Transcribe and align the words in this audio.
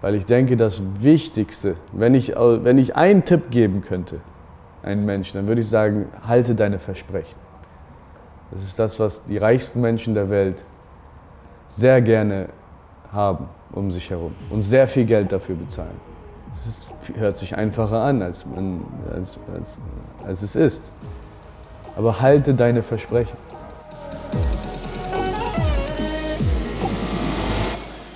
Weil 0.00 0.14
ich 0.14 0.24
denke, 0.24 0.56
das 0.56 0.82
Wichtigste, 1.00 1.74
wenn 1.92 2.14
ich, 2.14 2.34
wenn 2.36 2.78
ich 2.78 2.94
einen 2.94 3.24
Tipp 3.24 3.50
geben 3.50 3.82
könnte, 3.82 4.20
einen 4.82 5.04
Menschen, 5.04 5.36
dann 5.36 5.48
würde 5.48 5.60
ich 5.60 5.68
sagen, 5.68 6.06
halte 6.26 6.54
deine 6.54 6.78
Versprechen. 6.78 7.36
Das 8.50 8.62
ist 8.62 8.78
das, 8.78 8.98
was 9.00 9.24
die 9.24 9.38
reichsten 9.38 9.80
Menschen 9.80 10.14
der 10.14 10.30
Welt 10.30 10.64
sehr 11.66 12.00
gerne 12.00 12.48
haben 13.12 13.48
um 13.72 13.90
sich 13.90 14.10
herum 14.10 14.34
und 14.50 14.62
sehr 14.62 14.88
viel 14.88 15.04
Geld 15.04 15.32
dafür 15.32 15.56
bezahlen. 15.56 16.00
Es 16.52 16.86
hört 17.16 17.36
sich 17.36 17.56
einfacher 17.56 18.02
an, 18.02 18.22
als, 18.22 18.46
man, 18.46 18.84
als, 19.12 19.38
als, 19.54 19.78
als 20.26 20.42
es 20.42 20.56
ist. 20.56 20.90
Aber 21.96 22.20
halte 22.20 22.54
deine 22.54 22.82
Versprechen. 22.82 23.36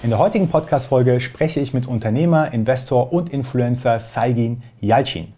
In 0.03 0.11
der 0.11 0.19
heutigen 0.19 0.49
Podcast-Folge 0.49 1.21
spreche 1.21 1.61
ich 1.61 1.75
mit 1.75 1.87
Unternehmer, 1.87 2.53
Investor 2.53 3.13
und 3.13 3.33
Influencer 3.33 4.01
Saigin 4.01 4.61
Yalcin. 4.81 5.29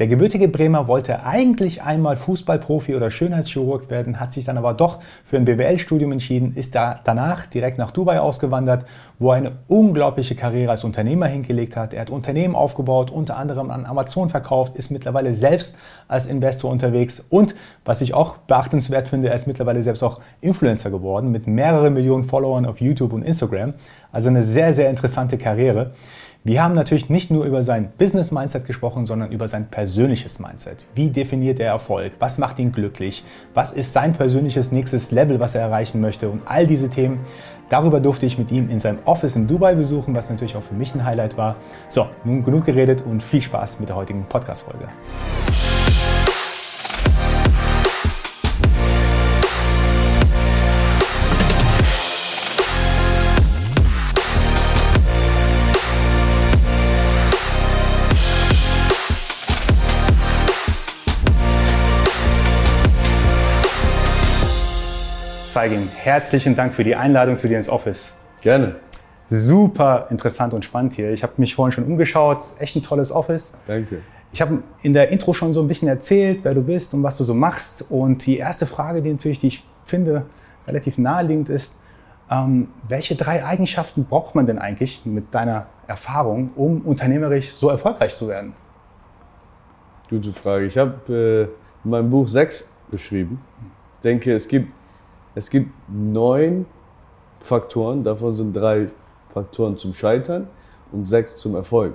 Der 0.00 0.06
gebürtige 0.06 0.48
Bremer 0.48 0.88
wollte 0.88 1.26
eigentlich 1.26 1.82
einmal 1.82 2.16
Fußballprofi 2.16 2.94
oder 2.94 3.10
Schönheitschirurg 3.10 3.90
werden, 3.90 4.18
hat 4.18 4.32
sich 4.32 4.46
dann 4.46 4.56
aber 4.56 4.72
doch 4.72 5.00
für 5.26 5.36
ein 5.36 5.44
BWL-Studium 5.44 6.12
entschieden, 6.12 6.54
ist 6.54 6.74
da 6.74 6.98
danach 7.04 7.44
direkt 7.44 7.76
nach 7.76 7.90
Dubai 7.90 8.18
ausgewandert, 8.18 8.86
wo 9.18 9.28
er 9.30 9.36
eine 9.36 9.52
unglaubliche 9.68 10.34
Karriere 10.34 10.70
als 10.70 10.84
Unternehmer 10.84 11.26
hingelegt 11.26 11.76
hat. 11.76 11.92
Er 11.92 12.00
hat 12.00 12.08
Unternehmen 12.08 12.54
aufgebaut, 12.54 13.10
unter 13.10 13.36
anderem 13.36 13.70
an 13.70 13.84
Amazon 13.84 14.30
verkauft, 14.30 14.74
ist 14.76 14.90
mittlerweile 14.90 15.34
selbst 15.34 15.76
als 16.08 16.24
Investor 16.24 16.70
unterwegs 16.70 17.22
und, 17.28 17.54
was 17.84 18.00
ich 18.00 18.14
auch 18.14 18.38
beachtenswert 18.38 19.06
finde, 19.06 19.28
er 19.28 19.34
ist 19.34 19.46
mittlerweile 19.46 19.82
selbst 19.82 20.02
auch 20.02 20.22
Influencer 20.40 20.90
geworden 20.90 21.30
mit 21.30 21.46
mehreren 21.46 21.92
Millionen 21.92 22.24
Followern 22.24 22.64
auf 22.64 22.80
YouTube 22.80 23.12
und 23.12 23.22
Instagram. 23.22 23.74
Also 24.12 24.30
eine 24.30 24.44
sehr, 24.44 24.72
sehr 24.72 24.88
interessante 24.88 25.36
Karriere. 25.36 25.92
Wir 26.42 26.64
haben 26.64 26.74
natürlich 26.74 27.10
nicht 27.10 27.30
nur 27.30 27.44
über 27.44 27.62
sein 27.62 27.92
Business-Mindset 27.98 28.66
gesprochen, 28.66 29.04
sondern 29.04 29.30
über 29.30 29.46
sein 29.46 29.68
persönliches 29.68 30.38
Mindset. 30.38 30.86
Wie 30.94 31.10
definiert 31.10 31.60
er 31.60 31.66
Erfolg? 31.66 32.12
Was 32.18 32.38
macht 32.38 32.58
ihn 32.58 32.72
glücklich? 32.72 33.22
Was 33.52 33.72
ist 33.72 33.92
sein 33.92 34.14
persönliches 34.14 34.72
nächstes 34.72 35.10
Level, 35.10 35.38
was 35.38 35.54
er 35.54 35.60
erreichen 35.60 36.00
möchte? 36.00 36.30
Und 36.30 36.40
all 36.46 36.66
diese 36.66 36.88
Themen, 36.88 37.20
darüber 37.68 38.00
durfte 38.00 38.24
ich 38.24 38.38
mit 38.38 38.50
ihm 38.52 38.70
in 38.70 38.80
seinem 38.80 39.00
Office 39.04 39.36
in 39.36 39.48
Dubai 39.48 39.74
besuchen, 39.74 40.14
was 40.14 40.30
natürlich 40.30 40.56
auch 40.56 40.62
für 40.62 40.74
mich 40.74 40.94
ein 40.94 41.04
Highlight 41.04 41.36
war. 41.36 41.56
So, 41.90 42.06
nun 42.24 42.42
genug 42.42 42.64
geredet 42.64 43.02
und 43.04 43.22
viel 43.22 43.42
Spaß 43.42 43.78
mit 43.78 43.90
der 43.90 43.96
heutigen 43.96 44.24
Podcast-Folge. 44.26 44.88
Feigin, 65.60 65.90
herzlichen 65.94 66.54
Dank 66.54 66.74
für 66.74 66.84
die 66.84 66.96
Einladung 66.96 67.36
zu 67.36 67.46
dir 67.46 67.58
ins 67.58 67.68
Office. 67.68 68.14
Gerne. 68.40 68.76
Super 69.28 70.06
interessant 70.08 70.54
und 70.54 70.64
spannend 70.64 70.94
hier. 70.94 71.12
Ich 71.12 71.22
habe 71.22 71.34
mich 71.36 71.54
vorhin 71.54 71.70
schon 71.70 71.84
umgeschaut. 71.84 72.42
Echt 72.60 72.76
ein 72.76 72.82
tolles 72.82 73.12
Office. 73.12 73.60
Danke. 73.66 73.98
Ich 74.32 74.40
habe 74.40 74.62
in 74.80 74.94
der 74.94 75.10
Intro 75.10 75.34
schon 75.34 75.52
so 75.52 75.60
ein 75.60 75.66
bisschen 75.66 75.86
erzählt, 75.86 76.38
wer 76.44 76.54
du 76.54 76.62
bist 76.62 76.94
und 76.94 77.02
was 77.02 77.18
du 77.18 77.24
so 77.24 77.34
machst. 77.34 77.90
Und 77.90 78.24
die 78.24 78.38
erste 78.38 78.64
Frage, 78.64 79.02
die 79.02 79.12
natürlich, 79.12 79.38
die 79.38 79.48
ich 79.48 79.62
finde, 79.84 80.24
relativ 80.66 80.96
naheliegend 80.96 81.50
ist, 81.50 81.78
ähm, 82.30 82.68
welche 82.88 83.14
drei 83.14 83.44
Eigenschaften 83.44 84.06
braucht 84.06 84.34
man 84.34 84.46
denn 84.46 84.58
eigentlich 84.58 85.04
mit 85.04 85.34
deiner 85.34 85.66
Erfahrung, 85.86 86.52
um 86.56 86.80
unternehmerisch 86.80 87.52
so 87.52 87.68
erfolgreich 87.68 88.16
zu 88.16 88.28
werden? 88.28 88.54
Gute 90.08 90.32
Frage. 90.32 90.64
Ich 90.64 90.78
habe 90.78 90.94
äh, 91.12 91.84
in 91.84 91.90
meinem 91.90 92.08
Buch 92.08 92.28
sechs 92.28 92.66
beschrieben. 92.90 93.42
Ich 93.98 94.04
denke, 94.04 94.34
es 94.34 94.48
gibt 94.48 94.79
es 95.34 95.50
gibt 95.50 95.70
neun 95.88 96.66
Faktoren, 97.40 98.04
davon 98.04 98.34
sind 98.34 98.54
drei 98.54 98.88
Faktoren 99.28 99.76
zum 99.76 99.94
Scheitern 99.94 100.48
und 100.92 101.06
sechs 101.06 101.36
zum 101.36 101.54
Erfolg. 101.54 101.94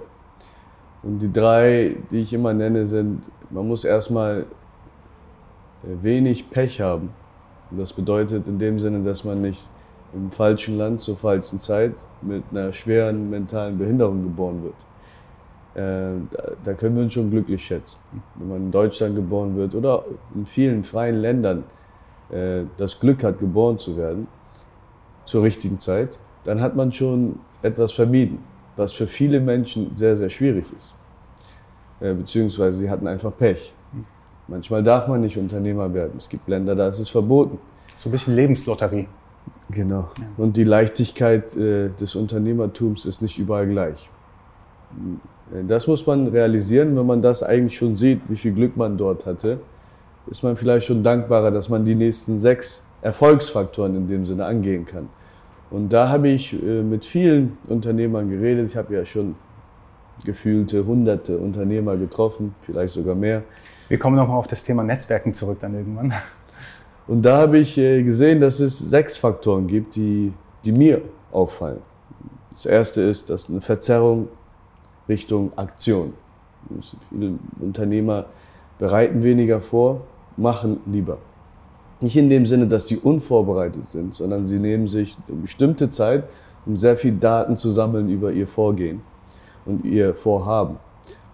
Und 1.03 1.19
die 1.19 1.31
drei, 1.31 1.97
die 2.09 2.22
ich 2.22 2.34
immer 2.34 2.53
nenne, 2.53 2.85
sind, 2.85 3.29
man 3.51 3.68
muss 3.68 3.84
erstmal 3.84 4.46
äh, 5.84 6.03
wenig 6.03 6.50
Pech 6.50 6.81
haben. 6.81 7.13
Und 7.69 7.79
das 7.79 7.94
bedeutet 7.94 8.47
in 8.47 8.57
dem 8.57 8.79
Sinne, 8.79 9.03
dass 9.03 9.23
man 9.23 9.41
nicht 9.41 9.69
im 10.13 10.31
falschen 10.31 10.78
Land 10.78 11.02
zur 11.02 11.17
falschen 11.17 11.59
Zeit 11.59 11.94
mit 12.22 12.44
einer 12.52 12.72
schweren 12.73 13.29
mentalen 13.29 13.78
Behinderung 13.78 14.23
geboren 14.23 14.63
wird. 14.63 14.75
Äh, 15.75 16.22
da, 16.63 16.73
können 16.73 16.96
wir 16.96 17.03
uns 17.03 17.13
schon 17.13 17.29
glücklich 17.29 17.66
schätzen. 17.66 18.00
Wenn 18.35 18.47
man 18.47 18.57
in 18.57 18.72
Deutschland 18.72 19.16
geboren 19.16 19.56
wird 19.57 19.75
oder 19.75 20.06
in 20.34 20.46
vielen 20.46 20.84
freien 20.84 21.17
Ländern, 21.17 21.66
äh, 22.31 22.63
das 22.77 22.99
Glück 22.99 23.23
hat, 23.23 23.39
geboren 23.39 23.77
zu 23.77 23.97
werden, 23.97 24.27
zur 25.25 25.43
richtigen 25.43 25.79
Zeit, 25.79 26.17
dann 26.43 26.61
hat 26.61 26.75
man 26.75 26.91
schon 26.91 27.39
etwas 27.61 27.91
vermieden, 27.91 28.39
was 28.75 28.93
für 28.93 29.07
viele 29.07 29.39
Menschen 29.39 29.95
sehr, 29.95 30.15
sehr 30.15 30.29
schwierig 30.29 30.65
ist. 30.77 30.93
Äh, 31.99 32.13
beziehungsweise 32.13 32.77
sie 32.77 32.89
hatten 32.89 33.07
einfach 33.07 33.35
Pech. 33.35 33.73
Manchmal 34.47 34.83
darf 34.83 35.07
man 35.07 35.21
nicht 35.21 35.37
Unternehmer 35.37 35.91
werden. 35.93 36.13
Es 36.17 36.29
gibt 36.29 36.47
Länder, 36.47 36.75
da 36.75 36.89
ist 36.89 36.99
es 36.99 37.09
verboten. 37.09 37.57
So 37.95 38.09
ein 38.09 38.11
bisschen 38.11 38.35
Lebenslotterie. 38.35 39.07
Genau. 39.69 40.09
Und 40.37 40.57
die 40.57 40.63
Leichtigkeit 40.63 41.55
äh, 41.55 41.89
des 41.89 42.15
Unternehmertums 42.15 43.05
ist 43.05 43.21
nicht 43.21 43.39
überall 43.39 43.67
gleich. 43.67 44.09
Das 45.67 45.87
muss 45.87 46.05
man 46.05 46.27
realisieren, 46.27 46.95
wenn 46.95 47.05
man 47.05 47.21
das 47.21 47.43
eigentlich 47.43 47.77
schon 47.77 47.95
sieht, 47.95 48.21
wie 48.29 48.35
viel 48.35 48.53
Glück 48.53 48.77
man 48.77 48.97
dort 48.97 49.25
hatte 49.25 49.59
ist 50.27 50.43
man 50.43 50.57
vielleicht 50.57 50.87
schon 50.87 51.03
dankbarer, 51.03 51.51
dass 51.51 51.69
man 51.69 51.85
die 51.85 51.95
nächsten 51.95 52.39
sechs 52.39 52.85
Erfolgsfaktoren 53.01 53.95
in 53.95 54.07
dem 54.07 54.25
Sinne 54.25 54.45
angehen 54.45 54.85
kann. 54.85 55.09
Und 55.69 55.89
da 55.89 56.09
habe 56.09 56.29
ich 56.29 56.53
äh, 56.53 56.81
mit 56.81 57.05
vielen 57.05 57.57
Unternehmern 57.69 58.29
geredet. 58.29 58.69
Ich 58.69 58.77
habe 58.77 58.95
ja 58.95 59.05
schon 59.05 59.35
gefühlte 60.23 60.85
hunderte 60.85 61.37
Unternehmer 61.37 61.97
getroffen, 61.97 62.55
vielleicht 62.61 62.93
sogar 62.93 63.15
mehr. 63.15 63.43
Wir 63.87 63.99
kommen 63.99 64.15
nochmal 64.15 64.37
auf 64.37 64.47
das 64.47 64.63
Thema 64.63 64.83
Netzwerken 64.83 65.33
zurück 65.33 65.57
dann 65.61 65.75
irgendwann. 65.75 66.13
Und 67.07 67.21
da 67.23 67.37
habe 67.37 67.59
ich 67.59 67.77
äh, 67.77 68.01
gesehen, 68.01 68.39
dass 68.39 68.59
es 68.59 68.79
sechs 68.79 69.17
Faktoren 69.17 69.67
gibt, 69.67 69.95
die, 69.95 70.33
die 70.63 70.71
mir 70.71 71.01
auffallen. 71.31 71.81
Das 72.51 72.65
erste 72.65 73.01
ist, 73.01 73.29
dass 73.29 73.49
eine 73.49 73.61
Verzerrung 73.61 74.29
Richtung 75.07 75.51
Aktion. 75.55 76.13
Viele 77.09 77.37
Unternehmer 77.59 78.25
bereiten 78.79 79.21
weniger 79.21 79.61
vor, 79.61 80.01
machen 80.38 80.79
lieber. 80.85 81.18
Nicht 82.01 82.18
in 82.18 82.29
dem 82.29 82.46
Sinne, 82.46 82.68
dass 82.68 82.88
sie 82.88 82.97
unvorbereitet 82.97 83.85
sind, 83.85 84.16
sondern 84.16 84.46
sie 84.46 84.59
nehmen 84.59 84.88
sich 84.88 85.18
eine 85.28 85.38
bestimmte 85.38 85.90
Zeit, 85.90 86.25
um 86.66 86.78
sehr 86.78 86.97
viel 86.97 87.13
Daten 87.13 87.57
zu 87.57 87.69
sammeln 87.69 88.09
über 88.09 88.31
ihr 88.31 88.47
Vorgehen 88.47 89.01
und 89.66 89.85
ihr 89.85 90.13
Vorhaben. 90.13 90.78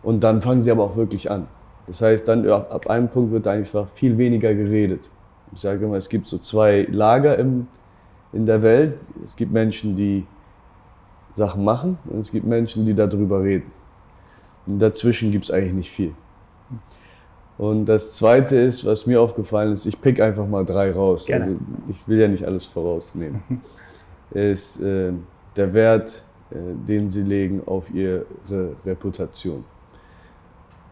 Und 0.03 0.23
dann 0.23 0.41
fangen 0.41 0.61
sie 0.61 0.71
aber 0.71 0.83
auch 0.83 0.95
wirklich 0.95 1.29
an. 1.31 1.47
Das 1.87 2.01
heißt, 2.01 2.27
dann 2.27 2.47
ab 2.47 2.87
einem 2.87 3.09
Punkt 3.09 3.31
wird 3.31 3.47
einfach 3.47 3.87
viel 3.89 4.17
weniger 4.17 4.53
geredet. 4.53 5.09
Ich 5.53 5.61
sage 5.61 5.85
immer, 5.85 5.97
es 5.97 6.09
gibt 6.09 6.27
so 6.27 6.37
zwei 6.37 6.87
Lager 6.89 7.37
im, 7.37 7.67
in 8.31 8.45
der 8.45 8.61
Welt. 8.61 8.97
Es 9.23 9.35
gibt 9.35 9.51
Menschen, 9.51 9.95
die 9.95 10.25
Sachen 11.35 11.63
machen 11.63 11.97
und 12.05 12.19
es 12.19 12.31
gibt 12.31 12.45
Menschen, 12.45 12.85
die 12.85 12.93
darüber 12.93 13.41
reden. 13.41 13.71
Und 14.67 14.79
dazwischen 14.79 15.31
gibt 15.31 15.45
es 15.45 15.51
eigentlich 15.51 15.73
nicht 15.73 15.91
viel. 15.91 16.13
Und 17.61 17.85
das 17.85 18.13
Zweite 18.13 18.55
ist, 18.55 18.83
was 18.87 19.05
mir 19.05 19.21
aufgefallen 19.21 19.71
ist, 19.71 19.85
ich 19.85 20.01
pick 20.01 20.19
einfach 20.19 20.47
mal 20.47 20.65
drei 20.65 20.91
raus. 20.91 21.27
Gerne. 21.27 21.45
Also 21.45 21.57
ich 21.89 22.07
will 22.07 22.19
ja 22.19 22.27
nicht 22.27 22.43
alles 22.43 22.65
vorausnehmen. 22.65 23.43
ist 24.31 24.81
äh, 24.81 25.13
der 25.55 25.71
Wert, 25.71 26.23
äh, 26.49 26.55
den 26.87 27.11
sie 27.11 27.21
legen 27.21 27.61
auf 27.63 27.93
ihre 27.93 28.25
Reputation. 28.83 29.63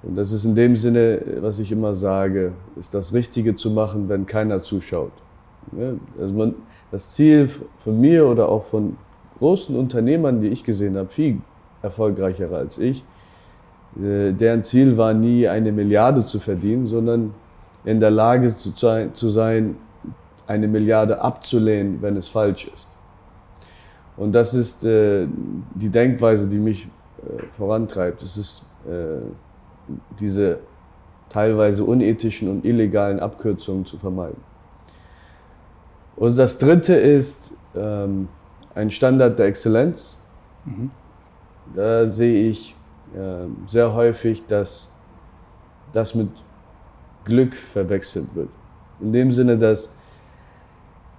Und 0.04 0.16
das 0.16 0.32
ist 0.32 0.46
in 0.46 0.54
dem 0.54 0.76
Sinne, 0.76 1.20
was 1.42 1.58
ich 1.58 1.72
immer 1.72 1.96
sage, 1.96 2.54
ist 2.78 2.94
das 2.94 3.16
Richtige 3.16 3.56
zu 3.56 3.72
machen, 3.72 4.08
wenn 4.08 4.28
keiner 4.28 4.62
zuschaut. 4.62 5.12
Ja, 5.76 5.94
also 6.22 6.36
man, 6.36 6.54
das 6.92 7.16
Ziel 7.16 7.50
von 7.80 8.00
mir 8.00 8.28
oder 8.28 8.48
auch 8.48 8.66
von 8.66 8.96
großen 9.40 9.76
Unternehmern, 9.76 10.40
die 10.40 10.50
ich 10.50 10.64
gesehen 10.64 10.98
habe, 10.98 11.10
viel 11.10 11.42
erfolgreicher 11.82 12.52
als 12.52 12.78
ich, 12.78 13.04
deren 13.96 14.64
Ziel 14.64 14.98
war 14.98 15.14
nie 15.14 15.48
eine 15.48 15.72
Milliarde 15.72 16.26
zu 16.26 16.40
verdienen, 16.40 16.86
sondern 16.86 17.34
in 17.86 18.00
der 18.00 18.12
Lage 18.12 18.48
zu 18.48 19.30
sein, 19.30 19.76
eine 20.48 20.68
Milliarde 20.68 21.22
abzulehnen, 21.22 22.02
wenn 22.02 22.18
es 22.18 22.28
falsch 22.28 22.68
ist. 22.74 22.90
Und 24.18 24.34
das 24.34 24.54
ist 24.54 24.84
äh, 24.84 25.28
die 25.76 25.90
Denkweise, 25.90 26.48
die 26.48 26.58
mich 26.58 26.86
äh, 26.86 27.44
vorantreibt. 27.56 28.22
Es 28.22 28.36
ist 28.36 28.66
äh, 28.86 29.22
diese 30.20 30.60
teilweise 31.30 31.84
unethischen 31.84 32.50
und 32.50 32.66
illegalen 32.66 33.20
Abkürzungen 33.20 33.86
zu 33.86 33.98
vermeiden. 33.98 34.42
Und 36.16 36.38
das 36.38 36.58
Dritte 36.58 36.96
ist 36.96 37.54
ähm, 37.76 38.28
ein 38.76 38.92
Standard 38.92 39.40
der 39.40 39.46
Exzellenz. 39.46 40.22
Mhm. 40.66 40.92
da 41.74 42.06
sehe 42.06 42.50
ich 42.50 42.72
äh, 42.72 42.79
sehr 43.68 43.94
häufig, 43.94 44.46
dass 44.46 44.92
das 45.94 46.14
mit 46.16 46.30
Glück 47.26 47.56
verwechselt 47.56 48.36
wird. 48.36 48.50
In 49.00 49.14
dem 49.14 49.32
Sinne, 49.32 49.58
dass 49.58 49.94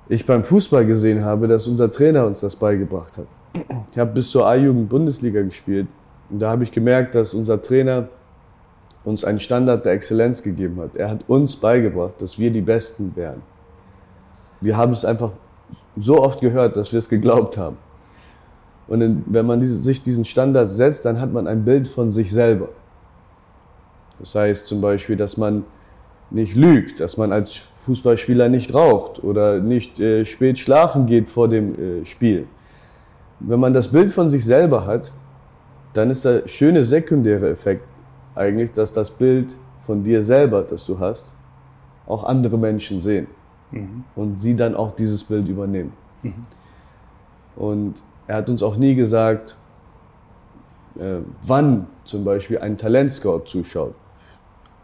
ich 0.09 0.27
beim 0.27 0.45
Fußball 0.45 0.87
gesehen 0.87 1.25
habe, 1.25 1.47
dass 1.49 1.67
unser 1.67 1.89
Trainer 1.91 2.27
uns 2.27 2.41
das 2.41 2.57
beigebracht 2.57 3.19
hat. 3.19 3.27
Ich 3.91 3.99
habe 3.99 4.13
bis 4.13 4.31
zur 4.31 4.47
A-Jugend 4.47 4.89
Bundesliga 4.89 5.43
gespielt 5.43 5.89
und 6.31 6.41
da 6.41 6.51
habe 6.51 6.65
ich 6.65 6.73
gemerkt, 6.73 7.15
dass 7.15 7.35
unser 7.35 7.61
Trainer 7.61 8.09
uns 9.05 9.25
einen 9.25 9.41
Standard 9.41 9.85
der 9.85 9.93
Exzellenz 9.93 10.43
gegeben 10.43 10.81
hat. 10.81 10.95
Er 10.97 11.11
hat 11.11 11.25
uns 11.29 11.57
beigebracht, 11.57 12.21
dass 12.21 12.39
wir 12.39 12.51
die 12.51 12.61
Besten 12.61 13.13
wären. 13.17 13.43
Wir 14.61 14.77
haben 14.77 14.93
es 14.93 15.05
einfach 15.05 15.33
so 15.97 16.23
oft 16.23 16.41
gehört, 16.41 16.77
dass 16.77 16.93
wir 16.93 16.99
es 16.99 17.09
geglaubt 17.09 17.57
haben. 17.57 17.79
Und 18.91 19.01
in, 19.03 19.25
wenn 19.27 19.47
man 19.47 19.61
diese, 19.61 19.77
sich 19.77 20.03
diesen 20.03 20.25
Standard 20.25 20.69
setzt, 20.69 21.05
dann 21.05 21.21
hat 21.21 21.33
man 21.33 21.47
ein 21.47 21.65
Bild 21.65 21.87
von 21.87 22.11
sich 22.11 22.33
selber. 22.33 22.71
Das 24.19 24.35
heißt 24.35 24.67
zum 24.67 24.81
Beispiel, 24.81 25.17
dass 25.17 25.37
man 25.37 25.65
nicht 26.31 26.57
lügt, 26.57 26.99
dass 26.99 27.17
man 27.17 27.33
als 27.33 27.55
Fußballspieler 27.55 28.49
nicht 28.49 28.75
raucht 28.75 29.23
oder 29.23 29.61
nicht 29.61 30.01
äh, 30.01 30.25
spät 30.25 30.59
schlafen 30.59 31.07
geht 31.07 31.31
vor 31.31 31.47
dem 31.47 31.75
äh, 31.75 32.05
Spiel. 32.05 32.49
Wenn 33.39 33.61
man 33.61 33.73
das 33.73 33.89
Bild 33.89 34.11
von 34.11 34.29
sich 34.29 34.45
selber 34.45 34.85
hat, 34.87 35.13
dann 35.93 36.11
ist 36.11 36.25
der 36.25 36.49
schöne 36.49 36.85
sekundäre 36.85 37.49
Effekt 37.49 37.87
eigentlich, 38.35 38.73
dass 38.73 38.93
das 38.93 39.09
Bild 39.09 39.55
von 39.87 40.03
dir 40.03 40.21
selber, 40.25 40.63
das 40.63 40.85
du 40.85 40.99
hast, 40.99 41.37
auch 42.07 42.25
andere 42.25 42.59
Menschen 42.59 43.01
sehen 43.01 43.29
mhm. 43.71 44.03
und 44.17 44.43
sie 44.43 44.57
dann 44.57 44.75
auch 44.75 44.91
dieses 44.91 45.23
Bild 45.23 45.47
übernehmen. 45.47 45.93
Mhm. 46.25 46.35
Und 47.55 48.03
er 48.31 48.37
hat 48.37 48.49
uns 48.49 48.63
auch 48.63 48.77
nie 48.77 48.95
gesagt, 48.95 49.57
äh, 50.97 51.17
wann 51.43 51.89
zum 52.05 52.25
Beispiel 52.25 52.59
ein 52.59 52.77
Talentscout 52.77 53.41
zuschaut, 53.47 53.95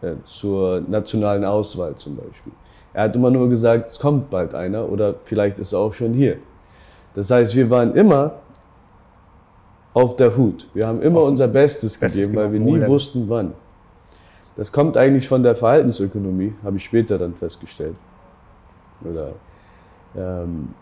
äh, 0.02 0.14
zur 0.24 0.80
nationalen 0.80 1.44
Auswahl 1.44 1.94
zum 1.94 2.16
Beispiel. 2.16 2.52
Er 2.92 3.04
hat 3.04 3.14
immer 3.14 3.30
nur 3.30 3.48
gesagt, 3.48 3.86
es 3.86 4.00
kommt 4.00 4.30
bald 4.30 4.52
einer 4.52 4.90
oder 4.90 5.14
vielleicht 5.22 5.60
ist 5.60 5.72
er 5.72 5.78
auch 5.78 5.92
schon 5.92 6.12
hier. 6.12 6.38
Das 7.14 7.30
heißt, 7.30 7.54
wir 7.54 7.70
waren 7.70 7.94
immer 7.94 8.32
auf 9.94 10.16
der 10.16 10.36
Hut. 10.36 10.68
Wir 10.74 10.88
haben 10.88 11.00
immer 11.00 11.20
auf 11.20 11.28
unser 11.28 11.46
Bestes, 11.46 11.96
Bestes 11.96 12.22
gegeben, 12.22 12.36
weil 12.36 12.52
wir 12.52 12.58
nie 12.58 12.84
wussten, 12.84 13.28
wann. 13.28 13.52
Das 14.56 14.72
kommt 14.72 14.96
eigentlich 14.96 15.28
von 15.28 15.44
der 15.44 15.54
Verhaltensökonomie, 15.54 16.52
habe 16.64 16.78
ich 16.78 16.84
später 16.84 17.16
dann 17.16 17.36
festgestellt. 17.36 17.94
Oder 19.04 19.34
ähm, 20.16 20.74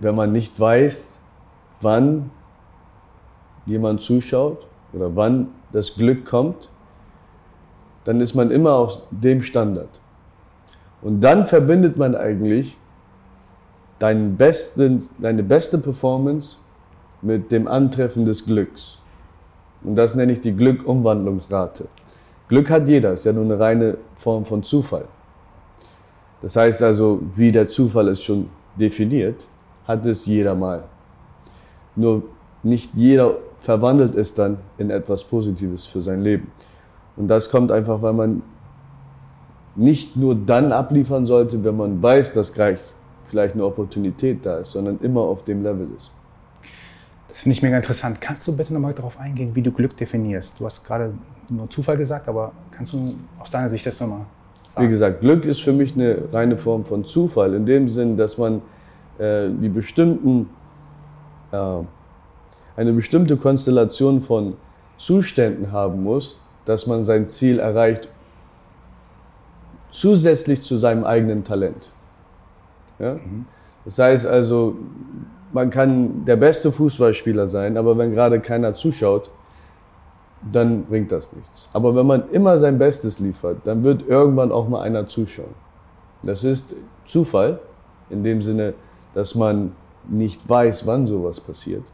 wenn 0.00 0.16
man 0.16 0.32
nicht 0.32 0.58
weiß, 0.58 1.20
wann 1.80 2.30
jemand 3.66 4.00
zuschaut 4.00 4.66
oder 4.92 5.14
wann 5.14 5.48
das 5.72 5.94
Glück 5.94 6.24
kommt, 6.24 6.70
dann 8.04 8.20
ist 8.20 8.34
man 8.34 8.50
immer 8.50 8.74
auf 8.74 9.02
dem 9.10 9.42
Standard. 9.42 10.00
Und 11.02 11.20
dann 11.20 11.46
verbindet 11.46 11.96
man 11.96 12.14
eigentlich 12.14 12.76
deinen 13.98 14.36
besten, 14.36 15.02
deine 15.18 15.42
beste 15.42 15.78
Performance 15.78 16.56
mit 17.20 17.52
dem 17.52 17.68
Antreffen 17.68 18.24
des 18.24 18.44
Glücks. 18.44 18.98
Und 19.82 19.96
das 19.96 20.14
nenne 20.14 20.32
ich 20.32 20.40
die 20.40 20.52
Glückumwandlungsrate. 20.52 21.86
Glück 22.48 22.70
hat 22.70 22.88
jeder, 22.88 23.12
ist 23.12 23.24
ja 23.24 23.32
nur 23.32 23.44
eine 23.44 23.58
reine 23.58 23.98
Form 24.16 24.44
von 24.44 24.62
Zufall. 24.62 25.04
Das 26.40 26.56
heißt 26.56 26.82
also, 26.82 27.20
wie 27.34 27.52
der 27.52 27.68
Zufall 27.68 28.08
es 28.08 28.22
schon 28.22 28.48
definiert, 28.76 29.46
hat 29.86 30.06
es 30.06 30.24
jeder 30.26 30.54
mal. 30.54 30.84
Nur 31.98 32.22
nicht 32.62 32.92
jeder 32.94 33.36
verwandelt 33.60 34.14
es 34.14 34.32
dann 34.32 34.58
in 34.78 34.90
etwas 34.90 35.24
Positives 35.24 35.84
für 35.84 36.00
sein 36.00 36.22
Leben. 36.22 36.50
Und 37.16 37.28
das 37.28 37.50
kommt 37.50 37.72
einfach, 37.72 38.00
weil 38.00 38.12
man 38.12 38.42
nicht 39.74 40.16
nur 40.16 40.34
dann 40.34 40.72
abliefern 40.72 41.26
sollte, 41.26 41.62
wenn 41.64 41.76
man 41.76 42.02
weiß, 42.02 42.32
dass 42.32 42.52
gleich 42.52 42.78
vielleicht 43.24 43.54
eine 43.54 43.64
Opportunität 43.64 44.46
da 44.46 44.58
ist, 44.58 44.72
sondern 44.72 44.98
immer 45.02 45.20
auf 45.20 45.44
dem 45.44 45.62
Level 45.62 45.88
ist. 45.96 46.10
Das 47.28 47.42
finde 47.42 47.52
ich 47.54 47.62
mega 47.62 47.76
interessant. 47.76 48.20
Kannst 48.20 48.48
du 48.48 48.56
bitte 48.56 48.72
nochmal 48.72 48.94
darauf 48.94 49.18
eingehen, 49.18 49.54
wie 49.54 49.62
du 49.62 49.70
Glück 49.70 49.96
definierst? 49.96 50.58
Du 50.58 50.64
hast 50.64 50.84
gerade 50.84 51.12
nur 51.50 51.68
Zufall 51.68 51.96
gesagt, 51.96 52.28
aber 52.28 52.52
kannst 52.70 52.92
du 52.92 53.14
aus 53.38 53.50
deiner 53.50 53.68
Sicht 53.68 53.86
das 53.86 54.00
nochmal 54.00 54.22
sagen? 54.66 54.86
Wie 54.86 54.90
gesagt, 54.90 55.20
Glück 55.20 55.44
ist 55.44 55.60
für 55.60 55.72
mich 55.72 55.94
eine 55.94 56.32
reine 56.32 56.56
Form 56.56 56.84
von 56.84 57.04
Zufall, 57.04 57.54
in 57.54 57.66
dem 57.66 57.88
Sinn, 57.88 58.16
dass 58.16 58.38
man 58.38 58.62
äh, 59.18 59.48
die 59.50 59.68
bestimmten, 59.68 60.48
eine 61.50 62.92
bestimmte 62.92 63.36
Konstellation 63.36 64.20
von 64.20 64.56
Zuständen 64.96 65.72
haben 65.72 66.02
muss, 66.02 66.38
dass 66.64 66.86
man 66.86 67.04
sein 67.04 67.28
Ziel 67.28 67.58
erreicht, 67.58 68.08
zusätzlich 69.90 70.62
zu 70.62 70.76
seinem 70.76 71.04
eigenen 71.04 71.44
Talent. 71.44 71.90
Ja? 72.98 73.14
Mhm. 73.14 73.46
Das 73.84 73.98
heißt 73.98 74.26
also, 74.26 74.76
man 75.52 75.70
kann 75.70 76.24
der 76.26 76.36
beste 76.36 76.70
Fußballspieler 76.72 77.46
sein, 77.46 77.76
aber 77.76 77.96
wenn 77.96 78.12
gerade 78.12 78.40
keiner 78.40 78.74
zuschaut, 78.74 79.30
dann 80.52 80.84
bringt 80.84 81.10
das 81.10 81.32
nichts. 81.32 81.68
Aber 81.72 81.96
wenn 81.96 82.06
man 82.06 82.28
immer 82.30 82.58
sein 82.58 82.78
Bestes 82.78 83.18
liefert, 83.18 83.58
dann 83.64 83.82
wird 83.82 84.06
irgendwann 84.06 84.52
auch 84.52 84.68
mal 84.68 84.82
einer 84.82 85.06
zuschauen. 85.06 85.54
Das 86.22 86.44
ist 86.44 86.74
Zufall, 87.04 87.60
in 88.10 88.22
dem 88.22 88.42
Sinne, 88.42 88.74
dass 89.14 89.34
man 89.34 89.72
nicht 90.08 90.48
weiß, 90.48 90.86
wann 90.86 91.06
sowas 91.06 91.40
passiert. 91.40 91.84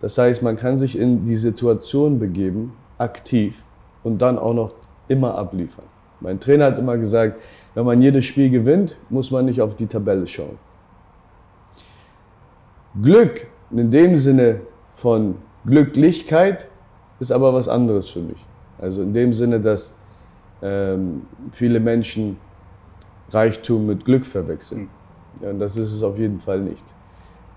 Das 0.00 0.16
heißt, 0.16 0.42
man 0.42 0.56
kann 0.56 0.76
sich 0.76 0.98
in 0.98 1.24
die 1.24 1.36
Situation 1.36 2.18
begeben, 2.18 2.72
aktiv, 2.98 3.62
und 4.02 4.22
dann 4.22 4.38
auch 4.38 4.54
noch 4.54 4.74
immer 5.08 5.34
abliefern. 5.36 5.84
Mein 6.20 6.40
Trainer 6.40 6.66
hat 6.66 6.78
immer 6.78 6.96
gesagt, 6.96 7.40
wenn 7.74 7.84
man 7.84 8.00
jedes 8.00 8.24
Spiel 8.24 8.50
gewinnt, 8.50 8.96
muss 9.08 9.30
man 9.30 9.44
nicht 9.44 9.60
auf 9.60 9.74
die 9.74 9.86
Tabelle 9.86 10.26
schauen. 10.26 10.58
Glück 13.00 13.46
in 13.70 13.90
dem 13.90 14.16
Sinne 14.16 14.60
von 14.94 15.36
Glücklichkeit 15.64 16.66
ist 17.20 17.30
aber 17.30 17.54
was 17.54 17.68
anderes 17.68 18.08
für 18.08 18.20
mich. 18.20 18.44
Also 18.78 19.02
in 19.02 19.12
dem 19.12 19.32
Sinne, 19.32 19.60
dass 19.60 19.94
ähm, 20.62 21.22
viele 21.52 21.80
Menschen 21.80 22.38
Reichtum 23.30 23.86
mit 23.86 24.04
Glück 24.04 24.26
verwechseln. 24.26 24.88
Ja, 25.40 25.50
und 25.50 25.58
das 25.58 25.76
ist 25.76 25.92
es 25.92 26.02
auf 26.02 26.18
jeden 26.18 26.40
Fall 26.40 26.60
nicht. 26.60 26.84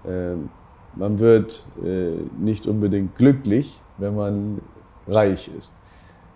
Ähm, 0.08 0.50
man 0.96 1.20
wird 1.20 1.66
äh, 1.84 2.12
nicht 2.40 2.68
unbedingt 2.68 3.16
glücklich, 3.16 3.80
wenn 3.98 4.16
man 4.16 4.62
reich 5.08 5.50
ist. 5.58 5.74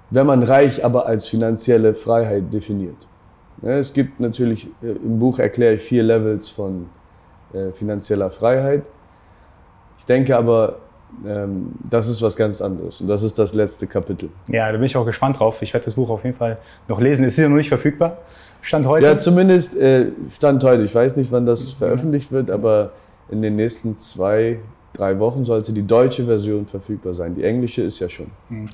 Wenn 0.09 0.25
man 0.25 0.41
reich 0.43 0.83
aber 0.83 1.05
als 1.05 1.27
finanzielle 1.27 1.93
Freiheit 1.93 2.53
definiert. 2.53 3.07
Es 3.61 3.93
gibt 3.93 4.19
natürlich, 4.19 4.67
äh, 4.81 4.91
im 4.91 5.19
Buch 5.19 5.39
erkläre 5.39 5.75
ich 5.75 5.81
vier 5.81 6.03
Levels 6.03 6.49
von 6.49 6.89
äh, 7.53 7.71
finanzieller 7.71 8.29
Freiheit. 8.29 8.83
Ich 9.97 10.05
denke 10.05 10.35
aber, 10.35 10.79
ähm, 11.25 11.73
das 11.89 12.07
ist 12.07 12.21
was 12.21 12.35
ganz 12.35 12.61
anderes 12.61 12.99
und 13.01 13.07
das 13.07 13.23
ist 13.23 13.37
das 13.39 13.53
letzte 13.53 13.87
Kapitel. 13.87 14.29
Ja, 14.47 14.71
da 14.71 14.73
bin 14.73 14.83
ich 14.83 14.97
auch 14.97 15.05
gespannt 15.05 15.39
drauf. 15.39 15.61
Ich 15.61 15.73
werde 15.73 15.85
das 15.85 15.95
Buch 15.95 16.09
auf 16.09 16.23
jeden 16.23 16.35
Fall 16.35 16.57
noch 16.87 16.99
lesen. 16.99 17.25
Es 17.25 17.33
ist 17.33 17.43
ja 17.43 17.49
noch 17.49 17.55
nicht 17.55 17.69
verfügbar. 17.69 18.17
Stand 18.61 18.85
heute? 18.85 19.05
Ja, 19.05 19.19
zumindest 19.19 19.77
Stand 20.31 20.63
heute. 20.63 20.83
Ich 20.83 20.93
weiß 20.93 21.15
nicht, 21.15 21.31
wann 21.31 21.45
das 21.45 21.63
mhm. 21.63 21.77
veröffentlicht 21.77 22.31
wird, 22.31 22.49
aber 22.49 22.91
in 23.29 23.41
den 23.41 23.55
nächsten 23.55 23.97
zwei, 23.97 24.59
drei 24.93 25.19
Wochen 25.19 25.45
sollte 25.45 25.73
die 25.73 25.85
deutsche 25.85 26.25
Version 26.25 26.65
verfügbar 26.65 27.13
sein. 27.13 27.35
Die 27.35 27.43
englische 27.43 27.83
ist 27.83 27.99
ja 27.99 28.09
schon. 28.09 28.27
Mhm. 28.49 28.69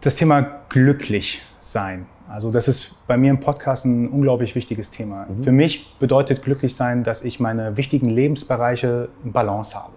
Das 0.00 0.16
Thema 0.16 0.42
glücklich 0.68 1.42
sein. 1.60 2.06
Also 2.28 2.50
das 2.50 2.66
ist 2.66 3.06
bei 3.06 3.16
mir 3.16 3.30
im 3.30 3.40
Podcast 3.40 3.84
ein 3.84 4.08
unglaublich 4.08 4.54
wichtiges 4.54 4.90
Thema. 4.90 5.26
Mhm. 5.26 5.42
Für 5.42 5.52
mich 5.52 5.96
bedeutet 5.98 6.42
glücklich 6.42 6.74
sein, 6.74 7.04
dass 7.04 7.22
ich 7.22 7.40
meine 7.40 7.76
wichtigen 7.76 8.08
Lebensbereiche 8.08 9.08
in 9.24 9.32
Balance 9.32 9.74
habe. 9.74 9.92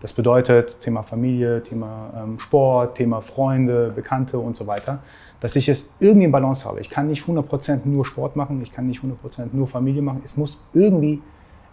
Das 0.00 0.14
bedeutet 0.14 0.80
Thema 0.80 1.02
Familie, 1.02 1.62
Thema 1.62 2.10
ähm, 2.16 2.38
Sport, 2.38 2.96
Thema 2.96 3.20
Freunde, 3.20 3.92
Bekannte 3.94 4.38
und 4.38 4.56
so 4.56 4.66
weiter, 4.66 5.00
dass 5.40 5.56
ich 5.56 5.68
es 5.68 5.94
irgendwie 6.00 6.24
in 6.24 6.32
Balance 6.32 6.66
habe. 6.66 6.80
Ich 6.80 6.88
kann 6.88 7.08
nicht 7.08 7.24
100% 7.24 7.80
nur 7.84 8.06
Sport 8.06 8.34
machen, 8.34 8.60
ich 8.62 8.72
kann 8.72 8.86
nicht 8.86 9.02
100% 9.02 9.48
nur 9.52 9.66
Familie 9.66 10.00
machen. 10.00 10.22
Es 10.24 10.38
muss 10.38 10.66
irgendwie 10.72 11.20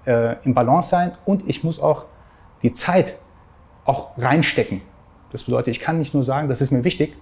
äh, 0.08 0.38
in 0.44 0.54
Balance 0.54 0.90
sein 0.90 1.12
und 1.26 1.48
ich 1.48 1.64
muss 1.64 1.80
auch 1.80 2.06
die 2.64 2.72
Zeit 2.72 3.14
auch 3.86 4.18
reinstecken. 4.18 4.82
Das 5.32 5.44
bedeutet, 5.44 5.68
ich 5.68 5.80
kann 5.80 6.00
nicht 6.00 6.14
nur 6.14 6.24
sagen, 6.24 6.48
das 6.48 6.62
ist 6.62 6.72
mir 6.72 6.84
wichtig, 6.84 7.16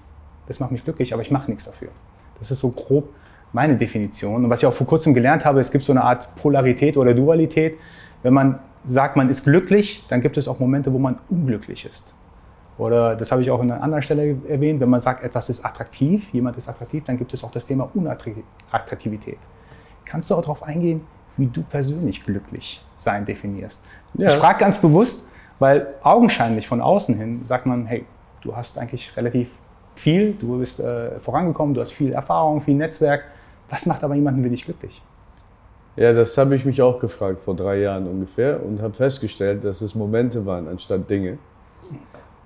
das 0.47 0.59
macht 0.59 0.71
mich 0.71 0.83
glücklich, 0.83 1.13
aber 1.13 1.21
ich 1.21 1.31
mache 1.31 1.49
nichts 1.49 1.65
dafür. 1.65 1.89
Das 2.39 2.51
ist 2.51 2.59
so 2.59 2.69
grob 2.69 3.09
meine 3.51 3.75
Definition. 3.77 4.43
Und 4.43 4.49
was 4.49 4.61
ich 4.61 4.67
auch 4.67 4.73
vor 4.73 4.85
kurzem 4.85 5.13
gelernt 5.13 5.45
habe, 5.45 5.59
es 5.59 5.71
gibt 5.71 5.83
so 5.83 5.93
eine 5.93 6.03
Art 6.03 6.35
Polarität 6.35 6.97
oder 6.97 7.13
Dualität. 7.13 7.77
Wenn 8.21 8.33
man 8.33 8.59
sagt, 8.83 9.15
man 9.15 9.29
ist 9.29 9.43
glücklich, 9.43 10.03
dann 10.09 10.21
gibt 10.21 10.37
es 10.37 10.47
auch 10.47 10.59
Momente, 10.59 10.91
wo 10.93 10.99
man 10.99 11.17
unglücklich 11.29 11.85
ist. 11.85 12.13
Oder 12.77 13.15
das 13.15 13.31
habe 13.31 13.41
ich 13.41 13.49
auch 13.49 13.61
an 13.61 13.71
einer 13.71 13.81
anderen 13.81 14.01
Stelle 14.01 14.37
erwähnt, 14.47 14.81
wenn 14.81 14.89
man 14.89 14.99
sagt, 14.99 15.23
etwas 15.23 15.49
ist 15.49 15.63
attraktiv, 15.63 16.27
jemand 16.33 16.57
ist 16.57 16.67
attraktiv, 16.67 17.05
dann 17.05 17.17
gibt 17.17 17.33
es 17.33 17.43
auch 17.43 17.51
das 17.51 17.65
Thema 17.65 17.89
Unattraktivität. 17.93 19.39
Kannst 20.03 20.29
du 20.29 20.35
auch 20.35 20.41
darauf 20.41 20.61
eingehen, 20.61 21.01
wie 21.37 21.47
du 21.47 21.61
persönlich 21.63 22.23
glücklich 22.25 22.83
sein 22.95 23.25
definierst? 23.25 23.83
Ja. 24.13 24.29
Ich 24.29 24.35
frage 24.35 24.59
ganz 24.59 24.77
bewusst, 24.77 25.29
Weil 25.59 25.87
augenscheinlich 26.03 26.67
von 26.67 26.81
außen 26.81 27.15
hin 27.15 27.43
sagt 27.43 27.65
man, 27.65 27.85
hey, 27.85 28.05
du 28.41 28.55
hast 28.55 28.77
eigentlich 28.77 29.15
relativ 29.15 29.49
viel, 29.95 30.33
du 30.33 30.59
bist 30.59 30.79
äh, 30.79 31.19
vorangekommen, 31.19 31.73
du 31.73 31.81
hast 31.81 31.93
viel 31.93 32.11
Erfahrung, 32.11 32.61
viel 32.61 32.75
Netzwerk. 32.75 33.23
Was 33.69 33.85
macht 33.85 34.03
aber 34.03 34.15
jemanden 34.15 34.43
wie 34.43 34.49
dich 34.49 34.65
glücklich? 34.65 35.01
Ja, 35.95 36.11
das 36.11 36.37
habe 36.37 36.55
ich 36.55 36.65
mich 36.65 36.81
auch 36.81 36.99
gefragt 36.99 37.41
vor 37.41 37.55
drei 37.55 37.79
Jahren 37.79 38.05
ungefähr 38.05 38.61
und 38.63 38.81
habe 38.81 38.93
festgestellt, 38.93 39.63
dass 39.63 39.79
es 39.79 39.95
Momente 39.95 40.45
waren 40.45 40.67
anstatt 40.67 41.09
Dinge. 41.09 41.37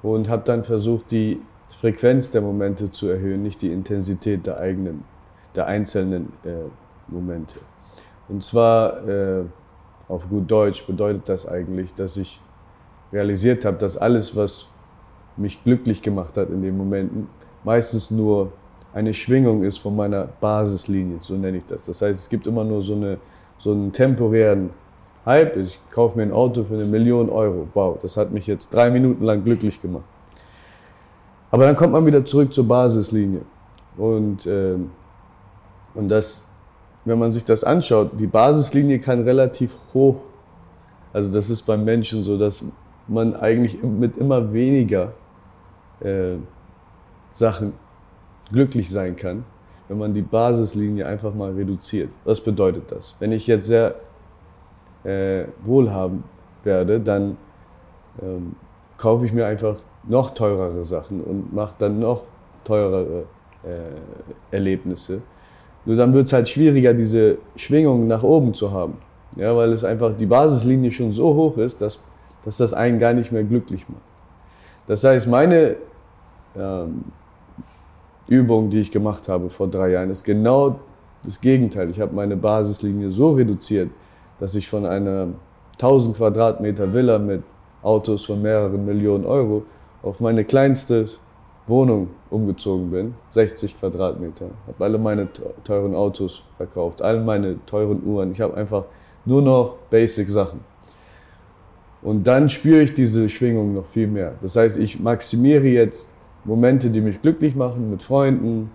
Und 0.04 0.30
habe 0.30 0.44
dann 0.46 0.64
versucht, 0.64 1.12
die 1.12 1.42
Frequenz 1.82 2.30
der 2.30 2.42
Momente 2.42 2.92
zu 2.92 3.08
erhöhen, 3.08 3.42
nicht 3.42 3.62
die 3.62 3.74
Intensität 3.74 4.46
der 4.46 4.58
eigenen, 4.60 5.04
der 5.56 5.66
einzelnen 5.66 6.32
äh, 6.46 6.52
Momente. 7.08 7.56
Und 8.30 8.44
zwar 8.44 9.08
äh, 9.08 9.44
auf 10.08 10.30
gut 10.30 10.50
Deutsch 10.50 10.86
bedeutet 10.86 11.28
das 11.28 11.48
eigentlich, 11.48 11.94
dass 11.94 12.18
ich 12.18 12.40
realisiert 13.12 13.66
habe, 13.66 13.78
dass 13.78 13.98
alles, 13.98 14.36
was 14.36 14.68
mich 15.36 15.64
glücklich 15.64 16.02
gemacht 16.02 16.38
hat 16.38 16.50
in 16.50 16.62
den 16.62 16.78
Momenten, 16.78 17.28
meistens 17.64 18.12
nur 18.12 18.52
eine 18.94 19.14
Schwingung 19.14 19.64
ist 19.64 19.78
von 19.78 19.96
meiner 19.96 20.28
Basislinie, 20.40 21.18
so 21.22 21.36
nenne 21.36 21.58
ich 21.58 21.66
das. 21.66 21.84
Das 21.84 22.02
heißt, 22.02 22.22
es 22.22 22.30
gibt 22.30 22.48
immer 22.48 22.64
nur 22.64 22.82
so, 22.82 22.94
eine, 22.94 23.18
so 23.58 23.72
einen 23.72 23.92
temporären 23.92 24.72
Hype. 25.26 25.58
Ich 25.58 25.80
kaufe 25.92 26.18
mir 26.18 26.24
ein 26.24 26.32
Auto 26.32 26.64
für 26.64 26.76
eine 26.76 26.86
Million 26.86 27.30
Euro. 27.30 27.68
Wow, 27.74 28.00
das 28.02 28.18
hat 28.18 28.32
mich 28.32 28.48
jetzt 28.48 28.74
drei 28.74 28.90
Minuten 28.90 29.24
lang 29.24 29.44
glücklich 29.44 29.82
gemacht. 29.82 30.06
Aber 31.52 31.66
dann 31.66 31.76
kommt 31.76 31.94
man 31.94 32.06
wieder 32.06 32.24
zurück 32.26 32.54
zur 32.54 32.68
Basislinie. 32.68 33.42
Und, 33.98 34.46
ähm, 34.48 34.92
und 35.94 36.10
das, 36.10 36.49
wenn 37.06 37.20
man 37.20 37.32
sich 37.32 37.44
das 37.44 37.64
anschaut, 37.64 38.12
die 38.20 38.28
Basislinie 38.28 39.00
kann 39.00 39.22
relativ 39.24 39.76
hoch, 39.94 40.18
also 41.14 41.32
das 41.32 41.50
ist 41.50 41.64
beim 41.64 41.84
Menschen 41.84 42.24
so, 42.24 42.38
dass 42.38 42.64
man 43.08 43.36
eigentlich 43.36 43.82
mit 43.82 44.18
immer 44.18 44.54
weniger 44.54 45.14
äh, 46.02 46.36
Sachen 47.32 47.74
glücklich 48.52 48.90
sein 48.90 49.16
kann, 49.16 49.44
wenn 49.88 49.98
man 49.98 50.14
die 50.14 50.22
Basislinie 50.22 51.06
einfach 51.06 51.34
mal 51.34 51.52
reduziert. 51.52 52.10
Was 52.26 52.42
bedeutet 52.42 52.92
das? 52.92 53.16
Wenn 53.20 53.32
ich 53.32 53.48
jetzt 53.48 53.68
sehr 53.68 53.96
äh, 55.04 55.46
wohlhabend 55.64 56.24
werde, 56.64 57.00
dann 57.00 57.38
ähm, 58.22 58.56
kaufe 58.98 59.26
ich 59.26 59.34
mir 59.34 59.46
einfach 59.46 59.78
noch 60.08 60.32
teurere 60.32 60.84
Sachen 60.86 61.22
und 61.22 61.54
mache 61.54 61.76
dann 61.80 62.00
noch 62.00 62.24
teurere 62.64 63.24
äh, 63.64 64.56
Erlebnisse. 64.56 65.22
Nur 65.86 65.96
dann 65.96 66.14
wird 66.14 66.28
es 66.28 66.34
halt 66.34 66.50
schwieriger, 66.50 66.94
diese 66.94 67.38
Schwingung 67.56 68.08
nach 68.08 68.24
oben 68.24 68.54
zu 68.54 68.72
haben. 68.72 68.98
Ja, 69.36 69.56
weil 69.56 69.72
es 69.72 69.84
einfach 69.84 70.16
die 70.16 70.26
Basislinie 70.26 70.92
schon 70.92 71.14
so 71.14 71.34
hoch 71.36 71.58
ist, 71.58 71.82
dass, 71.82 72.00
dass 72.44 72.58
das 72.58 72.74
einen 72.74 73.00
gar 73.00 73.14
nicht 73.14 73.32
mehr 73.32 73.44
glücklich 73.44 73.88
macht. 73.88 74.02
Das 74.88 75.04
heißt, 75.04 75.28
meine 75.28 75.76
ähm, 76.58 77.06
Übung, 78.28 78.70
die 78.70 78.80
ich 78.80 78.92
gemacht 78.92 79.28
habe 79.30 79.50
vor 79.50 79.68
drei 79.68 79.92
Jahren, 79.92 80.10
ist 80.10 80.24
genau 80.24 80.80
das 81.24 81.40
Gegenteil. 81.40 81.90
Ich 81.90 82.00
habe 82.00 82.16
meine 82.16 82.36
Basislinie 82.36 83.12
so 83.12 83.32
reduziert, 83.32 83.90
dass 84.40 84.56
ich 84.56 84.68
von 84.68 84.86
einer 84.86 85.28
1000 85.74 86.18
Quadratmeter 86.18 86.92
Villa 86.94 87.20
mit 87.20 87.44
Autos 87.82 88.26
von 88.26 88.42
mehreren 88.42 88.86
Millionen 88.86 89.26
Euro 89.26 89.64
auf 90.02 90.20
meine 90.20 90.44
kleinste 90.44 91.06
Wohnung 91.70 92.10
umgezogen 92.30 92.92
bin, 92.92 93.14
60 93.32 93.80
Quadratmeter. 93.80 94.48
Habe 94.68 94.84
alle 94.84 94.98
meine 94.98 95.28
teuren 95.64 95.96
Autos 95.96 96.44
verkauft, 96.58 97.02
all 97.02 97.24
meine 97.24 97.64
teuren 97.66 98.04
Uhren. 98.04 98.32
Ich 98.32 98.42
habe 98.42 98.56
einfach 98.56 98.86
nur 99.26 99.42
noch 99.42 99.78
Basic 99.90 100.30
Sachen. 100.30 100.62
Und 102.02 102.28
dann 102.28 102.50
spüre 102.50 102.82
ich 102.82 102.94
diese 102.94 103.28
Schwingung 103.30 103.74
noch 103.74 103.86
viel 103.86 104.08
mehr. 104.08 104.34
Das 104.42 104.56
heißt, 104.56 104.78
ich 104.78 105.00
maximiere 105.00 105.68
jetzt 105.68 106.08
Momente, 106.46 106.90
die 106.90 107.02
mich 107.02 107.22
glücklich 107.22 107.56
machen, 107.56 107.90
mit 107.90 108.02
Freunden. 108.02 108.72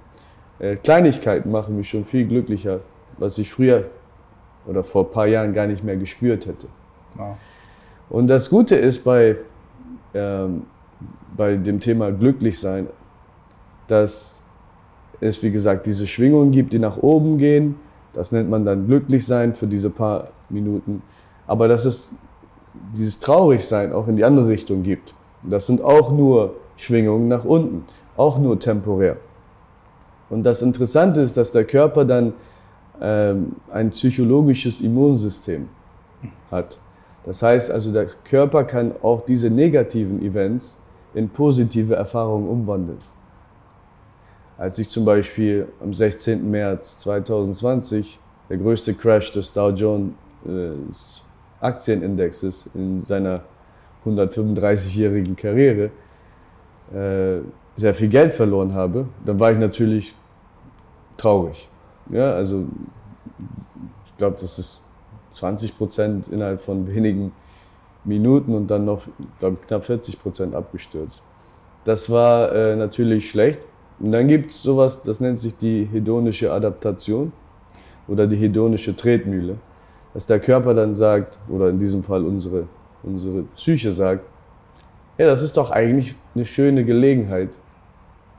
Äh, 0.59 0.77
Kleinigkeiten 0.77 1.51
machen 1.51 1.77
mich 1.77 1.89
schon 1.89 2.05
viel 2.05 2.27
glücklicher, 2.27 2.81
was 3.19 3.39
ich 3.39 3.51
früher 3.51 3.89
oder 4.67 4.85
vor 4.85 5.07
ein 5.07 5.11
paar 5.11 5.27
Jahren 5.27 5.53
gar 5.53 5.67
nicht 5.67 5.83
mehr 5.83 5.97
gespürt 5.97 6.47
hätte. 6.47 6.69
Wow. 7.17 7.37
Und 8.11 8.29
das 8.29 8.51
Gute 8.51 8.77
ist 8.77 9.03
bei, 9.03 9.37
ähm, 10.13 10.65
bei 11.37 11.57
dem 11.57 11.81
Thema 11.81 12.11
glücklich 12.13 12.59
sein, 12.59 12.87
dass 13.87 14.43
es, 15.21 15.43
wie 15.43 15.51
gesagt, 15.51 15.87
diese 15.87 16.07
Schwingungen 16.07 16.51
gibt, 16.51 16.73
die 16.73 16.79
nach 16.79 16.97
oben 16.99 17.39
gehen. 17.39 17.77
Das 18.13 18.33
nennt 18.33 18.49
man 18.49 18.65
dann 18.65 18.87
glücklich 18.87 19.27
sein 19.27 19.55
für 19.55 19.67
diese 19.67 19.91
paar 19.91 20.29
Minuten. 20.49 21.03
Aber 21.47 21.69
dass 21.69 21.85
es 21.85 22.15
dieses 22.97 23.19
Traurigsein 23.19 23.93
auch 23.93 24.09
in 24.09 24.17
die 24.17 24.25
andere 24.25 24.49
Richtung 24.49 24.83
gibt. 24.83 25.15
Das 25.43 25.67
sind 25.67 25.83
auch 25.83 26.11
nur 26.11 26.55
Schwingungen 26.77 27.29
nach 27.29 27.45
unten, 27.45 27.85
auch 28.17 28.39
nur 28.39 28.59
temporär. 28.59 29.17
Und 30.31 30.45
das 30.45 30.63
Interessante 30.63 31.21
ist, 31.21 31.37
dass 31.37 31.53
der 31.53 31.65
Körper 31.65 32.05
dann 32.05 32.33
ähm, 33.01 33.57
ein 33.71 33.91
psychologisches 33.91 34.81
Immunsystem 34.81 35.69
hat. 36.51 36.79
Das 37.25 37.43
heißt 37.43 37.71
also, 37.71 37.93
der 37.93 38.07
Körper 38.25 38.65
kann 38.65 38.93
auch 39.03 39.23
diese 39.23 39.51
negativen 39.51 40.23
Events 40.23 40.79
in 41.15 41.29
positive 41.29 41.95
Erfahrungen 41.95 42.49
umwandeln. 42.49 42.99
Als 44.59 44.79
ich 44.79 44.89
zum 44.89 45.05
Beispiel 45.05 45.69
am 45.83 45.95
16. 45.95 46.49
März 46.51 46.99
2020 46.99 48.19
der 48.49 48.59
größte 48.59 48.95
Crash 48.95 49.31
des 49.31 49.53
Dow 49.53 49.71
Jones 49.71 50.13
äh, 50.47 50.73
Aktienindexes 51.61 52.69
in 52.75 53.01
seiner 53.01 53.43
135-jährigen 54.05 55.35
Karriere 55.35 55.91
äh, 56.93 57.41
sehr 57.77 57.95
viel 57.95 58.09
Geld 58.09 58.35
verloren 58.35 58.75
habe, 58.75 59.07
dann 59.25 59.41
war 59.41 59.51
ich 59.51 59.59
natürlich 59.59 60.15
traurig. 61.17 61.69
Ja, 62.11 62.33
also 62.33 62.67
ich 64.07 64.17
glaube, 64.19 64.37
das 64.41 64.59
ist 64.59 64.81
20 65.33 65.77
Prozent 65.77 66.29
innerhalb 66.29 66.61
von 66.61 66.87
wenigen 66.87 67.33
Minuten 68.05 68.55
und 68.55 68.69
dann 68.69 68.85
noch, 68.85 69.03
glaube 69.39 69.57
ich, 69.61 69.67
knapp 69.67 69.85
40 69.85 70.21
Prozent 70.21 70.55
abgestürzt. 70.55 71.23
Das 71.85 72.11
war 72.11 72.53
äh, 72.53 72.77
natürlich 72.77 73.31
schlecht. 73.31 73.61
Und 74.01 74.13
dann 74.13 74.27
gibt 74.27 74.51
es 74.51 74.63
sowas, 74.63 75.03
das 75.03 75.21
nennt 75.21 75.39
sich 75.39 75.57
die 75.57 75.85
hedonische 75.85 76.53
Adaptation 76.53 77.33
oder 78.09 78.27
die 78.27 78.37
hedonische 78.37 78.95
Tretmühle, 78.95 79.57
dass 80.13 80.27
der 80.27 80.41
Körper 80.41 80.75
dann 80.75 80.95
sagt, 80.95 81.39
oder 81.49 81.69
in 81.69 81.79
diesem 81.79 82.03
Fall 82.03 82.25
unsere, 82.25 82.67
unsere 83.03 83.43
Psyche 83.55 83.93
sagt, 83.93 84.25
ja, 85.17 85.27
das 85.27 85.43
ist 85.43 85.57
doch 85.57 85.71
eigentlich 85.71 86.17
eine 86.35 86.45
schöne 86.45 86.85
Gelegenheit, 86.85 87.57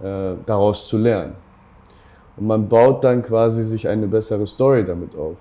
äh, 0.02 0.34
daraus 0.46 0.88
zu 0.90 0.98
lernen. 0.98 1.34
Und 2.36 2.48
man 2.48 2.68
baut 2.68 3.04
dann 3.04 3.22
quasi 3.22 3.64
sich 3.64 3.88
eine 3.88 4.08
bessere 4.08 4.46
Story 4.46 4.84
damit 4.84 5.16
auf. 5.16 5.38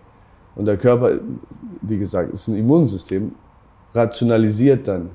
Und 0.54 0.66
der 0.66 0.76
Körper, 0.76 1.18
wie 1.82 1.98
gesagt, 1.98 2.32
ist 2.32 2.46
ein 2.46 2.56
Immunsystem, 2.56 3.34
rationalisiert 3.94 4.88
dann 4.88 5.10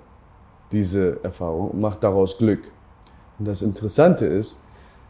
diese 0.72 1.24
Erfahrung 1.24 1.72
und 1.72 1.82
macht 1.82 2.04
daraus 2.04 2.38
Glück. 2.38 2.72
Und 3.38 3.48
das 3.48 3.62
Interessante 3.62 4.26
ist, 4.26 4.60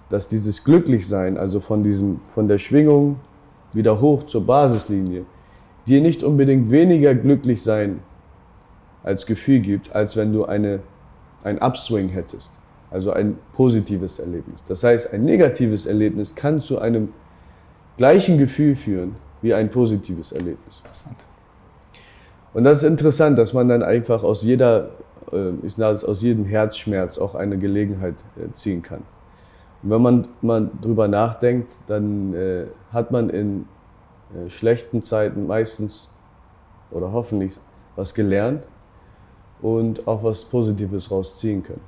dass 0.09 0.27
dieses 0.27 0.63
Glücklichsein, 0.63 1.37
also 1.37 1.59
von, 1.59 1.83
diesem, 1.83 2.21
von 2.23 2.47
der 2.47 2.57
Schwingung 2.57 3.19
wieder 3.73 4.01
hoch 4.01 4.23
zur 4.23 4.45
Basislinie, 4.45 5.25
dir 5.87 6.01
nicht 6.01 6.23
unbedingt 6.23 6.71
weniger 6.71 7.13
glücklich 7.13 7.61
sein 7.61 7.99
als 9.03 9.25
Gefühl 9.25 9.59
gibt, 9.59 9.93
als 9.93 10.15
wenn 10.15 10.33
du 10.33 10.45
eine 10.45 10.79
ein 11.43 11.59
Upswing 11.59 12.09
hättest, 12.09 12.59
also 12.91 13.11
ein 13.11 13.37
positives 13.53 14.19
Erlebnis. 14.19 14.61
Das 14.67 14.83
heißt, 14.83 15.13
ein 15.13 15.23
negatives 15.23 15.85
Erlebnis 15.85 16.35
kann 16.35 16.61
zu 16.61 16.79
einem 16.79 17.13
gleichen 17.97 18.37
Gefühl 18.37 18.75
führen 18.75 19.15
wie 19.41 19.53
ein 19.53 19.69
positives 19.69 20.31
Erlebnis. 20.31 20.79
Interessant. 20.79 21.28
Und 22.53 22.63
das 22.63 22.79
ist 22.79 22.83
interessant, 22.83 23.37
dass 23.37 23.53
man 23.53 23.67
dann 23.67 23.83
einfach 23.83 24.23
aus 24.23 24.43
jeder, 24.43 24.89
äh, 25.31 25.51
ich 25.63 25.73
sage 25.73 25.95
es, 25.95 26.03
aus 26.03 26.21
jedem 26.21 26.45
Herzschmerz 26.45 27.17
auch 27.17 27.35
eine 27.35 27.57
Gelegenheit 27.57 28.23
äh, 28.37 28.51
ziehen 28.53 28.81
kann. 28.81 29.03
Und 29.83 29.91
wenn 29.91 30.01
man, 30.01 30.27
man 30.41 30.71
drüber 30.81 31.07
nachdenkt, 31.07 31.79
dann 31.87 32.33
äh, 32.33 32.65
hat 32.91 33.11
man 33.11 33.29
in 33.29 33.65
schlechten 34.47 35.01
Zeiten 35.01 35.47
meistens 35.47 36.07
oder 36.91 37.11
hoffentlich 37.11 37.59
was 37.95 38.13
gelernt 38.13 38.67
und 39.59 40.07
auch 40.07 40.23
was 40.23 40.45
Positives 40.45 41.09
rausziehen 41.09 41.63
können. 41.63 41.81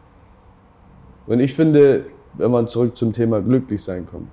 Und 1.27 1.39
ich 1.39 1.53
finde, 1.53 2.07
wenn 2.33 2.49
man 2.49 2.67
zurück 2.67 2.97
zum 2.97 3.13
Thema 3.13 3.41
Glücklichsein 3.41 4.07
kommt, 4.07 4.29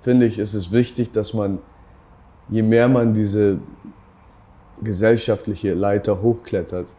finde 0.00 0.24
ich, 0.24 0.38
ist 0.38 0.54
es 0.54 0.72
wichtig, 0.72 1.12
dass 1.12 1.34
man, 1.34 1.58
je 2.48 2.62
mehr 2.62 2.88
man 2.88 3.12
diese 3.12 3.58
gesellschaftliche 4.82 5.74
Leiter 5.74 6.22
hochklettert, 6.22 6.94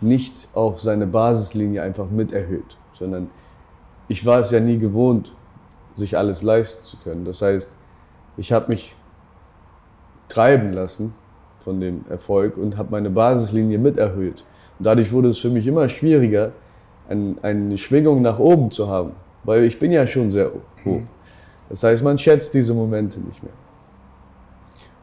nicht 0.00 0.48
auch 0.54 0.78
seine 0.78 1.06
Basislinie 1.06 1.82
einfach 1.82 2.10
mit 2.10 2.32
erhöht, 2.32 2.76
sondern 2.98 3.30
ich 4.08 4.26
war 4.26 4.40
es 4.40 4.50
ja 4.50 4.60
nie 4.60 4.78
gewohnt, 4.78 5.34
sich 5.94 6.16
alles 6.16 6.42
leisten 6.42 6.84
zu 6.84 6.96
können. 6.98 7.24
Das 7.24 7.42
heißt, 7.42 7.76
ich 8.36 8.52
habe 8.52 8.68
mich 8.68 8.96
treiben 10.28 10.72
lassen 10.72 11.14
von 11.60 11.80
dem 11.80 12.04
Erfolg 12.08 12.56
und 12.56 12.76
habe 12.76 12.90
meine 12.90 13.10
Basislinie 13.10 13.78
mit 13.78 13.98
erhöht. 13.98 14.44
Und 14.78 14.86
dadurch 14.86 15.12
wurde 15.12 15.28
es 15.28 15.38
für 15.38 15.50
mich 15.50 15.66
immer 15.66 15.88
schwieriger, 15.88 16.52
ein, 17.08 17.36
eine 17.42 17.78
Schwingung 17.78 18.22
nach 18.22 18.38
oben 18.38 18.70
zu 18.70 18.88
haben, 18.88 19.12
weil 19.44 19.64
ich 19.64 19.78
bin 19.78 19.92
ja 19.92 20.06
schon 20.06 20.30
sehr 20.30 20.50
hoch. 20.84 21.00
Das 21.68 21.82
heißt, 21.82 22.02
man 22.02 22.18
schätzt 22.18 22.54
diese 22.54 22.74
Momente 22.74 23.20
nicht 23.20 23.42
mehr. 23.42 23.52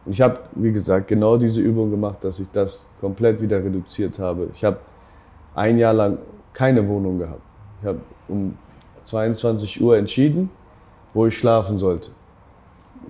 Ich 0.10 0.22
habe, 0.22 0.40
wie 0.56 0.72
gesagt, 0.72 1.08
genau 1.08 1.38
diese 1.38 1.62
Übung 1.62 1.92
gemacht, 1.92 2.24
dass 2.24 2.40
ich 2.40 2.50
das 2.50 2.88
komplett 3.00 3.42
wieder 3.42 3.64
reduziert 3.64 4.18
habe. 4.18 4.50
Ich 4.54 4.64
habe 4.64 4.78
ein 5.54 5.78
Jahr 5.78 5.94
lang 5.94 6.18
keine 6.52 6.88
Wohnung 6.88 7.20
gehabt. 7.20 7.42
Ich 7.80 7.88
habe 7.88 8.00
um 8.28 8.58
22 9.04 9.82
Uhr 9.82 9.98
entschieden, 9.98 10.50
wo 11.14 11.28
ich 11.28 11.38
schlafen 11.38 11.78
sollte. 11.78 12.10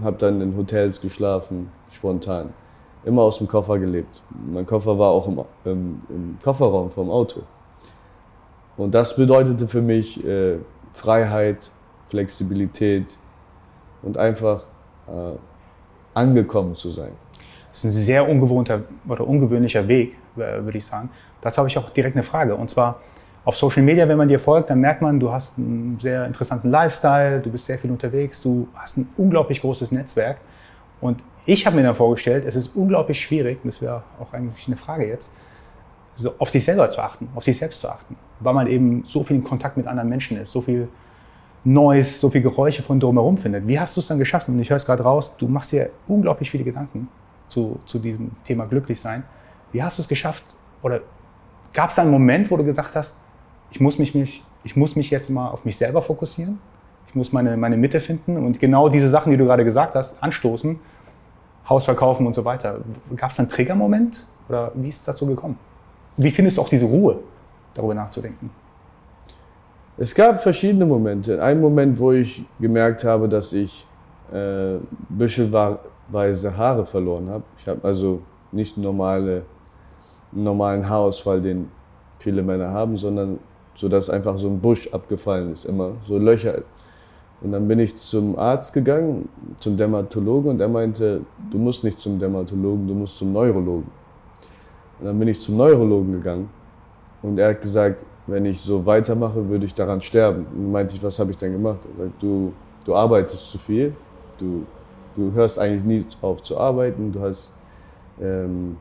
Habe 0.02 0.18
dann 0.18 0.42
in 0.42 0.58
Hotels 0.58 1.00
geschlafen, 1.00 1.72
spontan. 1.90 2.54
Immer 3.06 3.22
aus 3.22 3.38
dem 3.38 3.48
Koffer 3.48 3.80
gelebt. 3.80 4.22
Mein 4.52 4.66
Koffer 4.66 5.00
war 5.00 5.10
auch 5.12 5.28
im, 5.28 5.40
im, 5.64 6.02
im 6.10 6.38
Kofferraum 6.44 6.90
vom 6.90 7.10
Auto. 7.10 7.42
Und 8.76 8.94
das 8.94 9.16
bedeutete 9.16 9.68
für 9.68 9.82
mich 9.82 10.24
äh, 10.26 10.58
Freiheit, 10.94 11.72
Flexibilität 12.10 13.18
und 14.02 14.18
einfach 14.18 14.64
äh, 15.08 15.38
angekommen 16.14 16.76
zu 16.76 16.90
sein. 16.90 17.12
Das 17.70 17.80
ist 17.80 17.86
ein 17.86 17.92
sehr 17.92 18.28
ungewohnter 18.28 18.82
oder 19.08 19.28
ungewöhnlicher 19.28 19.88
Weg, 19.88 20.18
würde 20.36 20.78
ich 20.78 20.86
sagen. 20.86 21.10
Dazu 21.42 21.60
habe 21.60 21.70
ich 21.70 21.78
auch 21.78 21.90
direkt 21.92 22.16
eine 22.16 22.24
Frage. 22.24 22.56
Und 22.56 22.70
zwar 22.70 23.00
auf 23.46 23.56
Social 23.56 23.84
Media, 23.84 24.08
wenn 24.08 24.18
man 24.18 24.28
dir 24.28 24.40
folgt, 24.40 24.70
dann 24.70 24.80
merkt 24.80 25.02
man, 25.02 25.20
du 25.20 25.32
hast 25.32 25.58
einen 25.58 25.98
sehr 26.00 26.26
interessanten 26.26 26.70
Lifestyle, 26.70 27.40
du 27.40 27.50
bist 27.50 27.66
sehr 27.66 27.78
viel 27.78 27.92
unterwegs, 27.92 28.42
du 28.42 28.68
hast 28.76 28.98
ein 28.98 29.08
unglaublich 29.18 29.62
großes 29.62 29.92
Netzwerk. 29.92 30.38
Und 31.00 31.24
ich 31.46 31.66
habe 31.66 31.78
mir 31.78 31.84
dann 31.84 31.96
vorgestellt, 31.96 32.44
es 32.46 32.56
ist 32.56 32.76
unglaublich 32.76 33.22
schwierig, 33.22 33.60
das 33.64 33.82
wäre 33.82 34.04
auch 34.20 34.34
eigentlich 34.34 34.68
eine 34.68 34.76
Frage 34.76 35.08
jetzt, 35.08 35.32
so 36.16 36.34
auf 36.38 36.50
sich 36.50 36.66
selber 36.66 36.90
zu 36.90 37.02
achten, 37.02 37.30
auf 37.34 37.44
sich 37.44 37.58
selbst 37.58 37.80
zu 37.80 37.90
achten, 37.90 38.18
weil 38.42 38.54
man 38.54 38.68
eben 38.68 39.04
so 39.08 39.24
viel 39.24 39.38
in 39.38 39.44
Kontakt 39.44 39.78
mit 39.78 39.88
anderen 39.88 40.10
Menschen 40.10 40.38
ist, 40.38 40.52
so 40.52 40.60
viel 40.60 40.90
Neues, 41.64 42.22
so 42.22 42.30
viel 42.30 42.42
Geräusche 42.42 42.84
von 42.84 43.00
drumherum 43.00 43.38
findet. 43.38 43.68
Wie 43.68 43.80
hast 43.80 43.96
du 43.98 44.02
es 44.02 44.08
dann 44.08 44.18
geschafft? 44.18 44.48
Und 44.48 44.60
ich 44.60 44.70
höre 44.70 44.78
es 44.78 44.86
gerade 44.86 45.04
raus, 45.04 45.36
du 45.38 45.48
machst 45.48 45.72
dir 45.72 45.90
unglaublich 46.08 46.50
viele 46.50 46.64
Gedanken 46.64 47.10
zu, 47.48 47.80
zu 47.86 48.00
diesem 48.00 48.32
Thema 48.46 48.66
glücklich 48.66 49.00
sein. 49.00 49.24
Wie 49.72 49.84
hast 49.84 49.98
du 49.98 50.02
es 50.02 50.08
geschafft? 50.08 50.44
Oder 50.82 51.02
gab 51.74 51.90
es 51.90 52.00
einen 52.00 52.12
Moment, 52.12 52.50
wo 52.50 52.58
du 52.58 52.64
gesagt 52.64 52.96
hast, 52.96 53.20
ich 53.72 53.80
muss 53.80 54.00
mich, 54.00 54.16
mich, 54.16 54.44
ich 54.64 54.76
muss 54.76 54.96
mich 54.96 55.10
jetzt 55.10 55.30
mal 55.30 55.50
auf 55.50 55.66
mich 55.66 55.78
selber 55.78 56.02
fokussieren? 56.02 56.60
Ich 57.08 57.16
muss 57.16 57.34
meine, 57.34 57.58
meine 57.58 57.76
Mitte 57.76 58.00
finden 58.00 58.38
und 58.38 58.60
genau 58.60 58.88
diese 58.88 59.10
Sachen, 59.10 59.32
die 59.32 59.38
du 59.38 59.46
gerade 59.46 59.64
gesagt 59.64 59.96
hast, 59.96 60.22
anstoßen, 60.24 60.80
Haus 61.68 61.86
verkaufen 61.86 62.26
und 62.26 62.34
so 62.34 62.46
weiter. 62.46 62.80
Gab 63.16 63.32
es 63.32 63.40
einen 63.40 63.50
Triggermoment 63.50 64.26
oder 64.48 64.72
wie 64.76 64.90
ist 64.90 65.08
das 65.08 65.18
so 65.18 65.26
gekommen? 65.26 65.58
Wie 66.18 66.32
findest 66.32 66.58
du 66.58 66.62
auch 66.62 66.70
diese 66.70 66.86
Ruhe, 66.86 67.20
darüber 67.74 67.94
nachzudenken? 67.94 68.50
Es 70.02 70.16
gab 70.16 70.42
verschiedene 70.42 70.86
Momente. 70.86 71.44
Ein 71.44 71.60
Moment, 71.60 72.00
wo 72.00 72.14
ich 72.14 72.46
gemerkt 72.58 73.04
habe, 73.04 73.28
dass 73.28 73.52
ich 73.52 73.86
äh, 74.32 74.78
büschelweise 75.10 76.56
Haare 76.56 76.86
verloren 76.86 77.30
habe. 77.30 77.44
Ich 77.58 77.68
habe 77.68 77.82
also 77.84 78.22
nicht 78.54 78.78
normale, 78.78 79.44
einen 80.32 80.44
normalen 80.46 80.88
Haarausfall, 80.88 81.42
den 81.42 81.70
viele 82.18 82.42
Männer 82.42 82.70
haben, 82.70 82.96
sondern 82.96 83.40
so, 83.76 83.90
dass 83.90 84.10
einfach 84.10 84.38
so 84.38 84.48
ein 84.48 84.62
Busch 84.62 84.88
abgefallen 84.94 85.52
ist, 85.52 85.66
immer 85.66 85.92
so 86.08 86.18
Löcher. 86.18 86.62
Und 87.42 87.52
dann 87.52 87.68
bin 87.68 87.80
ich 87.80 87.98
zum 87.98 88.40
Arzt 88.40 88.74
gegangen, 88.74 89.28
zum 89.58 89.76
Dermatologen, 89.76 90.52
und 90.52 90.62
er 90.62 90.70
meinte, 90.70 91.22
du 91.52 91.58
musst 91.58 91.84
nicht 91.84 92.00
zum 92.00 92.18
Dermatologen, 92.18 92.88
du 92.88 92.94
musst 92.94 93.18
zum 93.18 93.34
Neurologen. 93.34 93.92
Und 95.00 95.06
dann 95.06 95.20
bin 95.20 95.28
ich 95.28 95.42
zum 95.42 95.58
Neurologen 95.58 96.14
gegangen 96.14 96.50
und 97.22 97.38
er 97.38 97.50
hat 97.50 97.62
gesagt, 97.62 98.06
wenn 98.32 98.46
ich 98.46 98.62
so 98.62 98.86
weitermache, 98.86 99.48
würde 99.50 99.66
ich 99.66 99.74
daran 99.74 100.02
sterben. 100.02 100.46
Und 100.56 100.72
meinte 100.72 100.96
ich, 100.96 101.04
was 101.04 101.20
habe 101.20 101.32
ich 101.32 101.38
denn 101.38 101.52
gemacht? 101.52 101.88
Er 101.94 102.06
sagt, 102.06 102.22
du, 102.22 102.54
du 102.86 102.96
arbeitest 102.96 103.52
zu 103.52 103.58
viel, 103.58 103.94
du, 104.38 104.66
du 105.16 105.32
hörst 105.34 105.60
eigentlich 105.60 105.84
nie 105.84 106.06
auf 106.22 106.44
zu 106.44 106.58
arbeiten, 106.58 107.12
du 107.12 107.22
hast, 107.22 107.54
ähm, 108.22 108.78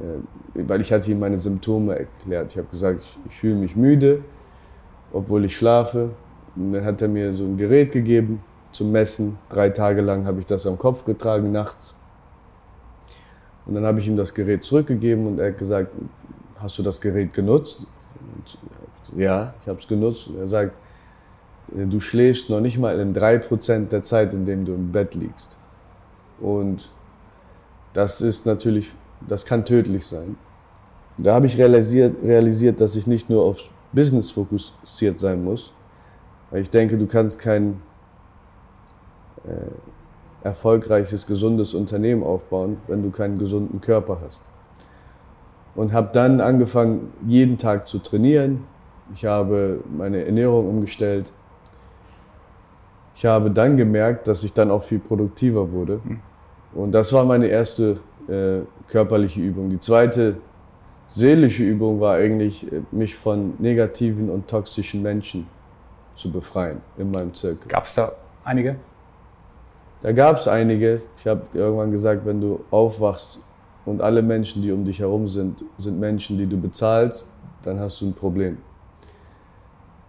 äh, 0.00 0.62
weil 0.66 0.80
ich 0.80 0.92
hatte 0.92 1.10
ihm 1.10 1.20
meine 1.20 1.38
Symptome 1.38 1.98
erklärt. 1.98 2.52
Ich 2.52 2.58
habe 2.58 2.68
gesagt, 2.68 3.00
ich, 3.00 3.18
ich 3.28 3.36
fühle 3.36 3.56
mich 3.56 3.76
müde, 3.76 4.22
obwohl 5.12 5.44
ich 5.44 5.56
schlafe. 5.56 6.10
Und 6.56 6.72
dann 6.72 6.84
hat 6.84 7.02
er 7.02 7.08
mir 7.08 7.32
so 7.32 7.44
ein 7.44 7.56
Gerät 7.56 7.92
gegeben 7.92 8.42
zum 8.72 8.92
Messen. 8.92 9.38
Drei 9.48 9.70
Tage 9.70 10.00
lang 10.00 10.26
habe 10.26 10.40
ich 10.40 10.46
das 10.46 10.66
am 10.66 10.76
Kopf 10.78 11.04
getragen, 11.04 11.52
nachts. 11.52 11.94
Und 13.66 13.74
dann 13.74 13.84
habe 13.84 14.00
ich 14.00 14.08
ihm 14.08 14.16
das 14.16 14.32
Gerät 14.32 14.64
zurückgegeben 14.64 15.26
und 15.26 15.38
er 15.38 15.48
hat 15.48 15.58
gesagt, 15.58 15.90
hast 16.58 16.78
du 16.78 16.82
das 16.82 17.00
Gerät 17.00 17.34
genutzt? 17.34 17.86
Ja, 19.16 19.54
ich 19.60 19.68
habe 19.68 19.78
es 19.78 19.88
genutzt. 19.88 20.28
Und 20.28 20.38
er 20.38 20.48
sagt, 20.48 20.74
du 21.68 22.00
schläfst 22.00 22.50
noch 22.50 22.60
nicht 22.60 22.78
mal 22.78 22.98
in 22.98 23.12
drei 23.12 23.38
Prozent 23.38 23.92
der 23.92 24.02
Zeit, 24.02 24.34
in 24.34 24.44
dem 24.44 24.64
du 24.64 24.74
im 24.74 24.92
Bett 24.92 25.14
liegst. 25.14 25.58
Und 26.40 26.90
das 27.92 28.20
ist 28.20 28.46
natürlich, 28.46 28.92
das 29.26 29.44
kann 29.44 29.64
tödlich 29.64 30.06
sein. 30.06 30.36
Da 31.18 31.34
habe 31.34 31.46
ich 31.46 31.58
realisiert, 31.58 32.22
realisiert, 32.22 32.80
dass 32.80 32.94
ich 32.94 33.06
nicht 33.06 33.28
nur 33.28 33.42
aufs 33.42 33.70
Business 33.92 34.30
fokussiert 34.30 35.18
sein 35.18 35.42
muss, 35.42 35.72
weil 36.50 36.62
ich 36.62 36.70
denke, 36.70 36.96
du 36.96 37.06
kannst 37.06 37.38
kein 37.40 37.82
äh, 39.44 40.46
erfolgreiches, 40.46 41.26
gesundes 41.26 41.74
Unternehmen 41.74 42.22
aufbauen, 42.22 42.78
wenn 42.86 43.02
du 43.02 43.10
keinen 43.10 43.38
gesunden 43.38 43.80
Körper 43.80 44.20
hast 44.24 44.47
und 45.78 45.92
habe 45.92 46.08
dann 46.12 46.40
angefangen, 46.40 47.12
jeden 47.24 47.56
Tag 47.56 47.86
zu 47.86 48.00
trainieren. 48.00 48.64
Ich 49.14 49.24
habe 49.24 49.78
meine 49.96 50.24
Ernährung 50.24 50.68
umgestellt. 50.68 51.32
Ich 53.14 53.24
habe 53.24 53.52
dann 53.52 53.76
gemerkt, 53.76 54.26
dass 54.26 54.42
ich 54.42 54.52
dann 54.52 54.72
auch 54.72 54.82
viel 54.82 54.98
produktiver 54.98 55.70
wurde. 55.70 56.00
Hm. 56.02 56.18
Und 56.74 56.90
das 56.90 57.12
war 57.12 57.24
meine 57.24 57.46
erste 57.46 58.00
äh, 58.26 58.66
körperliche 58.90 59.40
Übung. 59.40 59.70
Die 59.70 59.78
zweite 59.78 60.38
seelische 61.06 61.62
Übung 61.62 62.00
war 62.00 62.16
eigentlich, 62.16 62.72
äh, 62.72 62.80
mich 62.90 63.14
von 63.14 63.54
negativen 63.60 64.30
und 64.30 64.48
toxischen 64.48 65.00
Menschen 65.00 65.46
zu 66.16 66.32
befreien 66.32 66.80
in 66.96 67.12
meinem 67.12 67.32
Zirkel. 67.34 67.68
Gab 67.68 67.84
es 67.84 67.94
da 67.94 68.10
einige? 68.42 68.74
Da 70.00 70.10
gab 70.10 70.38
es 70.38 70.48
einige. 70.48 71.02
Ich 71.18 71.26
habe 71.28 71.42
irgendwann 71.54 71.92
gesagt, 71.92 72.26
wenn 72.26 72.40
du 72.40 72.64
aufwachst 72.72 73.44
und 73.88 74.02
alle 74.02 74.20
Menschen, 74.20 74.60
die 74.60 74.70
um 74.70 74.84
dich 74.84 75.00
herum 75.00 75.26
sind, 75.28 75.64
sind 75.78 75.98
Menschen, 75.98 76.36
die 76.36 76.46
du 76.46 76.60
bezahlst, 76.60 77.26
dann 77.62 77.80
hast 77.80 78.00
du 78.00 78.06
ein 78.06 78.12
Problem. 78.12 78.58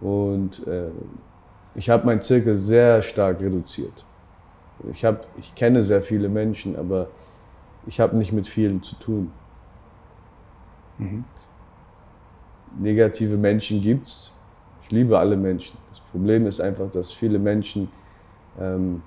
Und 0.00 0.66
äh, 0.66 0.90
ich 1.74 1.88
habe 1.88 2.04
meinen 2.04 2.20
Zirkel 2.20 2.54
sehr 2.54 3.00
stark 3.00 3.40
reduziert. 3.40 4.04
Ich, 4.90 5.04
hab, 5.04 5.26
ich 5.38 5.54
kenne 5.54 5.80
sehr 5.80 6.02
viele 6.02 6.28
Menschen, 6.28 6.76
aber 6.76 7.08
ich 7.86 8.00
habe 8.00 8.16
nicht 8.16 8.32
mit 8.32 8.46
vielen 8.46 8.82
zu 8.82 8.96
tun. 8.96 9.32
Mhm. 10.98 11.24
Negative 12.78 13.36
Menschen 13.38 13.80
gibt 13.80 14.06
es. 14.06 14.32
Ich 14.84 14.90
liebe 14.90 15.18
alle 15.18 15.36
Menschen. 15.36 15.78
Das 15.88 16.00
Problem 16.00 16.46
ist 16.46 16.60
einfach, 16.60 16.90
dass 16.90 17.10
viele 17.10 17.38
Menschen 17.38 17.88
ähm, 18.58 19.02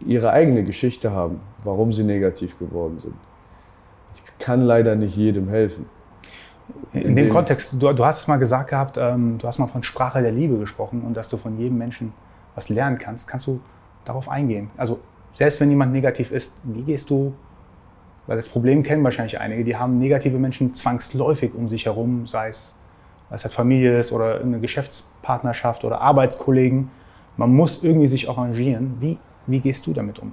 ihre 0.00 0.32
eigene 0.32 0.64
Geschichte 0.64 1.12
haben, 1.12 1.40
warum 1.64 1.92
sie 1.92 2.04
negativ 2.04 2.58
geworden 2.58 2.98
sind. 2.98 3.14
Ich 4.14 4.44
kann 4.44 4.62
leider 4.62 4.96
nicht 4.96 5.16
jedem 5.16 5.48
helfen. 5.48 5.86
In, 6.92 7.02
in 7.02 7.16
dem 7.16 7.28
Kontext, 7.28 7.74
du, 7.78 7.92
du, 7.92 8.04
hast 8.04 8.20
es 8.20 8.28
mal 8.28 8.38
gesagt 8.38 8.70
gehabt, 8.70 8.96
ähm, 8.98 9.38
du 9.38 9.46
hast 9.46 9.58
mal 9.58 9.66
von 9.66 9.82
Sprache 9.82 10.22
der 10.22 10.32
Liebe 10.32 10.56
gesprochen 10.58 11.02
und 11.02 11.16
dass 11.16 11.28
du 11.28 11.36
von 11.36 11.58
jedem 11.58 11.78
Menschen 11.78 12.12
was 12.54 12.68
lernen 12.68 12.98
kannst. 12.98 13.28
Kannst 13.28 13.46
du 13.46 13.60
darauf 14.04 14.28
eingehen? 14.28 14.70
Also 14.76 15.00
selbst 15.34 15.60
wenn 15.60 15.70
jemand 15.70 15.92
negativ 15.92 16.32
ist, 16.32 16.56
wie 16.64 16.82
gehst 16.82 17.10
du, 17.10 17.34
weil 18.26 18.36
das 18.36 18.48
Problem 18.48 18.82
kennen 18.82 19.02
wahrscheinlich 19.02 19.40
einige, 19.40 19.64
die 19.64 19.76
haben 19.76 19.98
negative 19.98 20.38
Menschen 20.38 20.74
zwangsläufig 20.74 21.54
um 21.54 21.68
sich 21.68 21.86
herum, 21.86 22.26
sei 22.26 22.48
es, 22.48 22.78
weil 23.28 23.36
es 23.36 23.44
halt 23.44 23.54
Familie 23.54 23.98
ist 23.98 24.12
oder 24.12 24.40
eine 24.40 24.60
Geschäftspartnerschaft 24.60 25.84
oder 25.84 26.00
Arbeitskollegen. 26.00 26.90
Man 27.36 27.54
muss 27.54 27.82
irgendwie 27.82 28.06
sich 28.06 28.28
arrangieren. 28.28 28.96
Wie 29.00 29.18
wie 29.50 29.60
gehst 29.60 29.86
du 29.86 29.92
damit 29.92 30.18
um? 30.18 30.32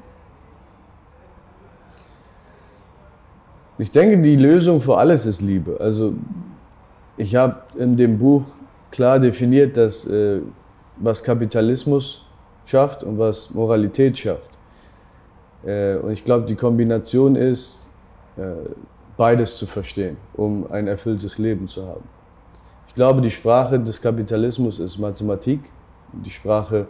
Ich 3.80 3.92
denke, 3.92 4.18
die 4.20 4.36
Lösung 4.36 4.82
für 4.82 4.98
alles 4.98 5.26
ist 5.26 5.42
Liebe. 5.42 5.78
Also 5.80 6.14
ich 7.16 7.36
habe 7.36 7.58
in 7.76 7.96
dem 7.96 8.18
Buch 8.18 8.44
klar 8.90 9.20
definiert, 9.20 9.78
dass 9.78 10.06
äh, 10.08 10.42
was 10.98 11.24
Kapitalismus 11.24 12.26
schafft 12.66 13.04
und 13.04 13.20
was 13.20 13.52
Moralität 13.52 14.18
schafft. 14.18 14.52
Äh, 15.64 15.98
und 15.98 16.12
ich 16.12 16.24
glaube, 16.24 16.46
die 16.46 16.56
Kombination 16.56 17.36
ist, 17.36 17.88
äh, 18.38 18.42
beides 19.16 19.58
zu 19.58 19.66
verstehen, 19.66 20.18
um 20.34 20.70
ein 20.72 20.88
erfülltes 20.88 21.38
Leben 21.38 21.68
zu 21.68 21.86
haben. 21.86 22.04
Ich 22.88 22.94
glaube, 22.94 23.22
die 23.22 23.32
Sprache 23.32 23.80
des 23.80 24.02
Kapitalismus 24.02 24.80
ist 24.80 24.98
Mathematik. 24.98 25.60
Die 26.14 26.30
Sprache 26.30 26.88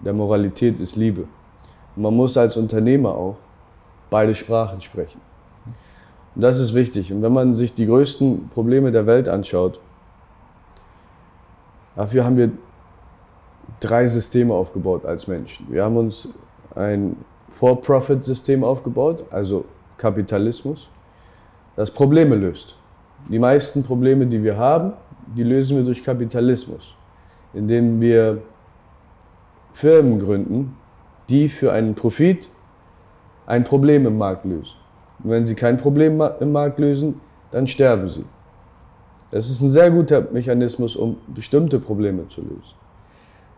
der 0.00 0.12
Moralität 0.12 0.80
ist 0.80 0.96
Liebe. 0.96 1.24
man 1.96 2.14
muss 2.14 2.36
als 2.36 2.56
Unternehmer 2.56 3.10
auch 3.14 3.36
beide 4.10 4.34
Sprachen 4.34 4.80
sprechen. 4.80 5.20
Und 6.34 6.42
das 6.42 6.58
ist 6.58 6.74
wichtig. 6.74 7.12
Und 7.12 7.22
wenn 7.22 7.32
man 7.32 7.54
sich 7.54 7.72
die 7.72 7.86
größten 7.86 8.50
Probleme 8.50 8.90
der 8.90 9.06
Welt 9.06 9.28
anschaut, 9.28 9.80
dafür 11.96 12.24
haben 12.24 12.36
wir 12.36 12.50
drei 13.80 14.06
Systeme 14.06 14.54
aufgebaut 14.54 15.04
als 15.04 15.26
Menschen. 15.26 15.66
Wir 15.68 15.84
haben 15.84 15.96
uns 15.96 16.28
ein 16.74 17.16
For-Profit-System 17.48 18.62
aufgebaut, 18.62 19.24
also 19.30 19.64
Kapitalismus, 19.96 20.88
das 21.76 21.90
Probleme 21.90 22.36
löst. 22.36 22.76
Die 23.28 23.38
meisten 23.38 23.82
Probleme, 23.82 24.26
die 24.26 24.42
wir 24.42 24.56
haben, 24.56 24.92
die 25.36 25.42
lösen 25.42 25.76
wir 25.76 25.84
durch 25.84 26.02
Kapitalismus, 26.02 26.94
indem 27.52 28.00
wir 28.00 28.40
Firmen 29.72 30.18
gründen, 30.18 30.76
die 31.28 31.48
für 31.48 31.72
einen 31.72 31.94
Profit 31.94 32.48
ein 33.46 33.64
Problem 33.64 34.06
im 34.06 34.18
Markt 34.18 34.44
lösen. 34.44 34.76
Und 35.22 35.30
wenn 35.30 35.46
sie 35.46 35.54
kein 35.54 35.76
Problem 35.76 36.20
im 36.40 36.52
Markt 36.52 36.78
lösen, 36.78 37.20
dann 37.50 37.66
sterben 37.66 38.08
sie. 38.08 38.24
Das 39.30 39.50
ist 39.50 39.60
ein 39.60 39.70
sehr 39.70 39.90
guter 39.90 40.22
Mechanismus, 40.32 40.96
um 40.96 41.18
bestimmte 41.34 41.78
Probleme 41.78 42.28
zu 42.28 42.40
lösen. 42.40 42.74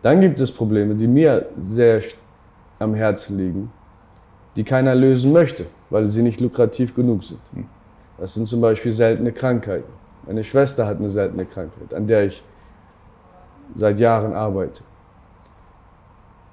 Dann 0.01 0.19
gibt 0.19 0.39
es 0.39 0.51
Probleme, 0.51 0.95
die 0.95 1.07
mir 1.07 1.47
sehr 1.59 2.01
am 2.79 2.93
Herzen 2.93 3.37
liegen, 3.37 3.71
die 4.55 4.63
keiner 4.63 4.95
lösen 4.95 5.31
möchte, 5.31 5.65
weil 5.89 6.07
sie 6.07 6.23
nicht 6.23 6.41
lukrativ 6.41 6.93
genug 6.95 7.23
sind. 7.23 7.39
Das 8.17 8.33
sind 8.33 8.47
zum 8.47 8.59
Beispiel 8.59 8.91
seltene 8.91 9.31
Krankheiten. 9.31 9.91
Meine 10.25 10.43
Schwester 10.43 10.85
hat 10.85 10.97
eine 10.97 11.09
seltene 11.09 11.45
Krankheit, 11.45 11.93
an 11.93 12.07
der 12.07 12.25
ich 12.25 12.43
seit 13.75 13.99
Jahren 13.99 14.33
arbeite. 14.33 14.83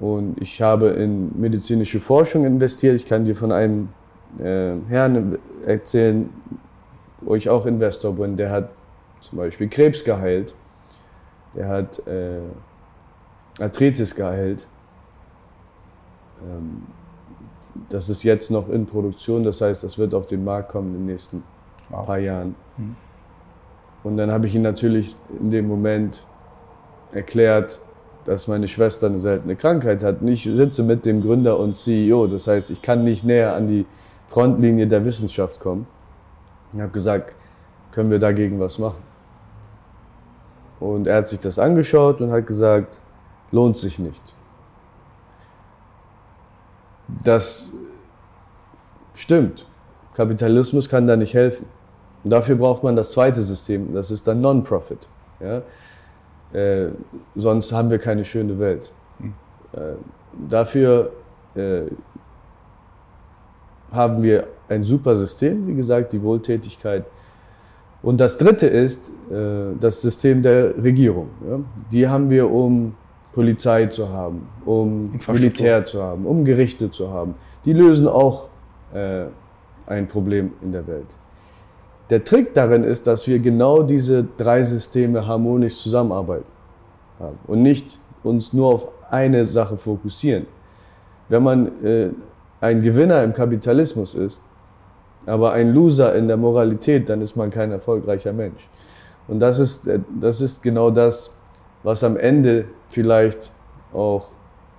Und 0.01 0.41
ich 0.41 0.63
habe 0.63 0.89
in 0.89 1.39
medizinische 1.41 2.01
Forschung 2.01 2.45
investiert. 2.45 2.95
Ich 2.95 3.07
kann 3.07 3.25
dir 3.25 3.35
von 3.35 3.51
einem 3.51 3.89
äh, 4.39 4.75
Herrn 4.89 5.39
erzählen, 5.67 6.29
wo 7.21 7.35
ich 7.35 7.49
auch 7.49 7.67
Investor 7.67 8.15
bin. 8.15 8.37
Der 8.37 8.51
hat 8.51 8.71
zum 9.21 9.39
Beispiel 9.39 9.69
Krebs 9.69 10.05
geheilt. 10.05 10.55
Der 11.57 11.69
hat 11.69 12.07
äh, 12.07 12.41
Arthritis 13.59 14.15
geheilt. 14.15 14.67
Ähm, 16.43 16.83
das 17.89 18.09
ist 18.09 18.23
jetzt 18.23 18.51
noch 18.51 18.69
in 18.69 18.87
Produktion, 18.87 19.43
das 19.43 19.61
heißt, 19.61 19.85
das 19.85 19.99
wird 19.99 20.15
auf 20.15 20.27
den 20.27 20.45
Markt 20.45 20.71
kommen 20.71 20.95
in 20.95 21.01
den 21.01 21.07
nächsten 21.07 21.43
wow. 21.91 22.07
paar 22.07 22.19
Jahren. 22.19 22.55
Mhm. 22.77 22.97
Und 24.05 24.17
dann 24.17 24.31
habe 24.31 24.47
ich 24.47 24.55
ihm 24.55 24.63
natürlich 24.63 25.15
in 25.41 25.51
dem 25.51 25.67
Moment 25.69 26.25
erklärt, 27.13 27.81
dass 28.29 28.47
meine 28.47 28.69
Schwester 28.69 29.07
eine 29.07 29.19
seltene 29.19 29.57
Krankheit 29.57 30.05
hat. 30.05 30.21
Und 30.21 30.29
ich 30.29 30.45
sitze 30.45 30.83
mit 30.83 31.07
dem 31.07 31.23
Gründer 31.23 31.59
und 31.59 31.75
CEO, 31.75 32.27
das 32.27 32.47
heißt, 32.47 32.69
ich 32.69 32.83
kann 32.83 33.03
nicht 33.03 33.25
näher 33.25 33.55
an 33.55 33.67
die 33.67 33.87
Frontlinie 34.29 34.87
der 34.87 35.03
Wissenschaft 35.07 35.61
kommen. 35.61 35.87
Ich 36.75 36.81
habe 36.81 36.93
gesagt, 36.93 37.35
können 37.91 38.11
wir 38.11 38.19
dagegen 38.19 38.61
was 38.61 38.79
machen? 38.79 39.03
Und 40.79 41.07
er 41.07 41.17
hat 41.17 41.29
sich 41.29 41.38
das 41.38 41.59
angeschaut 41.59 42.21
und 42.21 42.31
hat 42.31 42.47
gesagt, 42.47 43.01
lohnt 43.51 43.79
sich 43.79 43.99
nicht. 43.99 44.23
Das 47.25 47.73
stimmt. 49.14 49.67
Kapitalismus 50.12 50.91
kann 50.91 51.07
da 51.07 51.17
nicht 51.17 51.33
helfen. 51.33 51.64
Und 52.25 52.31
dafür 52.31 52.57
braucht 52.57 52.83
man 52.83 52.95
das 52.95 53.12
zweite 53.12 53.41
System, 53.41 53.95
das 53.95 54.11
ist 54.11 54.29
dann 54.29 54.43
Non-Profit. 54.43 55.09
Ja? 55.41 55.62
Äh, 56.53 56.89
sonst 57.37 57.73
haben 57.73 57.91
wir 57.91 57.99
keine 57.99 58.25
schöne 58.25 58.59
Welt. 58.59 58.93
Hm. 59.19 59.35
Äh, 59.73 59.79
dafür 60.49 61.13
äh, 61.55 61.83
haben 63.93 64.23
wir 64.23 64.47
ein 64.69 64.85
super 64.85 65.17
System, 65.17 65.67
wie 65.67 65.75
gesagt, 65.75 66.13
die 66.13 66.23
Wohltätigkeit. 66.23 67.05
Und 68.03 68.21
das 68.21 68.39
dritte 68.39 68.67
ist 68.67 69.11
äh, 69.31 69.75
das 69.81 70.01
System 70.01 70.43
der 70.43 70.83
Regierung. 70.83 71.29
Ja? 71.49 71.61
Die 71.91 72.09
haben 72.09 72.31
wir, 72.31 72.51
um 72.51 72.95
Polizei 73.33 73.87
zu 73.87 74.09
haben, 74.09 74.49
um 74.65 75.13
Militär 75.29 75.85
zu 75.85 76.03
haben, 76.03 76.27
um 76.27 76.45
Gerichte 76.45 76.91
zu 76.91 77.11
haben. 77.11 77.35
Die 77.65 77.73
lösen 77.73 78.07
auch 78.07 78.49
äh, 78.95 79.27
ein 79.87 80.07
Problem 80.09 80.53
in 80.63 80.73
der 80.73 80.87
Welt. 80.87 81.07
Der 82.11 82.25
Trick 82.25 82.55
darin 82.55 82.85
ist, 82.85 83.07
dass 83.07 83.27
wir 83.29 83.38
genau 83.38 83.83
diese 83.83 84.25
drei 84.37 84.62
Systeme 84.62 85.27
harmonisch 85.27 85.77
zusammenarbeiten 85.77 86.47
haben 87.18 87.38
und 87.47 87.62
nicht 87.62 87.99
uns 88.23 88.53
nur 88.53 88.75
auf 88.75 88.88
eine 89.11 89.44
Sache 89.44 89.77
fokussieren. 89.77 90.47
Wenn 91.29 91.42
man 91.42 91.85
äh, 91.85 92.11
ein 92.61 92.83
Gewinner 92.83 93.23
im 93.23 93.33
Kapitalismus 93.33 94.14
ist, 94.14 94.42
aber 95.27 95.53
ein 95.53 95.75
Loser 95.75 96.14
in 96.14 96.27
der 96.27 96.38
Moralität, 96.38 97.09
dann 97.09 97.21
ist 97.21 97.37
man 97.37 97.51
kein 97.51 97.71
erfolgreicher 97.71 98.33
Mensch. 98.33 98.68
Und 99.27 99.40
das 99.40 99.59
ist, 99.59 99.87
äh, 99.87 100.01
das 100.21 100.40
ist 100.40 100.62
genau 100.62 100.90
das, 100.90 101.35
was 101.83 102.03
am 102.03 102.16
Ende 102.16 102.64
vielleicht 102.88 103.53
auch 103.92 104.29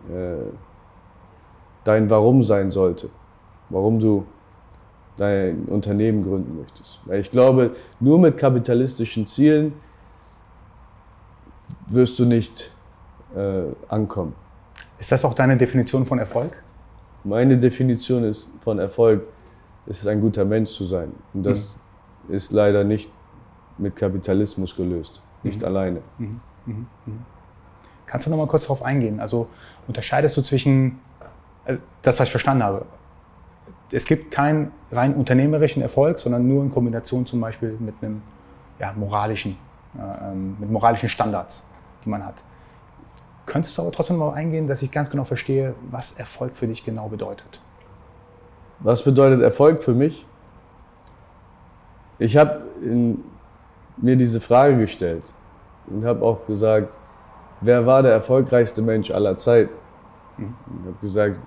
äh, 0.09 0.51
dein 1.83 2.09
Warum 2.09 2.43
sein 2.43 2.71
sollte. 2.71 3.09
Warum 3.69 3.99
du 3.99 4.25
dein 5.19 5.65
Unternehmen 5.65 6.23
gründen 6.23 6.57
möchtest. 6.57 7.01
Weil 7.05 7.19
ich 7.19 7.29
glaube, 7.29 7.75
nur 7.99 8.17
mit 8.19 8.37
kapitalistischen 8.37 9.27
Zielen 9.27 9.73
wirst 11.87 12.17
du 12.19 12.25
nicht 12.25 12.71
äh, 13.35 13.63
ankommen. 13.89 14.33
Ist 14.97 15.11
das 15.11 15.25
auch 15.25 15.33
deine 15.33 15.57
Definition 15.57 16.05
von 16.05 16.19
Erfolg? 16.19 16.63
Meine 17.23 17.57
Definition 17.57 18.23
ist 18.23 18.51
von 18.61 18.79
Erfolg, 18.79 19.23
ist 19.85 19.99
es 19.99 20.07
ein 20.07 20.21
guter 20.21 20.45
Mensch 20.45 20.71
zu 20.71 20.85
sein. 20.85 21.11
Und 21.33 21.43
das 21.43 21.75
mhm. 22.27 22.35
ist 22.35 22.51
leider 22.51 22.85
nicht 22.85 23.11
mit 23.77 23.95
Kapitalismus 23.97 24.73
gelöst, 24.73 25.21
nicht 25.43 25.59
mhm. 25.59 25.67
alleine. 25.67 26.01
Mhm. 26.17 26.39
mhm. 26.65 26.87
mhm. 27.05 27.25
Kannst 28.05 28.25
du 28.25 28.31
noch 28.31 28.37
mal 28.37 28.47
kurz 28.47 28.63
darauf 28.63 28.81
eingehen? 28.81 29.19
Also 29.19 29.49
unterscheidest 29.87 30.35
du 30.35 30.41
zwischen, 30.41 30.99
also 31.63 31.79
das, 32.01 32.19
was 32.19 32.27
ich 32.27 32.31
verstanden 32.31 32.63
habe, 32.63 32.85
es 33.91 34.05
gibt 34.05 34.31
keinen 34.31 34.71
rein 34.91 35.15
unternehmerischen 35.15 35.81
Erfolg, 35.81 36.19
sondern 36.19 36.47
nur 36.47 36.63
in 36.63 36.71
Kombination 36.71 37.25
zum 37.25 37.41
Beispiel 37.41 37.75
mit 37.79 37.95
einem 38.01 38.21
ja, 38.79 38.93
moralischen, 38.93 39.57
äh, 39.97 40.31
ähm, 40.31 40.57
mit 40.59 40.69
moralischen 40.71 41.09
Standards, 41.09 41.69
die 42.03 42.09
man 42.09 42.25
hat. 42.25 42.43
Könntest 43.45 43.77
du 43.77 43.81
aber 43.81 43.91
trotzdem 43.91 44.17
mal 44.17 44.33
eingehen, 44.33 44.67
dass 44.67 44.81
ich 44.81 44.91
ganz 44.91 45.09
genau 45.09 45.23
verstehe, 45.23 45.73
was 45.89 46.13
Erfolg 46.13 46.55
für 46.55 46.67
dich 46.67 46.83
genau 46.83 47.09
bedeutet? 47.09 47.61
Was 48.79 49.03
bedeutet 49.03 49.41
Erfolg 49.41 49.81
für 49.81 49.93
mich? 49.93 50.25
Ich 52.19 52.37
habe 52.37 52.61
mir 53.97 54.15
diese 54.15 54.39
Frage 54.39 54.77
gestellt 54.77 55.23
und 55.87 56.05
habe 56.05 56.23
auch 56.23 56.45
gesagt, 56.45 56.97
wer 57.61 57.85
war 57.85 58.03
der 58.03 58.13
erfolgreichste 58.13 58.81
Mensch 58.81 59.09
aller 59.11 59.37
Zeiten? 59.37 59.73
Mhm. 60.37 60.53
Ich 60.81 60.87
habe 60.87 60.97
gesagt, 61.01 61.39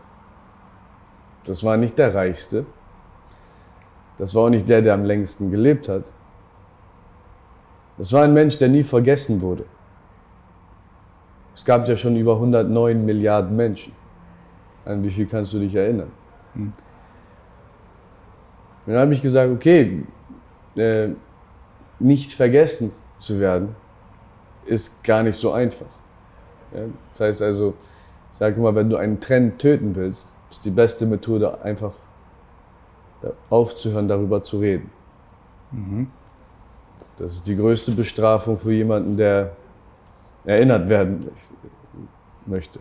das 1.46 1.64
war 1.64 1.76
nicht 1.76 1.98
der 1.98 2.14
Reichste. 2.14 2.66
Das 4.18 4.35
war 4.35 4.44
auch 4.44 4.50
nicht 4.50 4.68
der, 4.68 4.83
der 4.83 4.94
am 4.94 5.05
längsten 5.05 5.50
gelebt 5.50 5.88
hat. 5.88 6.05
Das 7.98 8.12
war 8.12 8.22
ein 8.22 8.33
Mensch, 8.33 8.59
der 8.59 8.68
nie 8.68 8.83
vergessen 8.83 9.40
wurde. 9.40 9.64
Es 11.55 11.64
gab 11.64 11.87
ja 11.87 11.96
schon 11.96 12.16
über 12.16 12.35
109 12.35 13.05
Milliarden 13.05 13.55
Menschen. 13.57 13.92
An 14.85 15.02
wie 15.05 15.11
viel 15.11 15.26
kannst 15.26 15.52
du 15.52 15.59
dich 15.59 15.74
erinnern? 15.74 16.11
Hm. 16.55 16.72
Dann 18.87 18.96
habe 18.96 19.14
ich 19.14 19.22
gesagt, 19.22 19.50
okay, 19.52 20.05
äh, 20.76 21.09
nicht 21.98 22.33
vergessen 22.33 22.92
zu 23.18 23.38
werden, 23.38 23.76
ist 24.66 25.05
gar 25.05 25.22
nicht 25.22 25.37
so 25.37 25.52
einfach. 25.52 25.87
Ja? 26.74 26.81
Das 27.11 27.20
heißt 27.20 27.42
also, 27.42 27.74
sage 28.33 28.57
immer, 28.57 28.74
wenn 28.74 28.90
du 28.90 28.96
einen 28.96 29.20
Trend 29.20 29.59
töten 29.61 29.94
willst, 29.94 30.35
ist 30.53 30.65
die 30.65 30.71
beste 30.71 31.07
Methode 31.07 31.62
einfach 31.62 31.93
aufzuhören, 33.51 34.07
darüber 34.07 34.43
zu 34.43 34.59
reden. 34.59 34.91
Mhm. 35.71 36.09
Das 37.17 37.35
ist 37.35 37.47
die 37.47 37.57
größte 37.57 37.93
Bestrafung 37.93 38.59
für 38.59 38.73
jemanden, 38.73 39.17
der 39.17 39.53
erinnert 40.45 40.88
werden 40.88 41.21
möchte. 42.47 42.81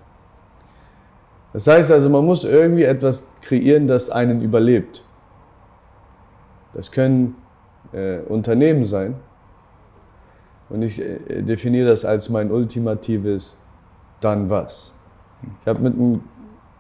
Das 1.53 1.67
heißt 1.67 1.91
also, 1.91 2.09
man 2.09 2.25
muss 2.25 2.43
irgendwie 2.43 2.83
etwas 2.83 3.27
kreieren, 3.41 3.87
das 3.87 4.09
einen 4.09 4.41
überlebt. 4.41 5.03
Das 6.73 6.91
können 6.91 7.35
äh, 7.93 8.19
Unternehmen 8.19 8.85
sein. 8.85 9.15
Und 10.69 10.81
ich 10.81 11.01
äh, 11.01 11.41
definiere 11.41 11.89
das 11.89 12.05
als 12.05 12.29
mein 12.29 12.51
ultimatives 12.51 13.57
Dann 14.21 14.49
was. 14.49 14.95
Ich 15.61 15.67
habe 15.67 15.79
mit 15.81 15.93
einem 15.95 16.21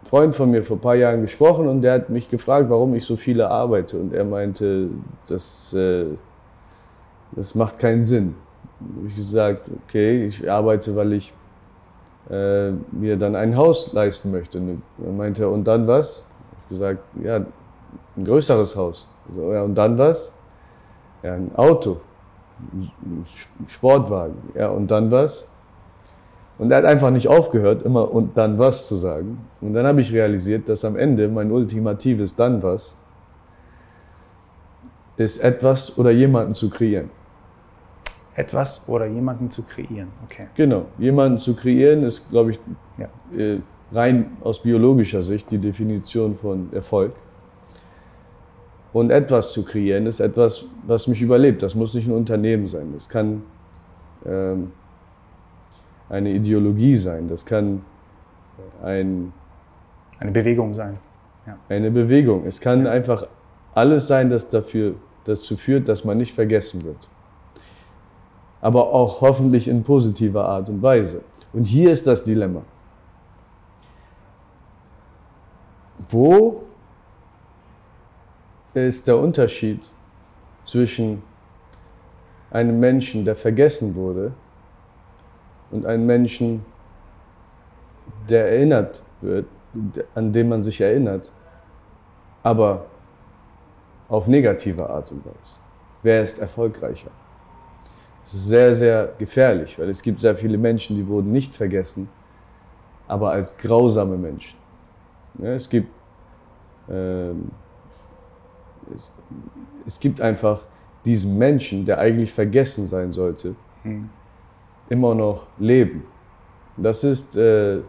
Freund 0.03 0.35
von 0.35 0.49
mir 0.49 0.63
vor 0.63 0.77
ein 0.77 0.81
paar 0.81 0.95
Jahren 0.95 1.21
gesprochen 1.21 1.67
und 1.67 1.81
der 1.81 1.93
hat 1.93 2.09
mich 2.09 2.29
gefragt, 2.29 2.69
warum 2.69 2.93
ich 2.95 3.05
so 3.05 3.15
viele 3.15 3.49
arbeite. 3.49 3.97
Und 3.97 4.13
er 4.13 4.25
meinte, 4.25 4.89
das, 5.27 5.73
äh, 5.73 6.05
das 7.33 7.55
macht 7.55 7.79
keinen 7.79 8.03
Sinn. 8.03 8.35
Da 8.79 8.97
habe 8.97 9.07
ich 9.07 9.15
gesagt, 9.15 9.69
okay, 9.87 10.25
ich 10.25 10.49
arbeite, 10.49 10.95
weil 10.95 11.13
ich 11.13 11.33
äh, 12.29 12.71
mir 12.91 13.17
dann 13.17 13.35
ein 13.35 13.55
Haus 13.55 13.93
leisten 13.93 14.31
möchte. 14.31 14.57
Und 14.57 14.81
dann 14.97 15.17
meinte 15.17 15.43
er, 15.43 15.51
und 15.51 15.65
dann 15.65 15.87
was? 15.87 16.25
Ich 16.63 16.69
gesagt, 16.69 16.99
ja, 17.23 17.37
ein 17.37 18.23
größeres 18.23 18.75
Haus. 18.75 19.07
So, 19.35 19.53
ja, 19.53 19.61
und 19.63 19.75
dann 19.75 19.97
was? 19.97 20.31
Ja, 21.21 21.35
ein 21.35 21.51
Auto, 21.55 21.97
ein 22.73 23.25
Sportwagen. 23.67 24.35
Ja, 24.55 24.69
und 24.69 24.89
dann 24.89 25.11
was? 25.11 25.47
Und 26.61 26.69
er 26.69 26.77
hat 26.77 26.85
einfach 26.85 27.09
nicht 27.09 27.27
aufgehört, 27.27 27.81
immer 27.81 28.13
und 28.13 28.37
dann 28.37 28.59
was 28.59 28.87
zu 28.87 28.97
sagen. 28.97 29.39
Und 29.61 29.73
dann 29.73 29.87
habe 29.87 29.99
ich 29.99 30.13
realisiert, 30.13 30.69
dass 30.69 30.85
am 30.85 30.95
Ende 30.95 31.27
mein 31.27 31.51
ultimatives 31.51 32.35
dann 32.35 32.61
was 32.61 32.95
ist, 35.17 35.39
etwas 35.39 35.97
oder 35.97 36.11
jemanden 36.11 36.53
zu 36.53 36.69
kreieren. 36.69 37.09
Etwas 38.35 38.87
oder 38.87 39.07
jemanden 39.07 39.49
zu 39.49 39.63
kreieren, 39.63 40.09
okay. 40.23 40.49
Genau, 40.53 40.85
jemanden 40.99 41.39
zu 41.39 41.55
kreieren 41.55 42.03
ist, 42.03 42.29
glaube 42.29 42.51
ich, 42.51 42.59
ja. 42.99 43.07
Äh, 43.35 43.61
rein 43.91 44.37
aus 44.43 44.61
biologischer 44.61 45.23
Sicht 45.23 45.49
die 45.49 45.57
Definition 45.57 46.35
von 46.35 46.71
Erfolg. 46.73 47.15
Und 48.93 49.09
etwas 49.09 49.51
zu 49.51 49.63
kreieren 49.63 50.05
ist 50.05 50.19
etwas, 50.19 50.65
was 50.85 51.07
mich 51.07 51.23
überlebt. 51.23 51.63
Das 51.63 51.73
muss 51.73 51.95
nicht 51.95 52.07
ein 52.07 52.13
Unternehmen 52.13 52.67
sein. 52.67 52.91
Das 52.93 53.09
kann 53.09 53.41
ähm, 54.27 54.73
eine 56.11 56.29
Ideologie 56.29 56.97
sein. 56.97 57.27
Das 57.27 57.45
kann 57.45 57.81
ein, 58.83 59.31
eine 60.19 60.31
Bewegung 60.31 60.73
sein. 60.73 60.99
Ja. 61.47 61.57
Eine 61.69 61.89
Bewegung. 61.89 62.45
Es 62.45 62.59
kann 62.59 62.85
ja. 62.85 62.91
einfach 62.91 63.27
alles 63.73 64.07
sein, 64.07 64.29
das 64.29 64.49
dafür, 64.49 64.95
dazu 65.23 65.55
führt, 65.55 65.87
dass 65.87 66.03
man 66.03 66.17
nicht 66.17 66.35
vergessen 66.35 66.83
wird. 66.83 67.09
Aber 68.59 68.93
auch 68.93 69.21
hoffentlich 69.21 69.67
in 69.67 69.83
positiver 69.83 70.45
Art 70.45 70.69
und 70.69 70.81
Weise. 70.81 71.21
Und 71.53 71.65
hier 71.65 71.91
ist 71.91 72.05
das 72.05 72.23
Dilemma. 72.23 72.61
Wo 76.09 76.63
ist 78.73 79.07
der 79.07 79.17
Unterschied 79.17 79.79
zwischen 80.65 81.23
einem 82.51 82.79
Menschen, 82.79 83.23
der 83.23 83.35
vergessen 83.35 83.95
wurde, 83.95 84.33
und 85.71 85.85
einem 85.85 86.05
Menschen, 86.05 86.65
der 88.29 88.51
erinnert 88.51 89.03
wird, 89.21 89.45
an 90.15 90.33
den 90.33 90.49
man 90.49 90.63
sich 90.63 90.81
erinnert, 90.81 91.31
aber 92.43 92.85
auf 94.09 94.27
negative 94.27 94.89
Art 94.89 95.11
und 95.11 95.25
Weise. 95.25 95.59
Wer 96.03 96.21
ist 96.21 96.39
erfolgreicher? 96.39 97.11
Das 98.21 98.33
ist 98.33 98.45
sehr, 98.47 98.75
sehr 98.75 99.13
gefährlich, 99.17 99.79
weil 99.79 99.89
es 99.89 100.01
gibt 100.01 100.21
sehr 100.21 100.35
viele 100.35 100.57
Menschen, 100.57 100.95
die 100.95 101.07
wurden 101.07 101.31
nicht 101.31 101.55
vergessen, 101.55 102.09
aber 103.07 103.31
als 103.31 103.57
grausame 103.57 104.17
Menschen. 104.17 104.57
Ja, 105.39 105.53
es 105.53 105.69
gibt 105.69 105.89
ähm, 106.89 107.51
es, 108.93 109.11
es 109.85 109.99
gibt 109.99 110.21
einfach 110.21 110.65
diesen 111.05 111.37
Menschen, 111.37 111.85
der 111.85 111.97
eigentlich 111.99 112.31
vergessen 112.31 112.85
sein 112.85 113.11
sollte, 113.11 113.55
mhm. 113.83 114.09
Immer 114.91 115.15
noch 115.15 115.47
leben. 115.57 116.03
Das 116.75 117.05
ist, 117.05 117.37
äh, 117.37 117.79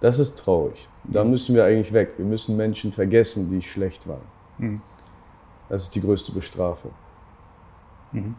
das 0.00 0.20
ist 0.20 0.38
traurig. 0.38 0.88
Da 1.02 1.24
mhm. 1.24 1.30
müssen 1.32 1.54
wir 1.56 1.64
eigentlich 1.64 1.92
weg. 1.92 2.12
Wir 2.16 2.24
müssen 2.24 2.56
Menschen 2.56 2.92
vergessen, 2.92 3.50
die 3.50 3.60
schlecht 3.60 4.06
waren. 4.06 4.22
Mhm. 4.58 4.80
Das 5.68 5.82
ist 5.82 5.94
die 5.94 6.00
größte 6.00 6.30
Bestrafung. 6.30 6.92
Mhm. 8.12 8.36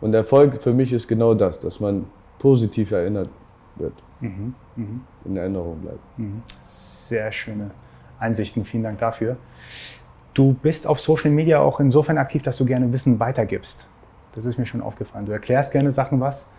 Und 0.00 0.14
Erfolg 0.14 0.60
für 0.60 0.72
mich 0.72 0.92
ist 0.92 1.06
genau 1.06 1.32
das, 1.34 1.60
dass 1.60 1.78
man 1.78 2.06
positiv 2.40 2.90
erinnert 2.90 3.30
wird. 3.76 3.94
Mhm. 4.20 4.54
Mhm. 4.74 5.00
In 5.24 5.36
Erinnerung 5.36 5.78
bleibt. 5.80 6.00
Sehr 6.64 7.30
schöne 7.30 7.70
Einsichten. 8.18 8.64
Vielen 8.64 8.82
Dank 8.82 8.98
dafür. 8.98 9.36
Du 10.34 10.54
bist 10.54 10.88
auf 10.88 10.98
Social 10.98 11.30
Media 11.30 11.60
auch 11.60 11.78
insofern 11.78 12.18
aktiv, 12.18 12.42
dass 12.42 12.56
du 12.56 12.64
gerne 12.66 12.92
Wissen 12.92 13.20
weitergibst. 13.20 13.86
Das 14.34 14.44
ist 14.44 14.58
mir 14.58 14.66
schon 14.66 14.82
aufgefallen. 14.82 15.24
Du 15.24 15.32
erklärst 15.32 15.72
gerne 15.72 15.92
Sachen 15.92 16.20
was 16.20 16.52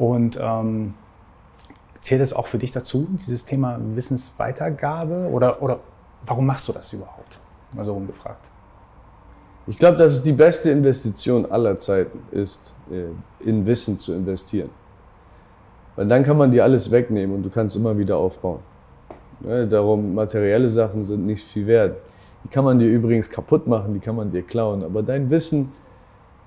und 0.00 0.38
ähm, 0.40 0.94
zählt 2.00 2.22
es 2.22 2.32
auch 2.32 2.46
für 2.46 2.56
dich 2.56 2.70
dazu, 2.70 3.06
dieses 3.20 3.44
Thema 3.44 3.78
Wissensweitergabe? 3.94 5.28
Oder, 5.30 5.60
oder 5.60 5.80
warum 6.24 6.46
machst 6.46 6.66
du 6.68 6.72
das 6.72 6.90
überhaupt? 6.94 7.38
Mal 7.74 7.84
so 7.84 7.92
rumgefragt. 7.92 8.46
Ich 9.66 9.76
glaube, 9.76 9.98
dass 9.98 10.14
es 10.14 10.22
die 10.22 10.32
beste 10.32 10.70
Investition 10.70 11.44
aller 11.44 11.78
Zeiten 11.78 12.18
ist, 12.30 12.74
äh, 12.90 13.46
in 13.46 13.66
Wissen 13.66 13.98
zu 13.98 14.14
investieren. 14.14 14.70
Weil 15.96 16.08
dann 16.08 16.22
kann 16.22 16.38
man 16.38 16.50
dir 16.50 16.64
alles 16.64 16.90
wegnehmen 16.90 17.36
und 17.36 17.42
du 17.42 17.50
kannst 17.50 17.76
immer 17.76 17.96
wieder 17.98 18.16
aufbauen. 18.16 18.60
darum, 19.68 20.14
materielle 20.14 20.68
Sachen 20.68 21.04
sind 21.04 21.26
nicht 21.26 21.44
viel 21.44 21.66
wert. 21.66 21.98
Die 22.44 22.48
kann 22.48 22.64
man 22.64 22.78
dir 22.78 22.88
übrigens 22.88 23.28
kaputt 23.28 23.66
machen, 23.66 23.92
die 23.92 24.00
kann 24.00 24.16
man 24.16 24.30
dir 24.30 24.42
klauen. 24.42 24.82
Aber 24.82 25.02
dein 25.02 25.28
Wissen, 25.28 25.72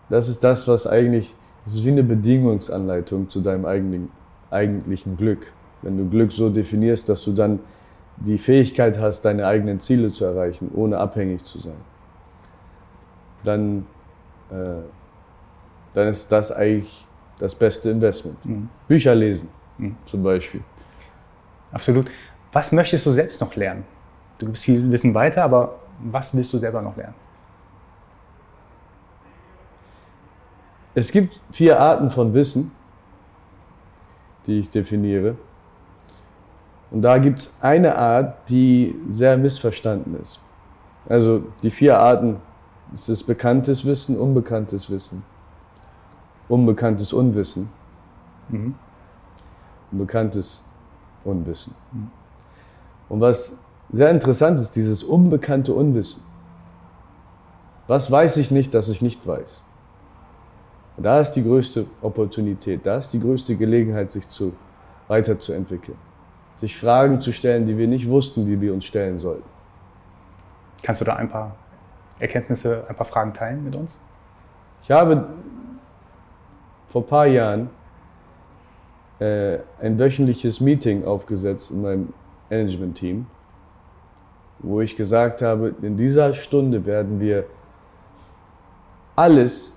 das 0.09 0.27
ist 0.27 0.43
das, 0.43 0.67
was 0.67 0.87
eigentlich, 0.87 1.35
das 1.63 1.75
ist 1.75 1.85
wie 1.85 1.91
eine 1.91 2.03
Bedingungsanleitung 2.03 3.29
zu 3.29 3.41
deinem 3.41 3.65
eigenen, 3.65 4.11
eigentlichen 4.51 5.17
Glück. 5.17 5.51
Wenn 5.81 5.97
du 5.97 6.09
Glück 6.09 6.31
so 6.31 6.49
definierst, 6.49 7.09
dass 7.09 7.23
du 7.23 7.31
dann 7.31 7.59
die 8.17 8.37
Fähigkeit 8.37 8.97
hast, 8.99 9.21
deine 9.21 9.47
eigenen 9.47 9.79
Ziele 9.79 10.11
zu 10.11 10.25
erreichen, 10.25 10.71
ohne 10.73 10.97
abhängig 10.97 11.43
zu 11.43 11.59
sein, 11.59 11.73
dann, 13.43 13.85
äh, 14.49 14.83
dann 15.93 16.07
ist 16.07 16.31
das 16.31 16.51
eigentlich 16.51 17.07
das 17.39 17.55
beste 17.55 17.89
Investment. 17.89 18.45
Mhm. 18.45 18.69
Bücher 18.87 19.15
lesen 19.15 19.49
mhm. 19.77 19.95
zum 20.05 20.23
Beispiel. 20.23 20.61
Absolut. 21.71 22.09
Was 22.51 22.71
möchtest 22.71 23.05
du 23.05 23.11
selbst 23.11 23.41
noch 23.41 23.55
lernen? 23.55 23.83
Du 24.37 24.45
gibst 24.45 24.63
viel 24.63 24.91
Wissen 24.91 25.13
weiter, 25.13 25.43
aber 25.43 25.79
was 25.99 26.35
willst 26.35 26.53
du 26.53 26.57
selber 26.57 26.81
noch 26.81 26.95
lernen? 26.95 27.15
Es 30.95 31.11
gibt 31.11 31.39
vier 31.51 31.79
Arten 31.79 32.11
von 32.11 32.33
Wissen, 32.33 32.71
die 34.45 34.59
ich 34.59 34.69
definiere. 34.69 35.35
Und 36.91 37.01
da 37.01 37.17
gibt 37.17 37.39
es 37.39 37.53
eine 37.61 37.97
Art, 37.97 38.49
die 38.49 38.95
sehr 39.09 39.35
missverstanden 39.37 40.19
ist. 40.21 40.39
Also 41.09 41.43
die 41.63 41.71
vier 41.71 41.99
Arten, 41.99 42.37
es 42.93 43.09
ist 43.09 43.23
bekanntes 43.23 43.83
Wissen, 43.83 44.17
unbekanntes 44.17 44.89
Wissen, 44.89 45.23
unbekanntes 46.47 47.11
Unwissen, 47.11 47.69
mhm. 48.49 48.75
unbekanntes 49.91 50.63
Unwissen. 51.23 51.73
Mhm. 51.91 52.11
Und 53.09 53.21
was 53.21 53.57
sehr 53.91 54.11
interessant 54.11 54.59
ist 54.59 54.75
dieses 54.75 55.03
unbekannte 55.03 55.73
Unwissen. 55.73 56.21
Was 57.87 58.09
weiß 58.09 58.37
ich 58.37 58.49
nicht, 58.49 58.73
dass 58.73 58.87
ich 58.89 59.01
nicht 59.01 59.25
weiß? 59.25 59.63
Da 60.97 61.19
ist 61.19 61.31
die 61.31 61.43
größte 61.43 61.85
Opportunität, 62.01 62.85
da 62.85 62.97
ist 62.97 63.11
die 63.11 63.19
größte 63.19 63.55
Gelegenheit, 63.55 64.09
sich 64.09 64.27
zu, 64.29 64.53
weiterzuentwickeln. 65.07 65.97
Sich 66.57 66.77
Fragen 66.77 67.19
zu 67.19 67.31
stellen, 67.31 67.65
die 67.65 67.77
wir 67.77 67.87
nicht 67.87 68.07
wussten, 68.07 68.45
die 68.45 68.59
wir 68.61 68.73
uns 68.73 68.85
stellen 68.85 69.17
sollten. 69.17 69.49
Kannst 70.83 71.01
du 71.01 71.05
da 71.05 71.15
ein 71.15 71.29
paar 71.29 71.55
Erkenntnisse, 72.19 72.85
ein 72.87 72.95
paar 72.95 73.05
Fragen 73.05 73.33
teilen 73.33 73.63
mit 73.63 73.75
uns? 73.75 73.99
Ich 74.83 74.91
habe 74.91 75.27
vor 76.87 77.01
ein 77.01 77.07
paar 77.07 77.25
Jahren 77.25 77.69
äh, 79.19 79.57
ein 79.81 79.97
wöchentliches 79.97 80.61
Meeting 80.61 81.05
aufgesetzt 81.05 81.71
in 81.71 81.81
meinem 81.81 82.13
Management-Team 82.49 83.25
wo 84.63 84.79
ich 84.81 84.95
gesagt 84.95 85.41
habe, 85.41 85.75
in 85.81 85.97
dieser 85.97 86.33
Stunde 86.33 86.85
werden 86.85 87.19
wir 87.19 87.45
alles, 89.15 89.72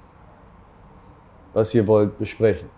was 1.56 1.74
ihr 1.74 1.86
wollt, 1.86 2.18
besprechen. 2.18 2.68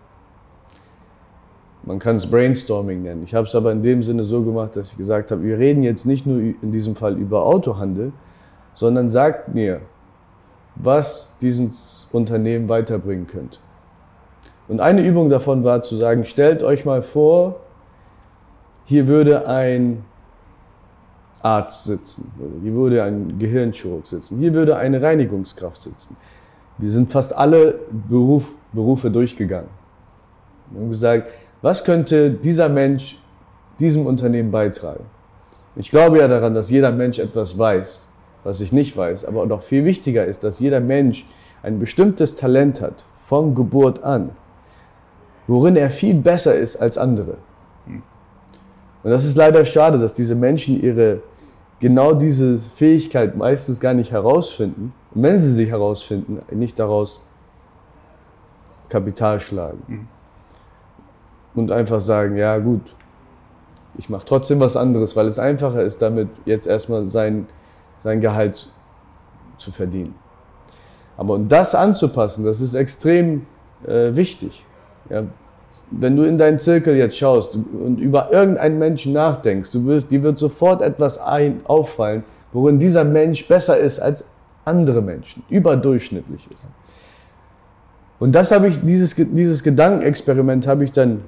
Man 1.83 1.99
kann 1.99 2.15
es 2.15 2.25
Brainstorming 2.25 3.03
nennen. 3.03 3.23
Ich 3.23 3.35
habe 3.35 3.45
es 3.45 3.53
aber 3.53 3.73
in 3.73 3.81
dem 3.81 4.01
Sinne 4.03 4.23
so 4.23 4.41
gemacht, 4.41 4.77
dass 4.77 4.93
ich 4.93 4.97
gesagt 4.97 5.31
habe, 5.31 5.43
wir 5.43 5.57
reden 5.57 5.83
jetzt 5.83 6.05
nicht 6.05 6.25
nur 6.25 6.39
in 6.39 6.71
diesem 6.71 6.95
Fall 6.95 7.17
über 7.17 7.45
Autohandel, 7.45 8.13
sondern 8.73 9.09
sagt 9.09 9.53
mir, 9.53 9.81
was 10.75 11.35
dieses 11.41 12.07
Unternehmen 12.13 12.69
weiterbringen 12.69 13.27
könnte. 13.27 13.59
Und 14.69 14.79
eine 14.79 15.05
Übung 15.05 15.29
davon 15.29 15.65
war 15.65 15.83
zu 15.83 15.97
sagen, 15.97 16.23
stellt 16.23 16.63
euch 16.63 16.85
mal 16.85 17.01
vor, 17.01 17.59
hier 18.85 19.07
würde 19.07 19.45
ein 19.45 20.05
Arzt 21.41 21.83
sitzen. 21.83 22.31
Hier 22.63 22.73
würde 22.73 23.03
ein 23.03 23.39
Gehirnchirurg 23.39 24.07
sitzen. 24.07 24.39
Hier 24.39 24.53
würde 24.53 24.77
eine 24.77 25.01
Reinigungskraft 25.01 25.81
sitzen. 25.81 26.15
Wir 26.77 26.91
sind 26.91 27.11
fast 27.11 27.35
alle 27.35 27.79
Beruf, 28.07 28.53
Berufe 28.73 29.09
durchgegangen. 29.09 29.69
Haben 30.73 30.89
gesagt, 30.89 31.29
was 31.61 31.83
könnte 31.83 32.31
dieser 32.31 32.69
Mensch 32.69 33.17
diesem 33.79 34.05
Unternehmen 34.05 34.51
beitragen? 34.51 35.05
Ich 35.75 35.89
glaube 35.89 36.19
ja 36.19 36.27
daran, 36.27 36.53
dass 36.53 36.69
jeder 36.69 36.91
Mensch 36.91 37.19
etwas 37.19 37.57
weiß, 37.57 38.09
was 38.43 38.61
ich 38.61 38.71
nicht 38.71 38.95
weiß. 38.95 39.25
Aber 39.25 39.45
noch 39.45 39.63
viel 39.63 39.85
wichtiger 39.85 40.25
ist, 40.25 40.43
dass 40.43 40.59
jeder 40.59 40.79
Mensch 40.79 41.25
ein 41.63 41.79
bestimmtes 41.79 42.35
Talent 42.35 42.81
hat, 42.81 43.05
von 43.29 43.53
Geburt 43.53 44.03
an, 44.03 44.31
worin 45.47 45.75
er 45.75 45.89
viel 45.89 46.15
besser 46.15 46.55
ist 46.55 46.77
als 46.77 46.97
andere. 46.97 47.37
Und 49.03 49.11
das 49.11 49.23
ist 49.23 49.37
leider 49.37 49.63
schade, 49.65 49.99
dass 49.99 50.13
diese 50.13 50.35
Menschen 50.35 50.81
ihre 50.81 51.21
genau 51.79 52.13
diese 52.13 52.57
Fähigkeit 52.57 53.37
meistens 53.37 53.79
gar 53.79 53.93
nicht 53.93 54.11
herausfinden. 54.11 54.93
Und 55.13 55.23
wenn 55.23 55.37
sie 55.37 55.53
sie 55.53 55.67
herausfinden, 55.67 56.39
nicht 56.51 56.79
daraus 56.79 57.23
Kapital 58.89 59.39
schlagen. 59.39 59.83
Mhm. 59.87 60.07
Und 61.55 61.71
einfach 61.71 61.99
sagen, 61.99 62.37
ja 62.37 62.57
gut, 62.57 62.81
ich 63.97 64.09
mache 64.09 64.25
trotzdem 64.25 64.59
was 64.59 64.77
anderes, 64.77 65.15
weil 65.15 65.27
es 65.27 65.39
einfacher 65.39 65.83
ist, 65.83 66.01
damit 66.01 66.29
jetzt 66.45 66.67
erstmal 66.67 67.07
sein, 67.07 67.47
sein 67.99 68.21
Gehalt 68.21 68.71
zu 69.57 69.71
verdienen. 69.71 70.15
Aber 71.17 71.33
um 71.33 71.49
das 71.49 71.75
anzupassen, 71.75 72.45
das 72.45 72.61
ist 72.61 72.75
extrem 72.75 73.45
äh, 73.85 74.15
wichtig. 74.15 74.65
Ja, 75.09 75.23
wenn 75.91 76.15
du 76.15 76.23
in 76.23 76.37
deinen 76.37 76.59
Zirkel 76.59 76.95
jetzt 76.95 77.17
schaust 77.17 77.55
und 77.55 77.99
über 77.99 78.31
irgendeinen 78.31 78.79
Menschen 78.79 79.13
nachdenkst, 79.13 79.71
du 79.71 79.85
wirst, 79.85 80.11
dir 80.11 80.23
wird 80.23 80.39
sofort 80.39 80.81
etwas 80.81 81.17
ein, 81.17 81.61
auffallen, 81.65 82.23
worin 82.53 82.79
dieser 82.79 83.03
Mensch 83.03 83.47
besser 83.47 83.77
ist 83.77 83.99
als 83.99 84.25
andere 84.65 85.01
Menschen, 85.01 85.43
überdurchschnittlich 85.49 86.47
ist. 86.51 86.67
Und 88.19 88.33
das 88.33 88.51
habe 88.51 88.67
ich, 88.67 88.81
dieses, 88.81 89.15
dieses 89.15 89.63
Gedankenexperiment 89.63 90.67
habe 90.67 90.83
ich 90.83 90.91
dann 90.91 91.21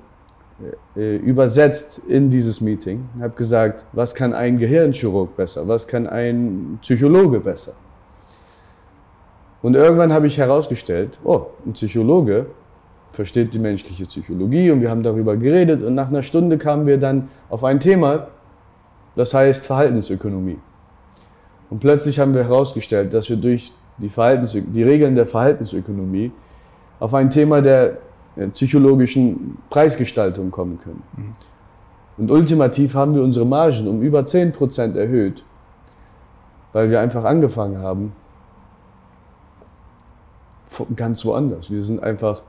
äh, 0.95 1.15
übersetzt 1.17 2.01
in 2.07 2.29
dieses 2.29 2.61
Meeting. 2.61 3.07
Ich 3.15 3.23
habe 3.23 3.33
gesagt, 3.33 3.85
was 3.93 4.13
kann 4.13 4.33
ein 4.33 4.57
Gehirnchirurg 4.57 5.35
besser? 5.35 5.67
Was 5.67 5.87
kann 5.87 6.05
ein 6.05 6.79
Psychologe 6.81 7.39
besser? 7.39 7.73
Und 9.61 9.75
irgendwann 9.75 10.11
habe 10.11 10.27
ich 10.27 10.37
herausgestellt, 10.37 11.19
oh, 11.23 11.47
ein 11.65 11.73
Psychologe 11.73 12.47
versteht 13.11 13.53
die 13.53 13.59
menschliche 13.59 14.05
Psychologie 14.05 14.71
und 14.71 14.81
wir 14.81 14.89
haben 14.89 15.03
darüber 15.03 15.37
geredet 15.37 15.83
und 15.83 15.95
nach 15.95 16.07
einer 16.07 16.23
Stunde 16.23 16.57
kamen 16.57 16.87
wir 16.87 16.97
dann 16.97 17.29
auf 17.49 17.63
ein 17.63 17.79
Thema, 17.79 18.27
das 19.15 19.33
heißt 19.33 19.65
Verhaltensökonomie. 19.65 20.57
Und 21.69 21.79
plötzlich 21.79 22.19
haben 22.19 22.33
wir 22.33 22.43
herausgestellt, 22.43 23.13
dass 23.13 23.29
wir 23.29 23.37
durch 23.37 23.73
die, 23.97 24.09
Verhaltens 24.09 24.53
die 24.53 24.83
Regeln 24.83 25.15
der 25.15 25.27
Verhaltensökonomie 25.27 26.31
auf 27.01 27.15
ein 27.15 27.31
Thema 27.31 27.61
der 27.61 27.97
psychologischen 28.53 29.57
Preisgestaltung 29.69 30.51
kommen 30.51 30.79
können. 30.79 31.03
Mhm. 31.17 31.31
Und 32.17 32.31
ultimativ 32.31 32.93
haben 32.93 33.15
wir 33.15 33.23
unsere 33.23 33.45
Margen 33.45 33.87
um 33.87 34.03
über 34.03 34.19
10% 34.19 34.95
erhöht, 34.95 35.43
weil 36.73 36.91
wir 36.91 37.01
einfach 37.01 37.23
angefangen 37.23 37.79
haben, 37.79 38.13
ganz 40.95 41.25
woanders. 41.25 41.71
Wir 41.71 41.81
sind 41.81 42.03
einfach, 42.03 42.43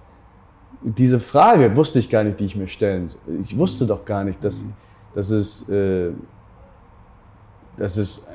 diese 0.82 1.18
Frage 1.18 1.74
wusste 1.74 1.98
ich 1.98 2.10
gar 2.10 2.22
nicht, 2.22 2.38
die 2.38 2.44
ich 2.44 2.54
mir 2.54 2.68
stellen. 2.68 3.10
Ich 3.40 3.56
wusste 3.56 3.86
doch 3.86 4.04
gar 4.04 4.22
nicht, 4.22 4.44
dass, 4.44 4.66
dass, 5.14 5.30
es, 5.30 5.66
äh, 5.70 6.10
dass, 7.78 7.96
es, 7.96 8.26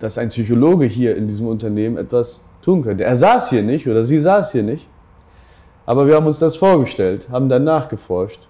dass 0.00 0.18
ein 0.18 0.28
Psychologe 0.28 0.86
hier 0.86 1.16
in 1.16 1.28
diesem 1.28 1.46
Unternehmen 1.46 1.96
etwas 1.96 2.42
tun 2.60 2.82
könnte. 2.82 3.04
Er 3.04 3.14
saß 3.14 3.50
hier 3.50 3.62
nicht 3.62 3.86
oder 3.86 4.02
sie 4.02 4.18
saß 4.18 4.50
hier 4.50 4.64
nicht, 4.64 4.88
aber 5.90 6.06
wir 6.06 6.14
haben 6.14 6.28
uns 6.28 6.38
das 6.38 6.54
vorgestellt, 6.54 7.30
haben 7.32 7.48
dann 7.48 7.64
nachgeforscht, 7.64 8.46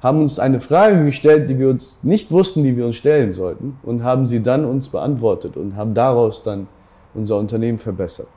haben 0.00 0.20
uns 0.20 0.38
eine 0.38 0.60
Frage 0.60 1.04
gestellt, 1.04 1.48
die 1.48 1.58
wir 1.58 1.68
uns 1.68 1.98
nicht 2.04 2.30
wussten, 2.30 2.62
die 2.62 2.76
wir 2.76 2.86
uns 2.86 2.94
stellen 2.94 3.32
sollten 3.32 3.76
und 3.82 4.04
haben 4.04 4.28
sie 4.28 4.40
dann 4.40 4.64
uns 4.64 4.90
beantwortet 4.90 5.56
und 5.56 5.74
haben 5.74 5.92
daraus 5.92 6.44
dann 6.44 6.68
unser 7.12 7.36
Unternehmen 7.36 7.78
verbessert. 7.78 8.28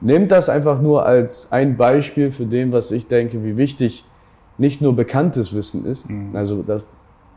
Nehmt 0.00 0.32
das 0.32 0.48
einfach 0.48 0.80
nur 0.80 1.04
als 1.04 1.52
ein 1.52 1.76
Beispiel 1.76 2.32
für 2.32 2.46
dem, 2.46 2.72
was 2.72 2.90
ich 2.92 3.08
denke, 3.08 3.44
wie 3.44 3.58
wichtig 3.58 4.06
nicht 4.56 4.80
nur 4.80 4.96
bekanntes 4.96 5.54
Wissen 5.54 5.84
ist, 5.84 6.08
mhm. 6.08 6.34
also 6.34 6.62
das, 6.62 6.82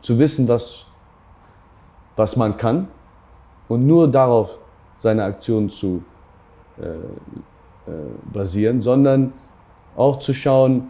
zu 0.00 0.18
wissen, 0.18 0.48
was, 0.48 0.86
was 2.16 2.36
man 2.36 2.56
kann 2.56 2.88
und 3.68 3.86
nur 3.86 4.10
darauf 4.10 4.58
seine 4.96 5.22
Aktion 5.22 5.68
zu 5.68 6.02
äh, 6.80 6.84
äh, 6.86 7.92
basieren, 8.32 8.80
sondern 8.80 9.34
auch 10.00 10.18
zu 10.18 10.32
schauen, 10.32 10.88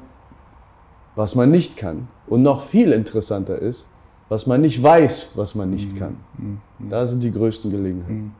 was 1.17 1.35
man 1.35 1.51
nicht 1.51 1.77
kann. 1.77 2.09
Und 2.29 2.43
noch 2.43 2.67
viel 2.67 2.93
interessanter 2.93 3.59
ist, 3.59 3.89
was 4.29 4.47
man 4.47 4.61
nicht 4.61 4.81
weiß, 4.81 5.33
was 5.35 5.57
man 5.57 5.71
nicht 5.71 5.93
mhm. 5.93 5.99
kann. 5.99 6.17
Mhm. 6.39 6.61
Da 6.89 7.05
sind 7.05 7.23
die 7.23 7.33
größten 7.33 7.71
Gelegenheiten. 7.71 8.15
Mhm. 8.15 8.33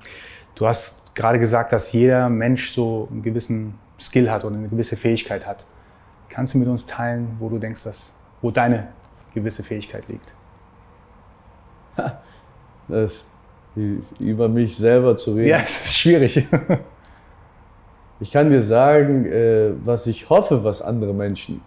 Du 0.55 0.67
hast 0.67 1.15
gerade 1.15 1.41
gesagt, 1.41 1.73
dass 1.73 1.93
jeder 1.93 2.29
Mensch 2.29 2.73
so 2.73 3.09
einen 3.11 3.23
gewissen 3.23 3.75
Skill 3.99 4.31
hat 4.31 4.45
oder 4.45 4.57
eine 4.57 4.69
gewisse 4.69 4.97
Fähigkeit 4.97 5.45
hat. 5.45 5.67
Kannst 6.29 6.55
du 6.55 6.59
mit 6.59 6.69
uns 6.69 6.87
teilen, 6.87 7.37
wo 7.41 7.49
du 7.49 7.59
denkst, 7.59 7.83
dass, 7.83 8.15
wo 8.41 8.53
deine 8.53 8.89
gewisse 9.35 9.63
Fähigkeit 9.63 10.05
liegt? 10.09 10.33
Das, 12.89 13.25
über 14.19 14.49
mich 14.49 14.77
selber 14.77 15.17
zu 15.17 15.33
reden. 15.35 15.51
Ja, 15.51 15.59
es 15.59 15.85
ist 15.85 15.97
schwierig. 15.97 16.45
Ich 18.21 18.31
kann 18.31 18.51
dir 18.51 18.63
sagen, 18.63 19.25
äh, 19.27 19.73
was 19.85 20.07
ich 20.07 20.29
hoffe, 20.29 20.63
was 20.63 20.83
andere 20.83 21.15
Menschen 21.15 21.61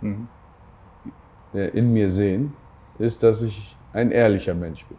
mhm. 0.00 0.28
Äh, 1.54 1.68
in 1.68 1.92
mir 1.92 2.10
sehen, 2.10 2.52
ist, 2.98 3.22
dass 3.22 3.42
ich 3.42 3.76
ein 3.92 4.10
ehrlicher 4.10 4.54
Mensch 4.54 4.84
bin. 4.84 4.98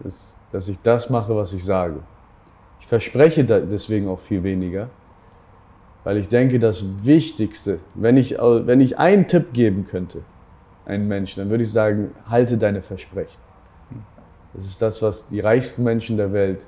Das 0.00 0.38
dass 0.52 0.68
ich 0.68 0.80
das 0.82 1.10
mache, 1.10 1.34
was 1.36 1.52
ich 1.52 1.64
sage. 1.64 2.00
Ich 2.80 2.86
verspreche 2.86 3.44
deswegen 3.44 4.08
auch 4.08 4.20
viel 4.20 4.42
weniger, 4.42 4.88
weil 6.04 6.16
ich 6.16 6.28
denke, 6.28 6.58
das 6.58 7.04
Wichtigste, 7.04 7.80
wenn 7.94 8.16
ich, 8.16 8.38
wenn 8.38 8.80
ich 8.80 8.98
einen 8.98 9.26
Tipp 9.26 9.52
geben 9.52 9.84
könnte, 9.84 10.22
einem 10.86 11.06
Menschen, 11.06 11.40
dann 11.40 11.50
würde 11.50 11.64
ich 11.64 11.72
sagen, 11.72 12.12
halte 12.28 12.56
deine 12.56 12.80
Versprechen. 12.80 13.38
Das 14.54 14.64
ist 14.64 14.80
das, 14.80 15.02
was 15.02 15.28
die 15.28 15.40
reichsten 15.40 15.84
Menschen 15.84 16.16
der 16.16 16.32
Welt 16.32 16.66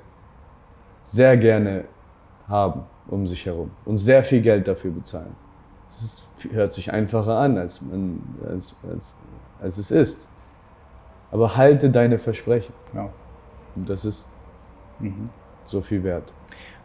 sehr 1.03 1.37
gerne 1.37 1.85
haben 2.47 2.83
um 3.07 3.27
sich 3.27 3.45
herum 3.45 3.71
und 3.85 3.97
sehr 3.97 4.23
viel 4.23 4.41
Geld 4.41 4.67
dafür 4.67 4.91
bezahlen. 4.91 5.35
Es 5.87 6.27
hört 6.51 6.73
sich 6.73 6.91
einfacher 6.91 7.37
an, 7.37 7.57
als, 7.57 7.81
man, 7.81 8.21
als, 8.47 8.75
als, 8.89 9.15
als 9.61 9.77
es 9.77 9.91
ist. 9.91 10.27
Aber 11.31 11.55
halte 11.55 11.89
deine 11.89 12.19
Versprechen. 12.19 12.73
Ja. 12.93 13.09
Und 13.75 13.89
das 13.89 14.05
ist 14.05 14.27
mhm. 14.99 15.25
so 15.63 15.81
viel 15.81 16.03
wert. 16.03 16.33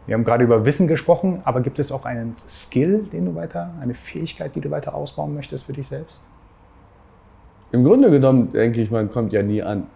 Wir 0.05 0.15
haben 0.15 0.23
gerade 0.23 0.43
über 0.43 0.63
Wissen 0.63 0.87
gesprochen, 0.87 1.41
aber 1.43 1.61
gibt 1.61 1.79
es 1.79 1.91
auch 1.91 2.05
einen 2.05 2.33
Skill, 2.35 3.03
den 3.11 3.25
du 3.25 3.35
weiter, 3.35 3.73
eine 3.81 3.93
Fähigkeit, 3.93 4.55
die 4.55 4.61
du 4.61 4.71
weiter 4.71 4.93
ausbauen 4.93 5.33
möchtest 5.33 5.65
für 5.65 5.73
dich 5.73 5.87
selbst? 5.87 6.23
Im 7.71 7.83
Grunde 7.83 8.09
genommen 8.09 8.51
denke 8.51 8.81
ich, 8.81 8.89
man 8.89 9.09
kommt 9.09 9.33
ja 9.33 9.43
nie 9.43 9.61
an. 9.61 9.87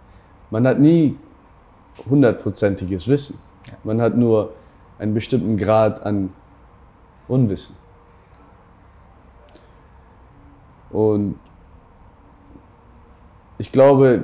Man 0.49 0.67
hat 0.67 0.79
nie 0.79 1.17
hundertprozentiges 2.09 3.07
Wissen. 3.07 3.39
Man 3.83 4.01
hat 4.01 4.17
nur 4.17 4.53
einen 4.99 5.13
bestimmten 5.13 5.57
Grad 5.57 6.03
an 6.03 6.31
Unwissen. 7.27 7.75
Und 10.89 11.39
ich 13.57 13.71
glaube, 13.71 14.23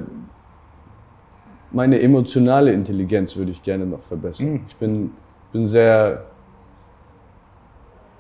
meine 1.72 2.02
emotionale 2.02 2.72
Intelligenz 2.72 3.36
würde 3.36 3.52
ich 3.52 3.64
gerne 3.64 3.86
noch 3.86 4.02
verbessern. 4.02 4.52
Mhm. 4.52 4.62
Ich 4.68 4.76
bin, 4.76 5.12
bin 5.52 5.68
sehr 5.68 6.26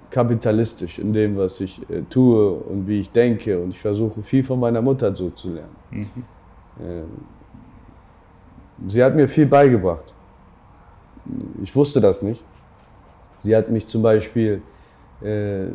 kapitalistisch 0.09 0.99
in 0.99 1.11
dem, 1.13 1.37
was 1.37 1.59
ich 1.59 1.81
äh, 1.89 2.03
tue 2.09 2.51
und 2.51 2.87
wie 2.87 3.01
ich 3.01 3.11
denke. 3.11 3.59
Und 3.59 3.69
ich 3.69 3.79
versuche 3.79 4.21
viel 4.21 4.43
von 4.43 4.59
meiner 4.59 4.81
Mutter 4.81 5.13
so 5.15 5.29
zu 5.31 5.53
lernen. 5.53 5.75
Mhm. 5.91 6.09
Ähm, 6.81 7.05
sie 8.87 9.03
hat 9.03 9.15
mir 9.15 9.27
viel 9.27 9.45
beigebracht. 9.45 10.13
Ich 11.61 11.75
wusste 11.75 12.01
das 12.01 12.21
nicht. 12.21 12.43
Sie 13.39 13.55
hat 13.55 13.69
mich 13.69 13.87
zum 13.87 14.01
Beispiel, 14.01 14.61
äh, 15.21 15.65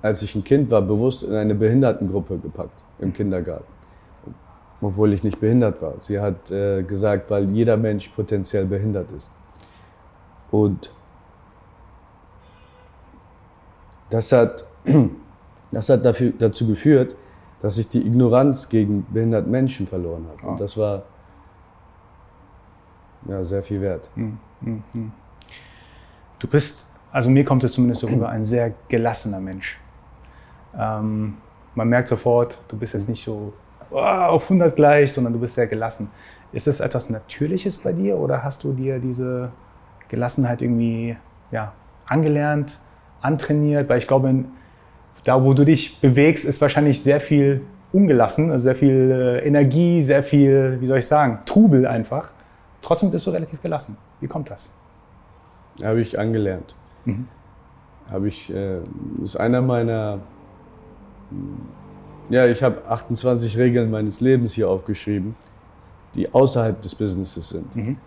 als 0.00 0.22
ich 0.22 0.34
ein 0.34 0.44
Kind 0.44 0.70
war, 0.70 0.82
bewusst 0.82 1.22
in 1.22 1.34
eine 1.34 1.54
Behindertengruppe 1.54 2.38
gepackt 2.38 2.84
im 2.98 3.12
Kindergarten 3.12 3.78
obwohl 4.80 5.12
ich 5.12 5.22
nicht 5.22 5.40
behindert 5.40 5.82
war. 5.82 5.94
Sie 6.00 6.20
hat 6.20 6.50
äh, 6.50 6.82
gesagt, 6.82 7.30
weil 7.30 7.50
jeder 7.50 7.76
Mensch 7.76 8.08
potenziell 8.08 8.66
behindert 8.66 9.10
ist. 9.12 9.30
Und 10.50 10.92
das 14.10 14.32
hat, 14.32 14.64
das 15.72 15.88
hat 15.88 16.04
dafür, 16.04 16.32
dazu 16.38 16.66
geführt, 16.66 17.16
dass 17.60 17.76
ich 17.78 17.88
die 17.88 18.06
Ignoranz 18.06 18.68
gegen 18.68 19.06
behinderten 19.12 19.50
Menschen 19.50 19.86
verloren 19.86 20.26
habe. 20.28 20.48
Und 20.48 20.54
ah. 20.54 20.58
das 20.58 20.76
war 20.76 21.02
ja, 23.28 23.44
sehr 23.44 23.62
viel 23.62 23.80
wert. 23.80 24.10
Hm, 24.14 24.38
hm, 24.62 24.82
hm. 24.92 25.12
Du 26.38 26.48
bist, 26.48 26.86
also 27.12 27.30
mir 27.30 27.44
kommt 27.44 27.64
es 27.64 27.72
zumindest 27.72 28.00
so 28.00 28.06
rüber, 28.06 28.28
ein 28.28 28.44
sehr 28.44 28.72
gelassener 28.88 29.40
Mensch. 29.40 29.78
Ähm, 30.76 31.34
man 31.74 31.88
merkt 31.88 32.08
sofort, 32.08 32.58
du 32.68 32.76
bist 32.76 32.94
jetzt 32.94 33.08
nicht 33.08 33.24
so 33.24 33.52
oh, 33.90 33.98
auf 33.98 34.44
100 34.44 34.74
gleich, 34.76 35.12
sondern 35.12 35.32
du 35.32 35.40
bist 35.40 35.54
sehr 35.54 35.66
gelassen. 35.66 36.10
Ist 36.52 36.66
das 36.66 36.80
etwas 36.80 37.10
Natürliches 37.10 37.78
bei 37.78 37.92
dir 37.92 38.16
oder 38.16 38.42
hast 38.42 38.64
du 38.64 38.72
dir 38.72 38.98
diese 38.98 39.50
Gelassenheit 40.08 40.62
irgendwie 40.62 41.16
ja, 41.50 41.72
angelernt, 42.06 42.78
antrainiert? 43.20 43.88
Weil 43.88 43.98
ich 43.98 44.06
glaube, 44.06 44.44
da 45.24 45.44
wo 45.44 45.52
du 45.54 45.64
dich 45.64 46.00
bewegst, 46.00 46.44
ist 46.44 46.60
wahrscheinlich 46.60 47.02
sehr 47.02 47.20
viel 47.20 47.62
ungelassen, 47.92 48.50
also 48.50 48.64
sehr 48.64 48.76
viel 48.76 49.40
äh, 49.42 49.46
Energie, 49.46 50.02
sehr 50.02 50.22
viel, 50.22 50.78
wie 50.80 50.86
soll 50.86 50.98
ich 50.98 51.06
sagen, 51.06 51.40
Trubel 51.46 51.86
einfach. 51.86 52.32
Trotzdem 52.88 53.10
bist 53.10 53.26
du 53.26 53.32
relativ 53.32 53.60
gelassen. 53.60 53.98
Wie 54.18 54.26
kommt 54.26 54.48
das? 54.48 54.74
Habe 55.84 56.00
ich 56.00 56.18
angelernt. 56.18 56.74
Mhm. 57.04 57.28
Habe 58.10 58.28
ich, 58.28 58.48
äh, 58.48 58.80
ist 59.22 59.36
einer 59.36 59.60
meiner, 59.60 60.20
ja, 62.30 62.46
ich 62.46 62.62
habe 62.62 62.80
28 62.88 63.58
Regeln 63.58 63.90
meines 63.90 64.22
Lebens 64.22 64.54
hier 64.54 64.70
aufgeschrieben, 64.70 65.36
die 66.14 66.32
außerhalb 66.32 66.80
des 66.80 66.94
Businesses 66.94 67.50
sind. 67.50 67.76
Mhm. 67.76 67.98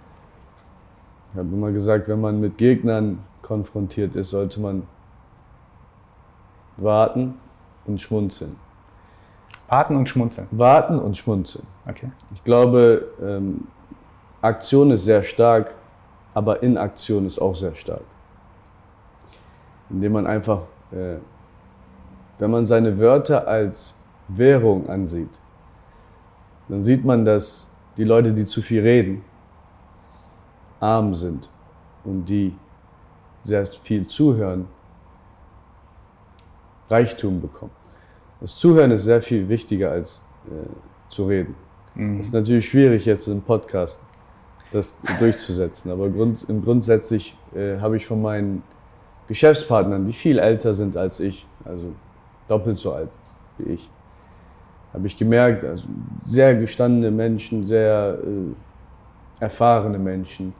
Ich 1.31 1.37
habe 1.37 1.49
immer 1.49 1.71
gesagt, 1.71 2.07
wenn 2.07 2.19
man 2.19 2.41
mit 2.41 2.57
Gegnern 2.57 3.19
konfrontiert 3.43 4.15
ist, 4.15 4.31
sollte 4.31 4.59
man 4.61 4.87
warten 6.77 7.35
und 7.85 8.01
schmunzeln. 8.01 8.55
Warten 9.67 9.95
und 9.95 10.09
schmunzeln. 10.09 10.47
Warten 10.49 10.97
und 10.97 11.17
schmunzeln. 11.17 11.67
Okay. 11.87 12.11
Ich 12.33 12.43
glaube, 12.43 13.05
ähm, 13.21 13.67
Aktion 14.41 14.91
ist 14.91 15.05
sehr 15.05 15.21
stark, 15.23 15.75
aber 16.33 16.63
Inaktion 16.63 17.27
ist 17.27 17.39
auch 17.39 17.55
sehr 17.55 17.75
stark. 17.75 18.03
Indem 19.89 20.13
man 20.13 20.25
einfach, 20.25 20.61
äh, 20.91 21.17
wenn 22.39 22.51
man 22.51 22.65
seine 22.65 22.97
Wörter 22.97 23.47
als 23.47 23.99
Währung 24.27 24.89
ansieht, 24.89 25.39
dann 26.67 26.81
sieht 26.81 27.03
man, 27.05 27.25
dass 27.25 27.69
die 27.97 28.03
Leute, 28.03 28.33
die 28.33 28.45
zu 28.45 28.61
viel 28.61 28.81
reden, 28.81 29.23
arm 30.79 31.13
sind 31.13 31.49
und 32.03 32.25
die 32.25 32.55
sehr 33.43 33.65
viel 33.65 34.07
zuhören, 34.07 34.67
Reichtum 36.89 37.41
bekommen. 37.41 37.71
Das 38.39 38.55
Zuhören 38.55 38.91
ist 38.91 39.03
sehr 39.03 39.21
viel 39.21 39.47
wichtiger 39.47 39.91
als 39.91 40.25
äh, 40.47 41.09
zu 41.09 41.25
reden. 41.25 41.55
Mhm. 41.93 42.17
Das 42.17 42.27
ist 42.27 42.33
natürlich 42.33 42.69
schwierig 42.69 43.05
jetzt 43.05 43.27
im 43.27 43.41
Podcast 43.41 44.01
das 44.71 44.95
durchzusetzen, 45.19 45.91
aber 45.91 46.09
grund, 46.09 46.45
grundsätzlich 46.63 47.37
äh, 47.55 47.77
habe 47.79 47.97
ich 47.97 48.05
von 48.05 48.21
meinen 48.21 48.63
Geschäftspartnern, 49.27 50.05
die 50.05 50.13
viel 50.13 50.39
älter 50.39 50.73
sind 50.73 50.97
als 50.97 51.19
ich, 51.19 51.45
also 51.65 51.87
doppelt 52.47 52.77
so 52.77 52.93
alt 52.93 53.09
wie 53.57 53.73
ich, 53.73 53.89
habe 54.93 55.07
ich 55.07 55.17
gemerkt, 55.17 55.63
also 55.65 55.87
sehr 56.25 56.55
gestandene 56.55 57.11
Menschen, 57.11 57.67
sehr 57.67 58.17
äh, 58.21 59.43
erfahrene 59.43 59.99
Menschen, 59.99 60.53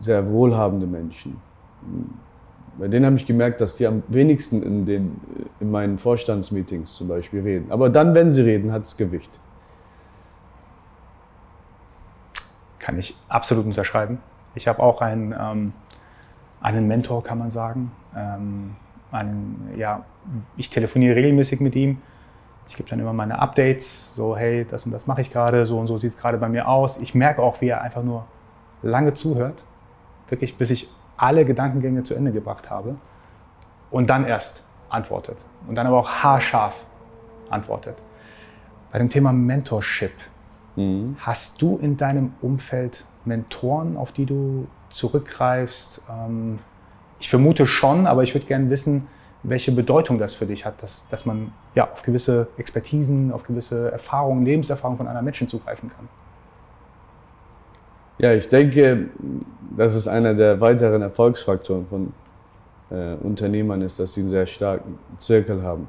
sehr 0.00 0.28
wohlhabende 0.30 0.86
Menschen 0.86 1.40
bei 2.78 2.88
denen 2.88 3.04
habe 3.04 3.16
ich 3.16 3.26
gemerkt, 3.26 3.60
dass 3.60 3.76
die 3.76 3.86
am 3.86 4.02
wenigsten 4.08 4.62
in, 4.62 4.86
den, 4.86 5.20
in 5.60 5.70
meinen 5.70 5.98
Vorstandsmeetings 5.98 6.94
zum 6.94 7.08
Beispiel 7.08 7.42
reden. 7.42 7.70
Aber 7.70 7.90
dann, 7.90 8.14
wenn 8.14 8.30
sie 8.30 8.42
reden, 8.42 8.72
hat 8.72 8.84
es 8.84 8.96
Gewicht. 8.96 9.38
Kann 12.90 12.98
ich 12.98 13.14
absolut 13.28 13.66
unterschreiben. 13.66 14.18
Ich 14.56 14.66
habe 14.66 14.82
auch 14.82 15.00
einen, 15.00 15.32
ähm, 15.32 15.72
einen 16.60 16.88
Mentor, 16.88 17.22
kann 17.22 17.38
man 17.38 17.52
sagen. 17.52 17.92
Ähm, 18.16 18.74
einen, 19.12 19.72
ja, 19.76 20.04
ich 20.56 20.70
telefoniere 20.70 21.14
regelmäßig 21.14 21.60
mit 21.60 21.76
ihm. 21.76 22.02
Ich 22.66 22.74
gebe 22.76 22.90
dann 22.90 22.98
immer 22.98 23.12
meine 23.12 23.38
Updates, 23.38 24.16
so 24.16 24.36
hey, 24.36 24.66
das 24.68 24.86
und 24.86 24.90
das 24.90 25.06
mache 25.06 25.20
ich 25.20 25.30
gerade, 25.30 25.66
so 25.66 25.78
und 25.78 25.86
so 25.86 25.98
sieht 25.98 26.10
es 26.10 26.16
gerade 26.16 26.36
bei 26.36 26.48
mir 26.48 26.66
aus. 26.66 26.96
Ich 26.96 27.14
merke 27.14 27.40
auch, 27.42 27.60
wie 27.60 27.68
er 27.68 27.80
einfach 27.80 28.02
nur 28.02 28.26
lange 28.82 29.14
zuhört, 29.14 29.62
wirklich 30.28 30.58
bis 30.58 30.70
ich 30.70 30.88
alle 31.16 31.44
Gedankengänge 31.44 32.02
zu 32.02 32.16
Ende 32.16 32.32
gebracht 32.32 32.70
habe 32.70 32.96
und 33.92 34.10
dann 34.10 34.24
erst 34.24 34.64
antwortet. 34.88 35.36
Und 35.68 35.78
dann 35.78 35.86
aber 35.86 35.98
auch 35.98 36.08
haarscharf 36.08 36.84
antwortet. 37.50 38.02
Bei 38.90 38.98
dem 38.98 39.10
Thema 39.10 39.32
Mentorship, 39.32 40.14
mhm. 40.80 41.16
hast 41.18 41.60
du 41.62 41.78
in 41.78 41.96
deinem 41.96 42.32
Umfeld 42.42 43.04
Mentoren, 43.24 43.96
auf 43.96 44.12
die 44.12 44.26
du 44.26 44.66
zurückgreifst? 44.90 46.02
Ähm, 46.10 46.58
ich 47.18 47.28
vermute 47.28 47.66
schon, 47.66 48.06
aber 48.06 48.22
ich 48.22 48.34
würde 48.34 48.46
gerne 48.46 48.70
wissen, 48.70 49.06
welche 49.42 49.72
Bedeutung 49.72 50.18
das 50.18 50.34
für 50.34 50.46
dich 50.46 50.66
hat, 50.66 50.82
dass, 50.82 51.08
dass 51.08 51.24
man 51.24 51.52
ja, 51.74 51.90
auf 51.90 52.02
gewisse 52.02 52.48
Expertisen, 52.56 53.32
auf 53.32 53.42
gewisse 53.42 53.90
Erfahrungen, 53.90 54.44
Lebenserfahrungen 54.44 54.98
von 54.98 55.06
anderen 55.06 55.24
Menschen 55.24 55.48
zugreifen 55.48 55.90
kann. 55.90 56.08
Ja, 58.18 58.34
ich 58.34 58.48
denke, 58.48 59.08
das 59.76 59.94
ist 59.94 60.06
einer 60.06 60.34
der 60.34 60.60
weiteren 60.60 61.00
Erfolgsfaktoren 61.00 61.86
von 61.86 62.12
äh, 62.90 63.14
Unternehmern, 63.14 63.80
ist, 63.80 63.98
dass 63.98 64.12
sie 64.12 64.20
einen 64.20 64.28
sehr 64.28 64.46
starken 64.46 64.98
Zirkel 65.18 65.62
haben. 65.62 65.88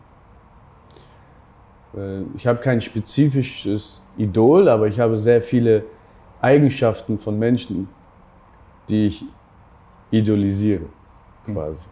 Äh, 1.96 2.22
ich 2.36 2.48
habe 2.48 2.60
kein 2.60 2.80
spezifisches 2.80 4.01
Idol, 4.18 4.68
aber 4.70 4.88
ich 4.88 5.00
habe 5.00 5.18
sehr 5.18 5.42
viele 5.42 5.84
Eigenschaften 6.42 7.18
von 7.18 7.38
Menschen, 7.38 7.88
die 8.90 9.08
ich 9.08 9.26
idolisiere, 10.10 10.86
hm. 11.46 11.54
quasi. 11.54 11.88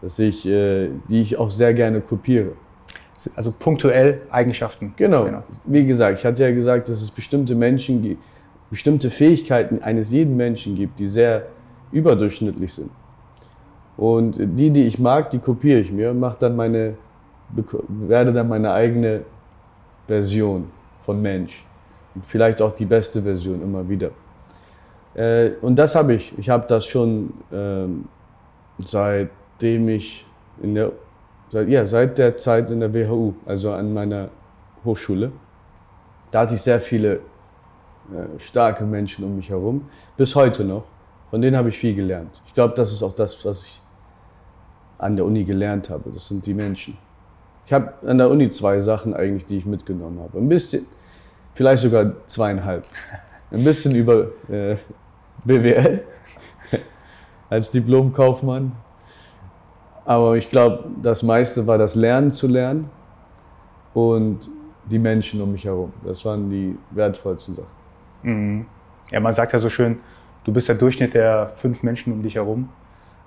Dass 0.00 0.18
ich, 0.18 0.46
äh, 0.46 0.90
die 1.08 1.20
ich 1.20 1.36
auch 1.38 1.50
sehr 1.50 1.72
gerne 1.72 2.00
kopiere. 2.00 2.52
Also 3.36 3.52
punktuell 3.52 4.22
Eigenschaften. 4.30 4.92
Genau. 4.96 5.24
genau. 5.24 5.42
Wie 5.64 5.86
gesagt, 5.86 6.18
ich 6.18 6.26
hatte 6.26 6.42
ja 6.42 6.50
gesagt, 6.50 6.88
dass 6.88 7.00
es 7.00 7.10
bestimmte 7.10 7.54
Menschen 7.54 8.02
gibt, 8.02 8.22
bestimmte 8.70 9.10
Fähigkeiten 9.10 9.82
eines 9.82 10.10
jeden 10.10 10.36
Menschen 10.36 10.74
gibt, 10.74 10.98
die 10.98 11.06
sehr 11.06 11.46
überdurchschnittlich 11.92 12.72
sind. 12.72 12.90
Und 13.96 14.36
die, 14.38 14.70
die 14.70 14.86
ich 14.86 14.98
mag, 14.98 15.30
die 15.30 15.38
kopiere 15.38 15.78
ich 15.78 15.92
mir 15.92 16.10
und 16.10 16.18
mache 16.18 16.38
dann 16.40 16.56
meine, 16.56 16.94
werde 18.08 18.32
dann 18.32 18.48
meine 18.48 18.72
eigene 18.72 19.22
Version 20.08 20.66
von 21.04 21.20
Mensch. 21.20 21.64
Und 22.14 22.24
vielleicht 22.24 22.62
auch 22.62 22.72
die 22.72 22.84
beste 22.86 23.22
Version 23.22 23.60
immer 23.62 23.88
wieder. 23.88 24.10
Äh, 25.14 25.50
und 25.60 25.76
das 25.76 25.94
habe 25.94 26.14
ich. 26.14 26.36
Ich 26.38 26.48
habe 26.48 26.66
das 26.66 26.86
schon 26.86 27.32
ähm, 27.52 28.08
seitdem 28.78 29.88
ich 29.88 30.26
in 30.62 30.74
der, 30.74 30.92
seit, 31.50 31.68
ja, 31.68 31.84
seit 31.84 32.18
der 32.18 32.36
Zeit 32.36 32.70
in 32.70 32.80
der 32.80 32.92
WHU, 32.92 33.34
also 33.46 33.72
an 33.72 33.92
meiner 33.92 34.30
Hochschule. 34.84 35.32
Da 36.30 36.40
hatte 36.40 36.54
ich 36.54 36.62
sehr 36.62 36.80
viele 36.80 37.14
äh, 37.14 38.38
starke 38.38 38.84
Menschen 38.84 39.24
um 39.24 39.36
mich 39.36 39.50
herum, 39.50 39.88
bis 40.16 40.34
heute 40.34 40.64
noch. 40.64 40.84
Von 41.30 41.40
denen 41.40 41.56
habe 41.56 41.68
ich 41.68 41.78
viel 41.78 41.94
gelernt. 41.94 42.40
Ich 42.46 42.54
glaube, 42.54 42.74
das 42.74 42.92
ist 42.92 43.02
auch 43.02 43.14
das, 43.14 43.44
was 43.44 43.66
ich 43.66 43.82
an 44.98 45.16
der 45.16 45.24
Uni 45.24 45.44
gelernt 45.44 45.90
habe. 45.90 46.10
Das 46.10 46.28
sind 46.28 46.46
die 46.46 46.54
Menschen. 46.54 46.96
Ich 47.66 47.72
habe 47.72 47.94
an 48.06 48.18
der 48.18 48.30
Uni 48.30 48.50
zwei 48.50 48.80
Sachen 48.80 49.14
eigentlich, 49.14 49.46
die 49.46 49.58
ich 49.58 49.66
mitgenommen 49.66 50.20
habe. 50.20 50.38
Ein 50.38 50.48
bisschen, 50.48 50.86
vielleicht 51.54 51.82
sogar 51.82 52.12
zweieinhalb. 52.26 52.86
Ein 53.50 53.64
bisschen 53.64 53.94
über 53.94 54.26
äh, 54.50 54.76
BWL 55.44 56.02
als 57.50 57.70
Diplomkaufmann. 57.70 58.72
Aber 60.04 60.36
ich 60.36 60.50
glaube, 60.50 60.84
das 61.02 61.22
meiste 61.22 61.66
war 61.66 61.78
das 61.78 61.94
Lernen 61.94 62.32
zu 62.32 62.46
lernen 62.46 62.90
und 63.94 64.50
die 64.84 64.98
Menschen 64.98 65.40
um 65.40 65.52
mich 65.52 65.64
herum. 65.64 65.92
Das 66.04 66.24
waren 66.26 66.50
die 66.50 66.76
wertvollsten 66.90 67.54
Sachen. 67.54 67.68
Mhm. 68.22 68.66
Ja, 69.10 69.20
man 69.20 69.32
sagt 69.32 69.52
ja 69.52 69.58
so 69.58 69.70
schön, 69.70 69.98
du 70.44 70.52
bist 70.52 70.68
der 70.68 70.74
Durchschnitt 70.74 71.14
der 71.14 71.48
fünf 71.56 71.82
Menschen 71.82 72.12
um 72.12 72.22
dich 72.22 72.34
herum, 72.34 72.68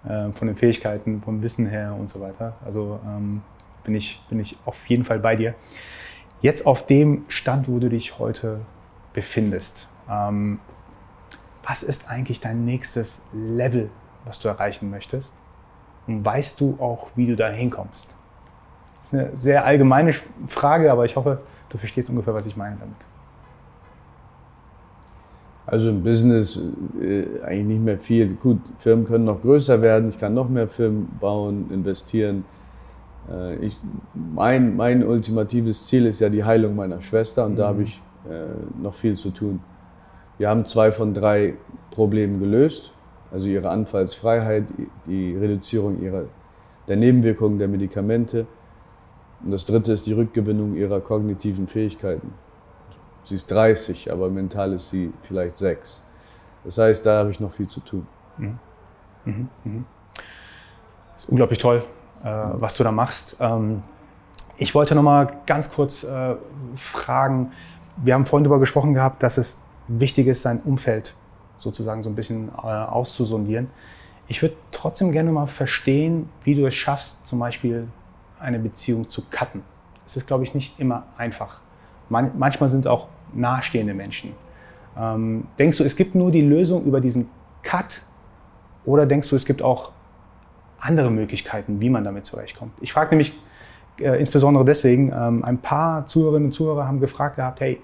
äh, 0.08 0.32
von 0.32 0.48
den 0.48 0.56
Fähigkeiten, 0.56 1.22
vom 1.22 1.42
Wissen 1.42 1.66
her 1.66 1.96
und 2.00 2.10
so 2.10 2.20
weiter. 2.20 2.54
Also 2.64 3.00
ähm, 3.06 3.42
bin, 3.88 3.96
ich, 3.96 4.22
bin 4.30 4.40
ich 4.40 4.56
auf 4.66 4.86
jeden 4.86 5.06
Fall 5.06 5.18
bei 5.18 5.36
dir. 5.36 5.56
Jetzt 6.42 6.68
auf 6.68 6.86
dem 6.86 7.24
Stand, 7.30 7.68
wo 7.68 7.80
du 7.80 7.90
dich 7.90 8.20
heute 8.20 8.60
befindest, 9.14 9.88
ähm, 10.08 10.60
was 11.64 11.82
ist 11.84 12.10
eigentlich 12.10 12.40
dein 12.40 12.66
nächstes 12.66 13.26
Level, 13.34 13.90
was 14.26 14.40
du 14.40 14.48
erreichen 14.50 14.90
möchtest? 14.92 15.34
Und 16.06 16.24
weißt 16.24 16.62
du 16.62 16.78
auch, 16.80 17.08
wie 17.16 17.26
du 17.28 17.36
da 17.36 17.50
hinkommst? 17.50 18.16
Das 18.98 19.08
ist 19.08 19.14
eine 19.14 19.36
sehr 19.36 19.66
allgemeine 19.66 20.14
Frage, 20.48 20.92
aber 20.92 21.06
ich 21.06 21.16
hoffe, 21.16 21.40
du 21.70 21.78
verstehst 21.78 22.10
ungefähr, 22.10 22.34
was 22.34 22.46
ich 22.46 22.56
meine 22.56 22.76
damit. 22.76 22.96
Also 25.66 25.90
im 25.90 26.04
Business 26.04 26.60
äh, 27.02 27.26
eigentlich 27.44 27.68
nicht 27.68 27.84
mehr 27.84 27.98
viel. 28.00 28.34
Gut, 28.36 28.60
Firmen 28.80 29.06
können 29.06 29.26
noch 29.26 29.42
größer 29.42 29.82
werden, 29.82 30.10
ich 30.10 30.18
kann 30.18 30.34
noch 30.34 30.50
mehr 30.50 30.68
Firmen 30.68 31.10
bauen, 31.20 31.70
investieren. 31.72 32.46
Äh, 33.30 33.56
ich, 33.58 33.78
mein, 34.14 34.76
mein 34.76 35.06
ultimatives 35.06 35.88
Ziel 35.88 36.06
ist 36.06 36.20
ja 36.20 36.30
die 36.30 36.44
Heilung 36.44 36.76
meiner 36.76 37.02
Schwester 37.02 37.46
und 37.46 37.54
mhm. 37.54 37.58
da 37.58 37.68
habe 37.68 37.84
ich 37.84 38.02
äh, 38.30 38.82
noch 38.82 38.94
viel 38.94 39.16
zu 39.16 39.32
tun. 39.32 39.62
Wir 40.38 40.50
haben 40.50 40.66
zwei 40.66 40.92
von 40.92 41.14
drei 41.14 41.56
Problemen 41.92 42.40
gelöst, 42.40 42.94
also 43.32 43.48
ihre 43.48 43.70
Anfallsfreiheit, 43.70 44.66
die 45.08 45.36
Reduzierung 45.36 46.02
ihrer, 46.02 46.26
der 46.88 46.96
Nebenwirkungen 46.96 47.58
der 47.58 47.68
Medikamente. 47.68 48.46
Und 49.44 49.52
das 49.52 49.66
dritte 49.66 49.94
ist 49.94 50.06
die 50.06 50.14
Rückgewinnung 50.14 50.76
ihrer 50.76 51.00
kognitiven 51.00 51.68
Fähigkeiten. 51.68 52.34
Sie 53.24 53.36
ist 53.36 53.52
30, 53.52 54.12
aber 54.12 54.30
mental 54.30 54.74
ist 54.74 54.90
sie 54.90 55.12
vielleicht 55.24 55.58
6. 55.58 56.06
Das 56.64 56.78
heißt, 56.78 57.06
da 57.06 57.20
habe 57.20 57.32
ich 57.32 57.40
noch 57.40 57.52
viel 57.52 57.68
zu 57.68 57.80
tun. 57.82 58.08
Mhm. 58.38 58.60
Mhm. 59.26 59.50
Mhm. 59.64 59.86
Das 61.14 61.24
ist 61.24 61.30
unglaublich 61.30 61.60
toll, 61.60 61.84
äh, 62.24 62.28
was 62.54 62.74
du 62.76 62.84
da 62.84 62.92
machst. 62.92 63.38
Ähm, 63.40 63.84
Ich 64.60 64.74
wollte 64.74 64.96
noch 64.96 65.04
mal 65.04 65.28
ganz 65.46 65.70
kurz 65.70 66.04
äh, 66.04 66.36
fragen, 66.76 67.52
wir 67.98 68.16
haben 68.16 68.26
vorhin 68.26 68.44
darüber 68.44 68.60
gesprochen 68.60 68.94
gehabt, 68.94 69.22
dass 69.22 69.38
es 69.38 69.62
wichtig 69.88 70.28
ist, 70.28 70.42
sein 70.42 70.62
Umfeld 70.66 71.14
sozusagen 71.60 72.02
so 72.02 72.10
ein 72.10 72.16
bisschen 72.16 72.50
äh, 72.50 72.68
auszusondieren. 72.68 73.70
Ich 74.28 74.42
würde 74.42 74.56
trotzdem 74.72 75.12
gerne 75.12 75.32
mal 75.32 75.48
verstehen, 75.48 76.28
wie 76.44 76.56
du 76.56 76.66
es 76.66 76.74
schaffst, 76.74 77.28
zum 77.28 77.40
Beispiel 77.40 77.88
eine 78.40 78.60
Beziehung 78.60 79.10
zu 79.10 79.22
cutten. 79.30 79.62
Es 80.06 80.18
ist, 80.18 80.28
glaube 80.28 80.44
ich, 80.44 80.54
nicht 80.54 80.80
immer 80.80 81.04
einfach. 81.18 81.62
Man, 82.10 82.32
manchmal 82.38 82.70
sind 82.70 82.88
auch 82.88 83.08
nahestehende 83.34 83.94
Menschen. 83.94 84.34
Ähm, 84.98 85.48
denkst 85.60 85.78
du, 85.78 85.84
es 85.84 85.96
gibt 85.96 86.16
nur 86.16 86.32
die 86.32 86.42
Lösung 86.42 86.84
über 86.84 87.00
diesen 87.00 87.30
Cut 87.62 88.02
oder 88.86 89.06
denkst 89.06 89.30
du, 89.30 89.36
es 89.36 89.46
gibt 89.46 89.62
auch 89.62 89.92
andere 90.80 91.12
Möglichkeiten, 91.12 91.80
wie 91.80 91.90
man 91.90 92.04
damit 92.04 92.26
zurechtkommt? 92.26 92.74
Ich 92.82 92.94
frage 92.94 93.10
nämlich 93.12 93.34
äh, 94.00 94.20
insbesondere 94.20 94.66
deswegen, 94.66 95.12
ähm, 95.12 95.44
ein 95.44 95.58
paar 95.58 96.06
Zuhörerinnen 96.06 96.48
und 96.48 96.52
Zuhörer 96.52 96.88
haben 96.88 97.00
gefragt 97.00 97.38
gehabt, 97.38 97.60
hey, 97.60 97.80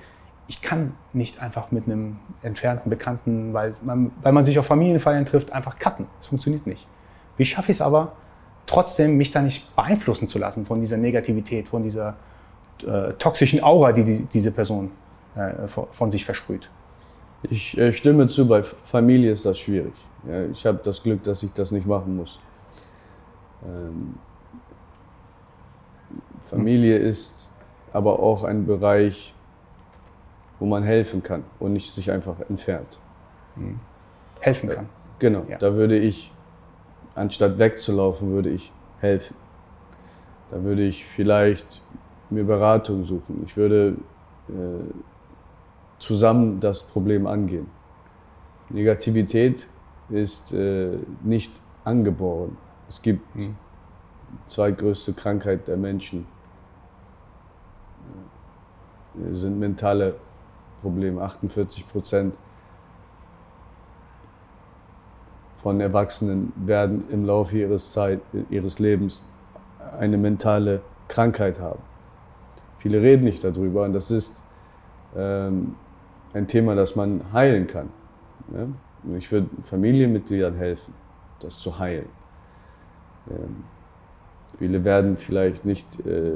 ich 0.48 0.62
kann 0.62 0.94
nicht 1.14 1.42
einfach 1.42 1.72
mit 1.72 1.86
einem 1.86 2.18
entfernten 2.42 2.90
Bekannten, 2.90 3.54
weil 3.54 3.74
man, 3.82 4.12
weil 4.22 4.34
man 4.34 4.46
sich 4.46 4.60
auf 4.60 4.66
Familienfeiern 4.66 5.26
trifft, 5.26 5.52
einfach 5.52 5.80
cutten. 5.80 6.06
Das 6.18 6.28
funktioniert 6.28 6.68
nicht. 6.68 6.86
Wie 7.38 7.46
schaffe 7.46 7.72
ich 7.72 7.78
es 7.78 7.82
aber, 7.82 8.12
trotzdem 8.66 9.18
mich 9.18 9.32
da 9.32 9.42
nicht 9.42 9.76
beeinflussen 9.76 10.28
zu 10.28 10.40
lassen 10.40 10.66
von 10.66 10.80
dieser 10.80 10.98
Negativität, 10.98 11.70
von 11.70 11.84
dieser 11.84 12.16
äh, 12.86 13.14
toxischen 13.14 13.64
Aura, 13.64 13.92
die, 13.92 14.04
die 14.04 14.22
diese 14.26 14.52
Person 14.52 14.92
äh, 15.36 15.68
von 15.68 16.12
sich 16.12 16.26
versprüht? 16.26 16.70
Ich 17.50 17.78
äh, 17.78 17.92
stimme 17.92 18.28
zu, 18.28 18.48
bei 18.48 18.64
Familie 18.64 19.32
ist 19.32 19.46
das 19.46 19.60
schwierig. 19.60 19.94
Ja, 20.28 20.46
ich 20.46 20.66
habe 20.66 20.80
das 20.84 21.02
Glück, 21.02 21.24
dass 21.24 21.44
ich 21.44 21.52
das 21.52 21.72
nicht 21.72 21.86
machen 21.86 22.16
muss. 22.16 22.40
Ähm, 23.66 24.16
Familie 26.46 26.98
ist 26.98 27.52
aber 27.92 28.20
auch 28.20 28.44
ein 28.44 28.66
Bereich, 28.66 29.34
wo 30.60 30.66
man 30.66 30.84
helfen 30.84 31.24
kann 31.24 31.44
und 31.60 31.74
nicht 31.74 31.94
sich 31.94 32.12
einfach 32.12 32.40
entfernt. 32.50 33.00
Mhm. 33.56 33.80
Helfen 34.40 34.70
kann. 34.70 34.90
Genau, 35.20 35.46
ja. 35.48 35.58
da 35.58 35.74
würde 35.74 35.98
ich, 35.98 36.32
anstatt 37.16 37.58
wegzulaufen, 37.58 38.32
würde 38.32 38.50
ich 38.50 38.72
helfen. 39.00 39.36
Da 40.52 40.64
würde 40.64 40.84
ich 40.84 41.06
vielleicht 41.06 41.82
mir 42.30 42.44
Beratung 42.44 43.06
suchen. 43.06 43.44
Ich 43.46 43.56
würde 43.56 43.96
äh, 44.50 44.54
zusammen 46.00 46.60
das 46.60 46.84
Problem 46.84 47.26
angehen. 47.28 47.68
Negativität 48.70 49.68
ist 50.10 50.54
äh, 50.54 50.98
nicht 51.24 51.62
angeboren. 51.84 52.58
Es 52.94 53.02
gibt 53.02 53.36
mhm. 53.36 53.56
zweitgrößte 54.46 55.14
Krankheit 55.14 55.68
der 55.68 55.78
Menschen. 55.78 56.28
Äh, 59.16 59.34
sind 59.34 59.58
mentale 59.58 60.14
Probleme. 60.84 61.24
48 61.24 61.90
Prozent 61.90 62.36
von 65.58 65.82
Erwachsenen 65.82 66.54
werden 66.56 67.10
im 67.10 67.26
Laufe 67.26 67.58
ihres, 67.58 67.92
Zeit, 67.92 68.22
ihres 68.52 68.78
Lebens 68.78 69.26
eine 70.00 70.20
mentale 70.20 70.84
Krankheit 71.08 71.60
haben. 71.60 71.82
Viele 72.78 73.02
reden 73.02 73.24
nicht 73.24 73.44
darüber 73.44 73.86
und 73.86 73.94
das 73.94 74.12
ist 74.12 74.44
ähm, 75.16 75.76
ein 76.36 76.48
Thema, 76.48 76.76
das 76.76 76.96
man 76.96 77.24
heilen 77.34 77.66
kann. 77.66 77.90
Ja? 78.56 78.68
Ich 79.18 79.32
würde 79.32 79.50
Familienmitgliedern 79.64 80.54
helfen, 80.54 80.94
das 81.40 81.58
zu 81.58 81.80
heilen. 81.80 82.23
Ähm, 83.30 83.64
viele 84.58 84.84
werden 84.84 85.18
vielleicht 85.18 85.66
nicht 85.66 86.06
äh, 86.06 86.32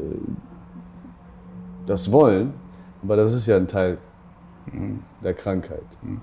das 1.85 2.11
wollen, 2.11 2.53
aber 3.03 3.15
das 3.15 3.33
ist 3.33 3.47
ja 3.47 3.57
ein 3.57 3.67
Teil 3.67 3.97
mhm. 4.71 4.99
der 5.23 5.33
Krankheit. 5.33 5.85
Mhm. 6.01 6.21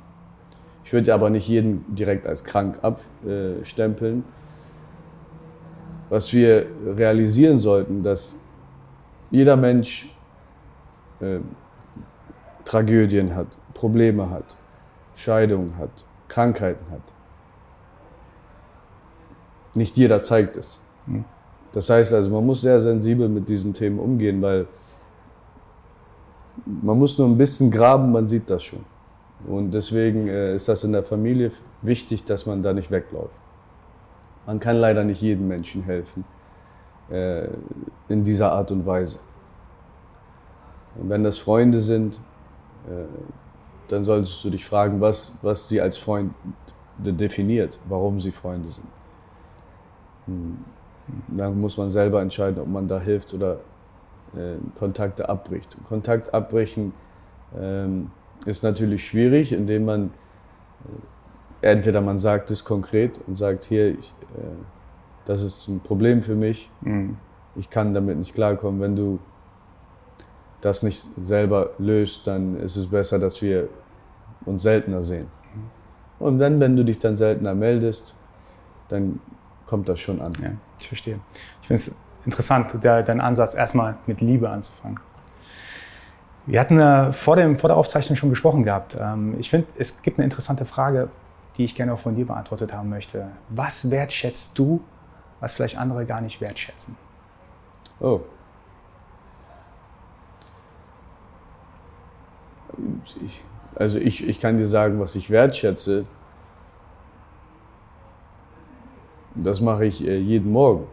Ich 0.85 0.93
würde 0.93 1.15
aber 1.15 1.31
nicht 1.31 1.49
jeden 1.49 1.85
direkt 1.95 2.27
als 2.27 2.45
krank 2.45 2.79
abstempeln. 2.83 4.25
Was 6.11 6.33
wir 6.33 6.67
realisieren 6.95 7.59
sollten, 7.59 8.03
dass 8.03 8.37
jeder 9.31 9.57
Mensch 9.57 10.15
äh, 11.21 11.39
Tragödien 12.67 13.35
hat, 13.35 13.47
Probleme 13.73 14.29
hat, 14.31 14.57
Scheidungen 15.15 15.77
hat, 15.79 15.91
Krankheiten 16.29 16.85
hat. 16.91 17.14
Nicht 19.75 19.97
jeder 19.97 20.22
zeigt 20.22 20.57
es. 20.57 20.81
Das 21.72 21.91
heißt 21.91 22.12
also, 22.12 22.31
man 22.31 22.47
muss 22.47 22.61
sehr 22.61 22.81
sensibel 22.81 23.29
mit 23.29 23.49
diesen 23.49 23.72
Themen 23.75 23.99
umgehen, 23.99 24.41
weil 24.41 24.66
man 26.64 26.99
muss 26.99 27.18
nur 27.18 27.27
ein 27.27 27.37
bisschen 27.37 27.70
graben, 27.70 28.12
man 28.12 28.29
sieht 28.29 28.49
das 28.49 28.62
schon. 28.62 28.85
Und 29.47 29.72
deswegen 29.72 30.29
äh, 30.29 30.55
ist 30.55 30.68
das 30.68 30.85
in 30.85 30.93
der 30.93 31.03
Familie 31.03 31.51
wichtig, 31.83 32.25
dass 32.25 32.47
man 32.47 32.62
da 32.62 32.72
nicht 32.72 32.91
wegläuft. 32.91 33.35
Man 34.47 34.61
kann 34.61 34.77
leider 34.77 35.05
nicht 35.05 35.20
jedem 35.20 35.49
Menschen 35.49 35.83
helfen 35.83 36.25
äh, 37.11 37.49
in 38.09 38.25
dieser 38.25 38.53
Art 38.53 38.70
und 38.70 38.87
Weise. 38.87 39.18
Und 40.97 41.09
wenn 41.09 41.25
das 41.25 41.39
Freunde 41.39 41.81
sind, 41.81 42.20
äh, 42.89 43.05
dann 43.89 44.05
solltest 44.05 44.43
du 44.45 44.51
dich 44.51 44.64
fragen, 44.64 45.01
was, 45.01 45.37
was 45.43 45.68
sie 45.68 45.81
als 45.81 45.99
Freund 45.99 46.33
definiert, 46.99 47.79
warum 47.89 48.20
sie 48.20 48.31
Freunde 48.31 48.70
sind. 48.70 48.87
Hm. 50.27 50.59
Dann 51.29 51.61
muss 51.61 51.77
man 51.77 51.91
selber 51.91 52.22
entscheiden, 52.22 52.62
ob 52.62 52.68
man 52.68 52.89
da 52.89 52.99
hilft 52.99 53.35
oder 53.35 53.59
äh, 54.35 54.57
Kontakte 54.79 55.29
abbricht. 55.29 55.77
Kontakt 55.85 56.33
abbrechen 56.33 56.95
ähm, 57.59 58.11
ist 58.47 58.62
natürlich 58.62 59.07
schwierig, 59.07 59.53
indem 59.53 59.85
man 59.85 60.11
äh, 61.62 61.70
entweder 61.70 62.01
man 62.01 62.18
sagt 62.18 62.51
es 62.51 62.64
konkret 62.64 63.20
und 63.27 63.37
sagt, 63.37 63.64
hier, 63.64 63.99
ich, 63.99 64.12
äh, 64.37 64.43
das 65.25 65.43
ist 65.43 65.68
ein 65.68 65.81
Problem 65.81 66.22
für 66.22 66.35
mich, 66.35 66.70
mhm. 66.81 67.16
ich 67.55 67.70
kann 67.70 67.95
damit 67.95 68.18
nicht 68.18 68.35
klarkommen. 68.35 68.81
Wenn 68.81 68.97
du 68.97 69.18
das 70.61 70.83
nicht 70.83 71.07
selber 71.20 71.70
löst, 71.79 72.27
dann 72.27 72.59
ist 72.61 72.77
es 72.77 72.87
besser, 72.87 73.18
dass 73.18 73.41
wir 73.43 73.68
uns 74.47 74.62
seltener 74.62 75.03
sehen. 75.03 75.27
Und 76.18 76.39
dann, 76.39 76.61
wenn 76.61 76.77
du 76.77 76.85
dich 76.85 76.99
dann 76.99 77.16
seltener 77.16 77.55
meldest, 77.55 78.14
dann 78.89 79.20
kommt 79.67 79.89
das 79.89 80.01
schon 80.01 80.21
an. 80.21 80.33
Ja, 80.43 80.51
ich 80.79 80.89
verstehe. 80.89 81.21
Ich 81.62 81.69
finde 81.69 81.83
es 81.83 81.97
interessant, 82.25 82.83
der, 82.83 83.03
dein 83.03 83.21
Ansatz, 83.21 83.55
erstmal 83.55 83.97
mit 84.07 84.21
Liebe 84.21 84.49
anzufangen. 84.49 85.01
Wir 86.47 86.61
hatten 86.61 86.79
äh, 86.79 87.12
vor, 87.12 87.37
dem, 87.37 87.57
vor 87.57 87.69
der 87.69 87.77
Aufzeichnung 87.77 88.17
schon 88.17 88.29
gesprochen 88.29 88.65
gehabt. 88.65 88.97
Ähm, 89.01 89.37
ich 89.39 89.49
finde, 89.51 89.67
es 89.79 90.03
gibt 90.03 90.19
eine 90.19 90.25
interessante 90.25 90.67
Frage, 90.67 91.09
die 91.57 91.65
ich 91.65 91.75
gerne 91.75 91.95
auch 91.95 91.99
von 91.99 92.15
dir 92.15 92.27
beantwortet 92.27 92.73
haben 92.73 92.91
möchte. 92.91 93.29
Was 93.49 93.91
wertschätzt 93.91 94.59
du, 94.59 94.83
was 95.41 95.55
vielleicht 95.55 95.79
andere 95.79 96.05
gar 96.05 96.21
nicht 96.21 96.41
wertschätzen? 96.41 96.97
Oh, 98.01 98.21
ich, 103.25 103.45
also 103.77 103.99
ich, 103.99 104.27
ich 104.27 104.41
kann 104.41 104.59
dir 104.59 104.67
sagen, 104.67 105.01
was 105.01 105.15
ich 105.15 105.31
wertschätze. 105.31 106.07
Das 109.35 109.61
mache 109.61 109.87
ich 109.87 110.05
äh, 110.05 110.18
jeden 110.18 110.53
Morgen. 110.53 110.87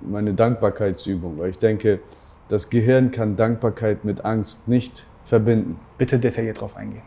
Meine 0.00 0.34
Dankbarkeitsübung. 0.34 1.38
Weil 1.38 1.50
ich 1.50 1.58
denke, 1.58 2.00
das 2.48 2.70
Gehirn 2.70 3.10
kann 3.10 3.36
Dankbarkeit 3.36 4.04
mit 4.04 4.24
Angst 4.24 4.68
nicht 4.68 5.04
verbinden. 5.24 5.78
Bitte 5.98 6.18
detailliert 6.18 6.58
darauf 6.58 6.76
eingehen. 6.76 7.02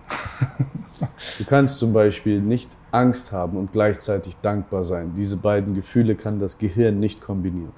du 1.38 1.45
kannst 1.45 1.78
zum 1.78 1.93
Beispiel 1.93 2.41
nicht 2.41 2.76
Angst 2.91 3.32
haben 3.32 3.57
und 3.57 3.72
gleichzeitig 3.72 4.36
dankbar 4.41 4.84
sein. 4.84 5.14
Diese 5.16 5.38
beiden 5.38 5.74
Gefühle 5.74 6.16
kann 6.16 6.39
das 6.39 6.57
Gehirn 6.57 6.99
nicht 6.99 7.22
kombinieren. 7.22 7.74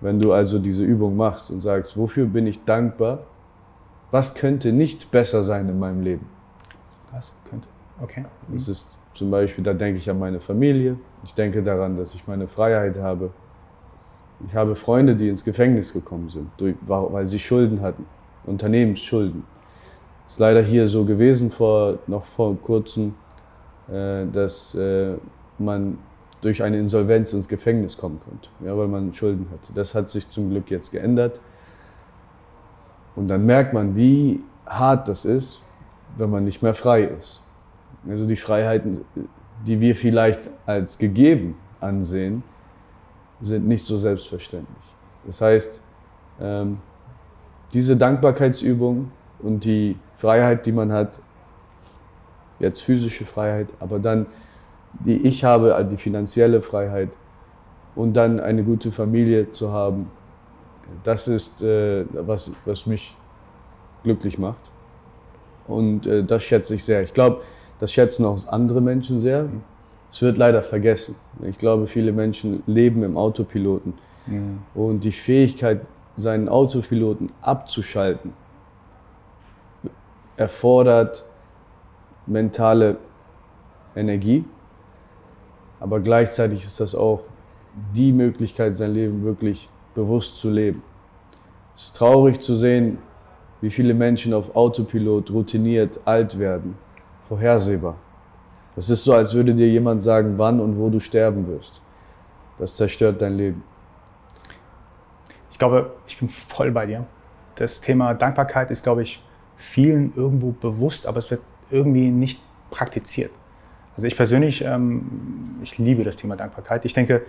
Wenn 0.00 0.18
du 0.18 0.32
also 0.32 0.58
diese 0.58 0.84
Übung 0.84 1.16
machst 1.16 1.50
und 1.50 1.60
sagst, 1.60 1.96
wofür 1.96 2.26
bin 2.26 2.46
ich 2.46 2.64
dankbar, 2.64 3.20
was 4.10 4.34
könnte 4.34 4.72
nicht 4.72 5.10
besser 5.10 5.42
sein 5.42 5.68
in 5.68 5.78
meinem 5.78 6.02
Leben? 6.02 6.26
Was 7.12 7.34
könnte? 7.48 7.68
Okay. 8.00 8.24
Das 8.48 8.68
ist 8.68 8.86
zum 9.16 9.30
Beispiel, 9.30 9.64
da 9.64 9.72
denke 9.72 9.98
ich 9.98 10.08
an 10.10 10.18
meine 10.18 10.40
Familie. 10.40 10.96
Ich 11.24 11.34
denke 11.34 11.62
daran, 11.62 11.96
dass 11.96 12.14
ich 12.14 12.26
meine 12.26 12.46
Freiheit 12.46 12.98
habe. 12.98 13.30
Ich 14.46 14.54
habe 14.54 14.76
Freunde, 14.76 15.16
die 15.16 15.28
ins 15.28 15.42
Gefängnis 15.42 15.92
gekommen 15.92 16.28
sind, 16.28 16.50
weil 16.86 17.24
sie 17.24 17.38
Schulden 17.38 17.80
hatten, 17.80 18.04
Unternehmensschulden. 18.44 19.44
Es 20.26 20.34
ist 20.34 20.38
leider 20.38 20.60
hier 20.60 20.86
so 20.86 21.04
gewesen, 21.04 21.50
vor, 21.50 21.98
noch 22.06 22.24
vor 22.24 22.54
kurzem, 22.60 23.14
äh, 23.88 24.26
dass 24.26 24.74
äh, 24.74 25.14
man 25.58 25.98
durch 26.42 26.62
eine 26.62 26.78
Insolvenz 26.78 27.32
ins 27.32 27.48
Gefängnis 27.48 27.96
kommen 27.96 28.20
konnte, 28.20 28.50
ja, 28.64 28.76
weil 28.76 28.88
man 28.88 29.12
Schulden 29.12 29.48
hatte. 29.50 29.72
Das 29.74 29.94
hat 29.94 30.10
sich 30.10 30.28
zum 30.30 30.50
Glück 30.50 30.70
jetzt 30.70 30.92
geändert. 30.92 31.40
Und 33.14 33.28
dann 33.28 33.46
merkt 33.46 33.72
man, 33.72 33.96
wie 33.96 34.42
hart 34.66 35.08
das 35.08 35.24
ist, 35.24 35.62
wenn 36.18 36.28
man 36.28 36.44
nicht 36.44 36.62
mehr 36.62 36.74
frei 36.74 37.04
ist. 37.04 37.45
Also 38.08 38.26
die 38.26 38.36
Freiheiten, 38.36 39.00
die 39.66 39.80
wir 39.80 39.96
vielleicht 39.96 40.50
als 40.66 40.98
gegeben 40.98 41.56
ansehen, 41.80 42.42
sind 43.40 43.66
nicht 43.66 43.84
so 43.84 43.96
selbstverständlich. 43.98 44.94
Das 45.26 45.40
heißt, 45.40 45.82
Ähm, 46.38 46.80
diese 47.72 47.96
Dankbarkeitsübung 47.96 49.10
und 49.42 49.64
die 49.64 49.96
Freiheit, 50.16 50.66
die 50.66 50.72
man 50.72 50.92
hat, 50.92 51.18
jetzt 52.58 52.82
physische 52.82 53.24
Freiheit, 53.24 53.68
aber 53.80 53.98
dann 53.98 54.26
die 55.00 55.26
ich 55.26 55.44
habe, 55.44 55.74
also 55.74 55.88
die 55.88 55.96
finanzielle 55.96 56.60
Freiheit 56.60 57.16
und 57.94 58.14
dann 58.14 58.38
eine 58.38 58.62
gute 58.64 58.92
Familie 58.92 59.50
zu 59.50 59.72
haben, 59.72 60.10
das 61.04 61.26
ist, 61.26 61.62
äh, 61.62 62.04
was, 62.12 62.50
was 62.66 62.84
mich 62.84 63.16
glücklich 64.02 64.38
macht. 64.38 64.70
Und 65.66 66.06
äh, 66.06 66.22
das 66.22 66.42
schätze 66.44 66.74
ich 66.74 66.84
sehr. 66.84 67.02
Ich 67.02 67.14
glaube, 67.14 67.40
das 67.78 67.92
schätzen 67.92 68.24
auch 68.24 68.46
andere 68.48 68.80
Menschen 68.80 69.20
sehr. 69.20 69.48
Es 70.10 70.22
wird 70.22 70.38
leider 70.38 70.62
vergessen. 70.62 71.16
Ich 71.42 71.58
glaube, 71.58 71.86
viele 71.86 72.12
Menschen 72.12 72.62
leben 72.66 73.02
im 73.02 73.16
Autopiloten. 73.16 73.94
Mhm. 74.26 74.58
Und 74.74 75.04
die 75.04 75.12
Fähigkeit, 75.12 75.82
seinen 76.16 76.48
Autopiloten 76.48 77.30
abzuschalten, 77.42 78.32
erfordert 80.36 81.24
mentale 82.26 82.96
Energie. 83.94 84.44
Aber 85.80 86.00
gleichzeitig 86.00 86.64
ist 86.64 86.80
das 86.80 86.94
auch 86.94 87.22
die 87.94 88.12
Möglichkeit, 88.12 88.76
sein 88.76 88.92
Leben 88.92 89.24
wirklich 89.24 89.68
bewusst 89.94 90.38
zu 90.38 90.50
leben. 90.50 90.82
Es 91.74 91.84
ist 91.84 91.96
traurig 91.96 92.40
zu 92.40 92.56
sehen, 92.56 92.98
wie 93.60 93.70
viele 93.70 93.94
Menschen 93.94 94.32
auf 94.32 94.54
Autopilot 94.54 95.30
routiniert 95.30 96.00
alt 96.04 96.38
werden, 96.38 96.76
vorhersehbar. 97.28 97.96
Das 98.74 98.90
ist 98.90 99.04
so, 99.04 99.14
als 99.14 99.34
würde 99.34 99.54
dir 99.54 99.68
jemand 99.68 100.02
sagen, 100.02 100.34
wann 100.36 100.60
und 100.60 100.78
wo 100.78 100.90
du 100.90 101.00
sterben 101.00 101.46
wirst. 101.46 101.80
Das 102.58 102.76
zerstört 102.76 103.22
dein 103.22 103.34
Leben. 103.34 103.62
Ich 105.50 105.58
glaube, 105.58 105.92
ich 106.06 106.18
bin 106.18 106.28
voll 106.28 106.70
bei 106.70 106.86
dir. 106.86 107.06
Das 107.54 107.80
Thema 107.80 108.12
Dankbarkeit 108.12 108.70
ist, 108.70 108.82
glaube 108.82 109.02
ich, 109.02 109.22
vielen 109.56 110.12
irgendwo 110.14 110.52
bewusst, 110.52 111.06
aber 111.06 111.18
es 111.18 111.30
wird 111.30 111.40
irgendwie 111.70 112.10
nicht 112.10 112.40
praktiziert. 112.70 113.30
Also 113.96 114.06
ich 114.06 114.16
persönlich, 114.16 114.62
ähm, 114.62 115.56
ich 115.62 115.78
liebe 115.78 116.04
das 116.04 116.16
Thema 116.16 116.36
Dankbarkeit. 116.36 116.84
Ich 116.84 116.92
denke, 116.92 117.22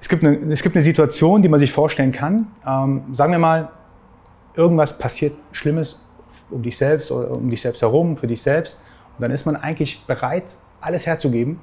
es 0.00 0.08
gibt 0.08 0.24
eine, 0.24 0.52
es 0.52 0.62
gibt 0.62 0.74
eine 0.74 0.82
Situation, 0.82 1.40
die 1.40 1.48
man 1.48 1.60
sich 1.60 1.70
vorstellen 1.70 2.10
kann. 2.10 2.48
Ähm, 2.66 3.04
sagen 3.12 3.30
wir 3.30 3.38
mal, 3.38 3.70
irgendwas 4.56 4.98
passiert 4.98 5.34
Schlimmes 5.52 6.04
um 6.50 6.62
dich 6.62 6.76
selbst 6.76 7.12
oder 7.12 7.30
um 7.30 7.48
dich 7.48 7.60
selbst 7.60 7.80
herum, 7.80 8.16
für 8.16 8.26
dich 8.26 8.42
selbst. 8.42 8.80
Und 9.16 9.22
dann 9.22 9.30
ist 9.30 9.46
man 9.46 9.56
eigentlich 9.56 10.04
bereit, 10.06 10.54
alles 10.80 11.06
herzugeben, 11.06 11.60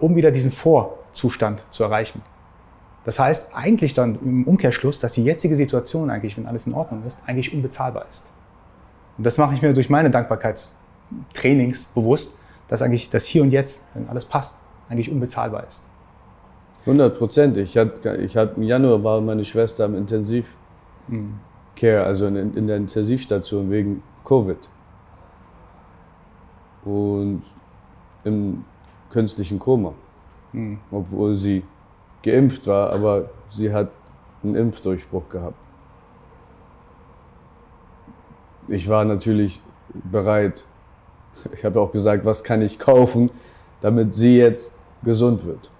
um 0.00 0.16
wieder 0.16 0.30
diesen 0.30 0.52
Vorzustand 0.52 1.62
zu 1.70 1.84
erreichen. 1.84 2.22
Das 3.04 3.18
heißt 3.18 3.52
eigentlich 3.54 3.94
dann 3.94 4.18
im 4.22 4.44
Umkehrschluss, 4.44 4.98
dass 4.98 5.14
die 5.14 5.24
jetzige 5.24 5.56
Situation 5.56 6.10
eigentlich, 6.10 6.36
wenn 6.36 6.46
alles 6.46 6.66
in 6.66 6.74
Ordnung 6.74 7.04
ist, 7.06 7.18
eigentlich 7.26 7.54
unbezahlbar 7.54 8.04
ist. 8.08 8.30
Und 9.16 9.24
das 9.24 9.38
mache 9.38 9.54
ich 9.54 9.62
mir 9.62 9.72
durch 9.72 9.88
meine 9.88 10.10
Dankbarkeitstrainings 10.10 11.86
bewusst, 11.86 12.36
dass 12.68 12.82
eigentlich 12.82 13.10
das 13.10 13.24
Hier 13.24 13.42
und 13.42 13.50
Jetzt, 13.50 13.88
wenn 13.94 14.08
alles 14.08 14.26
passt, 14.26 14.56
eigentlich 14.88 15.10
unbezahlbar 15.10 15.66
ist. 15.66 15.84
100 16.82 17.16
Prozent. 17.18 17.56
Ich 17.56 17.76
hatte, 17.76 18.16
ich 18.16 18.36
hatte, 18.36 18.54
Im 18.56 18.62
Januar 18.62 19.02
war 19.02 19.20
meine 19.20 19.44
Schwester 19.44 19.84
im 19.84 19.94
Intensivcare, 19.94 20.52
mhm. 21.08 21.40
also 21.82 22.26
in, 22.26 22.54
in, 22.54 22.66
der 22.66 22.76
Intensivstation 22.76 23.70
wegen 23.70 24.02
Covid. 24.24 24.68
Und 26.84 27.42
im 28.24 28.64
künstlichen 29.10 29.58
Koma. 29.58 29.94
Mhm. 30.52 30.78
Obwohl 30.90 31.36
sie 31.36 31.64
geimpft 32.22 32.66
war, 32.66 32.92
aber 32.92 33.30
sie 33.50 33.72
hat 33.72 33.90
einen 34.42 34.54
Impfdurchbruch 34.54 35.28
gehabt. 35.28 35.56
Ich 38.68 38.88
war 38.88 39.04
natürlich 39.04 39.62
bereit. 39.92 40.64
Ich 41.52 41.64
habe 41.64 41.80
auch 41.80 41.90
gesagt, 41.90 42.24
was 42.24 42.44
kann 42.44 42.60
ich 42.62 42.78
kaufen, 42.78 43.30
damit 43.80 44.14
sie 44.14 44.38
jetzt 44.38 44.74
gesund 45.02 45.44
wird. 45.44 45.70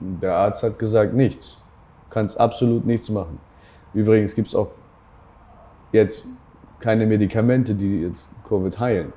Der 0.00 0.34
Arzt 0.34 0.62
hat 0.62 0.78
gesagt, 0.78 1.12
nichts. 1.12 1.58
Du 2.04 2.14
kannst 2.14 2.38
absolut 2.40 2.86
nichts 2.86 3.10
machen. 3.10 3.38
Übrigens 3.92 4.34
gibt 4.34 4.48
es 4.48 4.54
auch 4.54 4.68
jetzt 5.92 6.24
keine 6.78 7.06
Medikamente, 7.06 7.74
die 7.74 8.02
jetzt 8.02 8.30
Covid 8.48 8.78
heilen. 8.78 9.12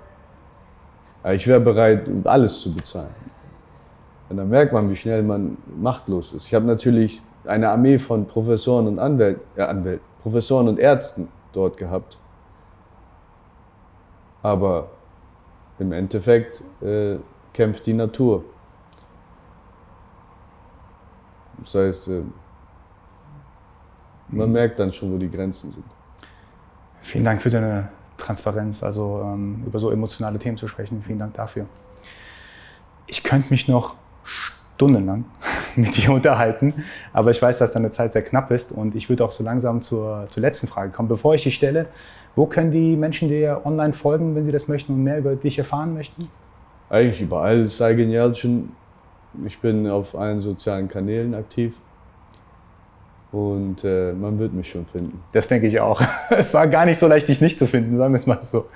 Aber 1.24 1.34
ich 1.34 1.48
wäre 1.48 1.62
bereit, 1.62 2.10
alles 2.26 2.60
zu 2.60 2.74
bezahlen. 2.74 3.16
Und 4.30 4.38
dann 4.38 4.50
merkt 4.50 4.74
man, 4.74 4.90
wie 4.90 4.96
schnell 4.96 5.24
man 5.24 5.58
machtlos 5.80 6.34
ist. 6.34 6.48
Ich 6.48 6.54
habe 6.54 6.66
natürlich 6.66 7.22
eine 7.46 7.70
Armee 7.70 7.98
von 7.98 8.26
Professoren 8.28 8.88
und 8.88 9.00
Anwält, 9.00 9.40
äh, 9.56 9.62
Anwält, 9.62 10.02
Professoren 10.22 10.68
und 10.68 10.80
Ärzten 10.80 11.30
dort 11.54 11.78
gehabt. 11.78 12.18
Aber 14.42 14.90
im 15.80 15.92
Endeffekt 15.92 16.62
äh, 16.82 17.18
kämpft 17.54 17.86
die 17.86 17.94
Natur. 17.94 18.44
Das 21.60 21.76
heißt, 21.76 22.10
äh, 22.10 22.22
man 24.28 24.48
mhm. 24.48 24.54
merkt 24.54 24.80
dann 24.80 24.92
schon, 24.92 25.14
wo 25.14 25.18
die 25.18 25.30
Grenzen 25.30 25.72
sind. 25.72 25.86
Vielen 27.02 27.24
Dank 27.26 27.42
für 27.42 27.50
deine 27.50 27.90
Transparenz, 28.24 28.84
also 28.84 29.22
ähm, 29.24 29.64
über 29.66 29.80
so 29.80 29.92
emotionale 29.92 30.40
Themen 30.40 30.58
zu 30.58 30.68
sprechen. 30.68 31.04
Vielen 31.06 31.20
Dank 31.20 31.34
dafür. 31.34 31.66
Ich 33.08 33.24
könnte 33.24 33.50
mich 33.50 33.68
noch 33.68 33.96
stundenlang 34.24 35.26
mit 35.76 35.98
dir 35.98 36.12
unterhalten, 36.12 36.74
aber 37.12 37.32
ich 37.32 37.42
weiß, 37.42 37.60
dass 37.60 37.74
deine 37.74 37.90
Zeit 37.90 38.14
sehr 38.14 38.24
knapp 38.24 38.50
ist 38.52 38.72
und 38.72 38.96
ich 38.96 39.10
würde 39.10 39.26
auch 39.26 39.32
so 39.32 39.44
langsam 39.44 39.82
zur, 39.82 40.26
zur 40.30 40.42
letzten 40.42 40.68
Frage 40.68 40.92
kommen. 40.92 41.10
Bevor 41.10 41.36
ich 41.36 41.44
die 41.44 41.52
stelle, 41.52 41.88
wo 42.36 42.46
können 42.48 42.72
die 42.72 42.96
Menschen 42.96 43.30
dir 43.30 43.62
online 43.66 43.94
folgen, 43.94 44.36
wenn 44.36 44.46
sie 44.46 44.52
das 44.52 44.68
möchten 44.68 44.94
und 44.94 45.04
mehr 45.04 45.20
über 45.20 45.36
dich 45.36 45.60
erfahren 45.60 45.94
möchten? 45.94 46.30
Eigentlich 46.90 47.22
überall. 47.22 47.68
Sei 47.68 47.94
genial 47.94 48.34
ich 49.46 49.58
bin 49.60 49.88
auf 49.88 50.16
allen 50.16 50.40
sozialen 50.40 50.88
Kanälen 50.88 51.34
aktiv. 51.34 51.80
Und 53.34 53.84
äh, 53.84 54.14
man 54.14 54.38
wird 54.38 54.54
mich 54.54 54.70
schon 54.70 54.86
finden. 54.86 55.20
Das 55.32 55.48
denke 55.48 55.66
ich 55.66 55.80
auch. 55.80 56.00
Es 56.30 56.54
war 56.54 56.68
gar 56.68 56.86
nicht 56.86 57.00
so 57.00 57.08
leicht, 57.08 57.28
dich 57.28 57.42
nicht 57.42 57.58
zu 57.58 57.66
finden, 57.66 57.96
sagen 57.96 58.14
wir 58.14 58.18
es 58.18 58.28
mal 58.28 58.42
so. 58.44 58.68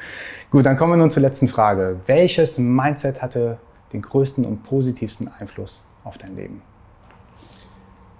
Gut, 0.49 0.65
dann 0.65 0.75
kommen 0.75 0.93
wir 0.93 0.97
nun 0.97 1.11
zur 1.11 1.21
letzten 1.21 1.47
Frage. 1.47 1.99
Welches 2.07 2.57
Mindset 2.57 3.21
hatte 3.21 3.59
den 3.93 4.01
größten 4.01 4.45
und 4.45 4.63
positivsten 4.63 5.29
Einfluss 5.39 5.83
auf 6.03 6.17
dein 6.17 6.35
Leben? 6.35 6.63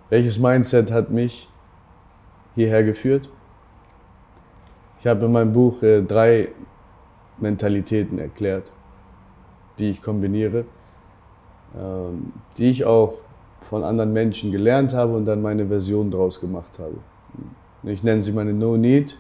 Welches 0.10 0.38
Mindset 0.38 0.92
hat 0.92 1.10
mich 1.10 1.50
hierher 2.54 2.84
geführt? 2.84 3.32
Ich 5.00 5.08
habe 5.08 5.26
in 5.26 5.32
meinem 5.32 5.54
Buch 5.54 5.82
äh, 5.82 6.04
drei 6.04 6.50
Mentalitäten 7.40 8.20
erklärt, 8.20 8.72
die 9.80 9.90
ich 9.90 10.04
kombiniere. 10.04 10.66
Ähm, 11.76 12.32
die 12.58 12.70
ich 12.70 12.86
auch 12.86 13.16
von 13.62 13.84
anderen 13.84 14.14
Menschen 14.14 14.52
gelernt 14.52 14.94
habe 14.94 15.16
und 15.16 15.26
dann 15.26 15.42
meine 15.42 15.68
Version 15.68 16.12
daraus 16.12 16.40
gemacht 16.40 16.80
habe. 16.80 16.96
Ich 17.84 18.04
nenne 18.04 18.22
sie 18.22 18.32
meine 18.32 18.54
No 18.54 18.78
Need, 18.78 19.18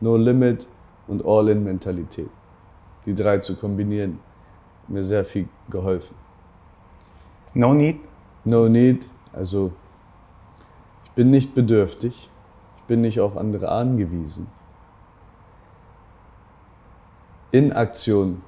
No 0.00 0.16
Limit 0.16 0.66
und 1.06 1.24
All-In 1.24 1.64
Mentalität. 1.64 2.30
Die 3.06 3.14
drei 3.14 3.38
zu 3.38 3.56
kombinieren, 3.56 4.20
mir 4.86 5.02
sehr 5.02 5.24
viel 5.24 5.48
geholfen. 5.70 6.14
No 7.54 7.74
Need? 7.74 8.00
No 8.44 8.68
Need, 8.68 9.08
also 9.32 9.72
ich 11.04 11.10
bin 11.12 11.30
nicht 11.30 11.54
bedürftig, 11.54 12.30
ich 12.76 12.82
bin 12.84 13.00
nicht 13.00 13.20
auf 13.20 13.36
andere 13.36 13.70
angewiesen. 13.70 14.46
In 17.50 17.72
Aktion 17.72 18.42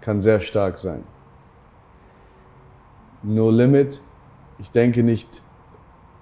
kann 0.00 0.20
sehr 0.20 0.40
stark 0.40 0.78
sein. 0.78 1.04
No 3.22 3.50
Limit. 3.50 4.00
Ich 4.62 4.70
denke 4.70 5.02
nicht 5.02 5.42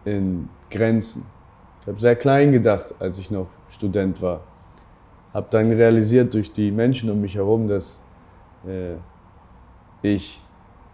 in 0.07 0.49
Grenzen. 0.71 1.27
Ich 1.83 1.87
habe 1.87 2.01
sehr 2.01 2.17
klein 2.17 2.53
gedacht, 2.53 2.95
als 2.99 3.19
ich 3.19 3.31
noch 3.31 3.49
Student 3.69 4.23
war. 4.23 4.41
Habe 5.35 5.47
dann 5.51 5.71
realisiert 5.71 6.33
durch 6.33 6.51
die 6.51 6.71
Menschen 6.71 7.11
um 7.11 7.21
mich 7.21 7.35
herum, 7.35 7.69
dass 7.69 8.03
äh, 8.67 8.95
ich 10.01 10.41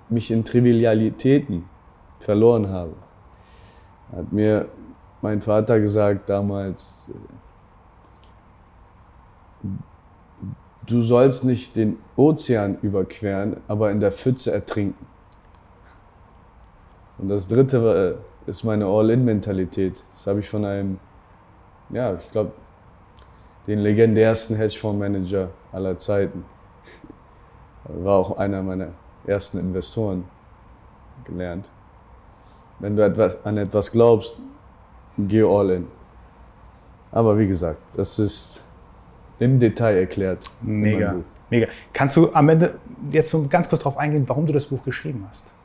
mich 0.09 0.33
in 0.33 0.45
Trivialitäten 0.45 1.65
verloren 2.19 2.69
habe. 2.69 2.95
Hat 4.15 4.33
mir 4.33 4.67
mein 5.23 5.41
Vater 5.41 5.79
gesagt 5.79 6.29
damals, 6.29 7.09
äh, 9.63 9.69
du 10.87 11.01
sollst 11.01 11.45
nicht 11.45 11.77
den 11.77 11.99
Ozean 12.17 12.79
überqueren, 12.83 13.59
aber 13.69 13.93
in 13.93 14.01
der 14.01 14.11
Pfütze 14.11 14.53
ertrinken. 14.53 15.07
Und 17.19 17.29
das 17.29 17.49
dritte 17.49 18.19
äh, 18.47 18.51
ist 18.51 18.65
meine 18.65 18.87
All-In-Mentalität. 18.87 20.05
Das 20.15 20.27
habe 20.27 20.41
ich 20.41 20.49
von 20.49 20.65
einem, 20.65 20.99
ja, 21.91 22.15
ich 22.15 22.31
glaube, 22.31 22.53
den 23.67 23.81
legendärsten 23.81 24.57
Hedgefondsmanager 24.57 25.51
aller 25.73 25.99
Zeiten. 25.99 26.45
War 27.85 28.17
auch 28.17 28.37
einer 28.39 28.63
meiner 28.63 28.89
ersten 29.27 29.59
Investoren 29.59 30.25
gelernt. 31.25 31.71
Wenn 32.79 32.97
du 32.97 33.05
etwas, 33.05 33.45
an 33.45 33.57
etwas 33.57 33.91
glaubst, 33.91 34.37
geh 35.19 35.43
all 35.43 35.71
in. 35.71 35.87
Aber 37.11 37.39
wie 37.39 37.47
gesagt, 37.47 37.81
das 37.97 38.19
ist 38.19 38.63
im 39.39 39.59
Detail 39.59 39.97
erklärt. 39.97 40.51
Mega, 40.61 41.17
mega. 41.51 41.69
Kannst 41.93 42.17
du 42.17 42.33
am 42.33 42.49
Ende 42.49 42.79
jetzt 43.11 43.31
so 43.31 43.47
ganz 43.49 43.69
kurz 43.69 43.83
darauf 43.83 43.97
eingehen, 43.97 44.29
warum 44.29 44.47
du 44.47 44.53
das 44.53 44.67
Buch 44.67 44.85
geschrieben 44.85 45.25
hast? 45.29 45.56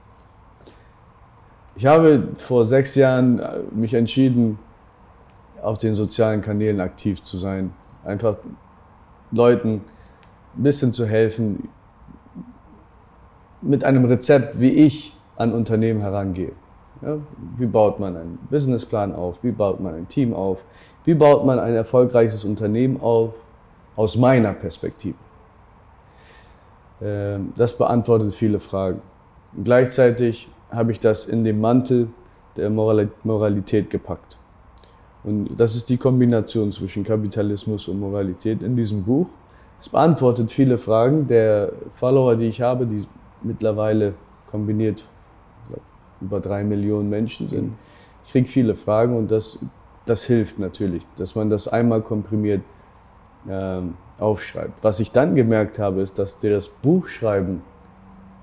Ich 1.75 1.85
habe 1.85 2.29
vor 2.35 2.65
sechs 2.65 2.95
Jahren 2.95 3.39
äh, 3.39 3.59
mich 3.71 3.93
entschieden, 3.93 4.59
auf 5.61 5.77
den 5.77 5.95
sozialen 5.95 6.41
Kanälen 6.41 6.81
aktiv 6.81 7.23
zu 7.23 7.37
sein. 7.37 7.73
Einfach 8.03 8.35
Leuten 9.31 9.81
ein 10.57 10.63
bisschen 10.63 10.91
zu 10.91 11.05
helfen, 11.05 11.69
mit 13.61 13.83
einem 13.83 14.05
Rezept, 14.05 14.59
wie 14.59 14.71
ich 14.71 15.15
an 15.37 15.53
Unternehmen 15.53 16.01
herangehe. 16.01 16.53
Ja, 17.01 17.17
wie 17.57 17.65
baut 17.65 17.99
man 17.99 18.15
einen 18.15 18.39
Businessplan 18.49 19.13
auf? 19.13 19.43
Wie 19.43 19.51
baut 19.51 19.79
man 19.79 19.95
ein 19.95 20.07
Team 20.07 20.33
auf? 20.33 20.63
Wie 21.03 21.13
baut 21.13 21.45
man 21.45 21.59
ein 21.59 21.73
erfolgreiches 21.75 22.43
Unternehmen 22.43 22.99
auf? 23.01 23.33
Aus 23.95 24.15
meiner 24.15 24.53
Perspektive. 24.53 25.17
Ähm, 27.01 27.53
Das 27.55 27.77
beantwortet 27.77 28.33
viele 28.33 28.59
Fragen. 28.59 29.01
Gleichzeitig 29.63 30.49
habe 30.71 30.91
ich 30.91 30.99
das 30.99 31.25
in 31.25 31.43
den 31.43 31.59
Mantel 31.59 32.07
der 32.57 32.69
Morali- 32.69 33.09
Moralität 33.23 33.89
gepackt. 33.89 34.37
Und 35.23 35.59
das 35.59 35.75
ist 35.75 35.89
die 35.89 35.97
Kombination 35.97 36.71
zwischen 36.71 37.03
Kapitalismus 37.03 37.87
und 37.87 37.99
Moralität 37.99 38.63
in 38.63 38.75
diesem 38.75 39.03
Buch. 39.03 39.27
Es 39.79 39.89
beantwortet 39.89 40.51
viele 40.51 40.77
Fragen 40.77 41.27
der 41.27 41.71
Follower, 41.93 42.35
die 42.35 42.45
ich 42.45 42.61
habe, 42.61 42.85
die 42.85 43.05
mittlerweile 43.43 44.13
kombiniert 44.49 45.03
über 46.19 46.39
drei 46.39 46.63
Millionen 46.63 47.09
Menschen 47.09 47.47
sind. 47.47 47.73
Ich 48.25 48.31
kriege 48.31 48.47
viele 48.47 48.75
Fragen 48.75 49.17
und 49.17 49.31
das, 49.31 49.59
das 50.05 50.23
hilft 50.23 50.59
natürlich, 50.59 51.03
dass 51.15 51.35
man 51.35 51.49
das 51.49 51.67
einmal 51.67 52.01
komprimiert 52.01 52.61
ähm, 53.49 53.95
aufschreibt. 54.19 54.83
Was 54.83 54.99
ich 54.99 55.11
dann 55.11 55.33
gemerkt 55.33 55.79
habe, 55.79 56.01
ist, 56.01 56.19
dass 56.19 56.37
dir 56.37 56.51
das 56.51 56.69
Buchschreiben 56.69 57.61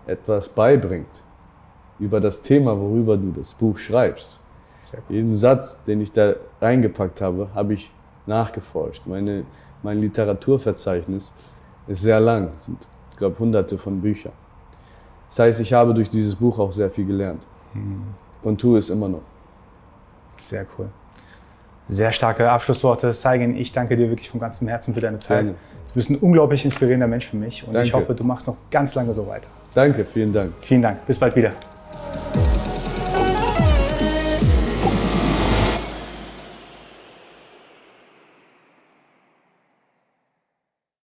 etwas 0.07 0.49
beibringt 0.49 1.23
über 1.99 2.21
das 2.21 2.41
Thema, 2.41 2.79
worüber 2.79 3.17
du 3.17 3.33
das 3.33 3.55
Buch 3.55 3.79
schreibst. 3.79 4.41
Sehr 4.81 5.01
Jeden 5.09 5.35
Satz, 5.35 5.83
den 5.83 6.01
ich 6.01 6.11
da 6.11 6.35
reingepackt 6.61 7.21
habe, 7.21 7.49
habe 7.55 7.75
ich 7.75 7.91
nachgeforscht. 8.27 9.03
Meine, 9.07 9.45
mein 9.83 10.01
Literaturverzeichnis 10.01 11.35
ist 11.87 12.03
sehr 12.03 12.21
lang, 12.21 12.53
es 12.57 12.67
sind, 12.67 12.79
ich 13.11 13.17
glaube, 13.17 13.39
hunderte 13.39 13.79
von 13.79 14.01
Büchern. 14.01 14.33
Das 15.29 15.39
heißt, 15.41 15.61
ich 15.61 15.73
habe 15.73 15.93
durch 15.93 16.09
dieses 16.09 16.35
Buch 16.35 16.59
auch 16.59 16.73
sehr 16.73 16.91
viel 16.91 17.07
gelernt 17.07 17.45
und 18.43 18.61
tue 18.61 18.79
es 18.79 18.91
immer 18.91 19.09
noch. 19.09 19.23
Sehr 20.37 20.65
cool. 20.79 20.89
Sehr 21.89 22.13
starke 22.13 22.51
Abschlussworte. 22.51 23.13
Saigen, 23.13 23.57
ich 23.57 23.73
danke 23.73 23.97
dir 23.97 24.09
wirklich 24.09 24.31
von 24.31 24.41
ganzem 24.41 24.69
Herzen 24.69 24.95
für 24.95 25.01
deine 25.01 25.19
Zeit. 25.19 25.47
Gerne. 25.47 25.59
Du 25.89 25.95
bist 25.95 26.11
ein 26.11 26.17
unglaublich 26.17 26.65
inspirierender 26.65 27.07
Mensch 27.07 27.27
für 27.27 27.37
mich 27.37 27.67
und 27.67 27.71
ich 27.71 27.91
Danke. 27.91 27.93
hoffe, 27.95 28.15
du 28.15 28.25
machst 28.25 28.47
noch 28.47 28.57
ganz 28.71 28.95
lange 28.95 29.15
so 29.15 29.27
weiter. 29.27 29.49
Danke, 29.75 30.05
vielen 30.05 30.33
Dank. 30.33 30.53
Vielen 30.61 30.83
Dank. 30.83 31.07
Bis 31.07 31.19
bald 31.19 31.35
wieder. 31.35 31.53
Yeah. 32.09 32.38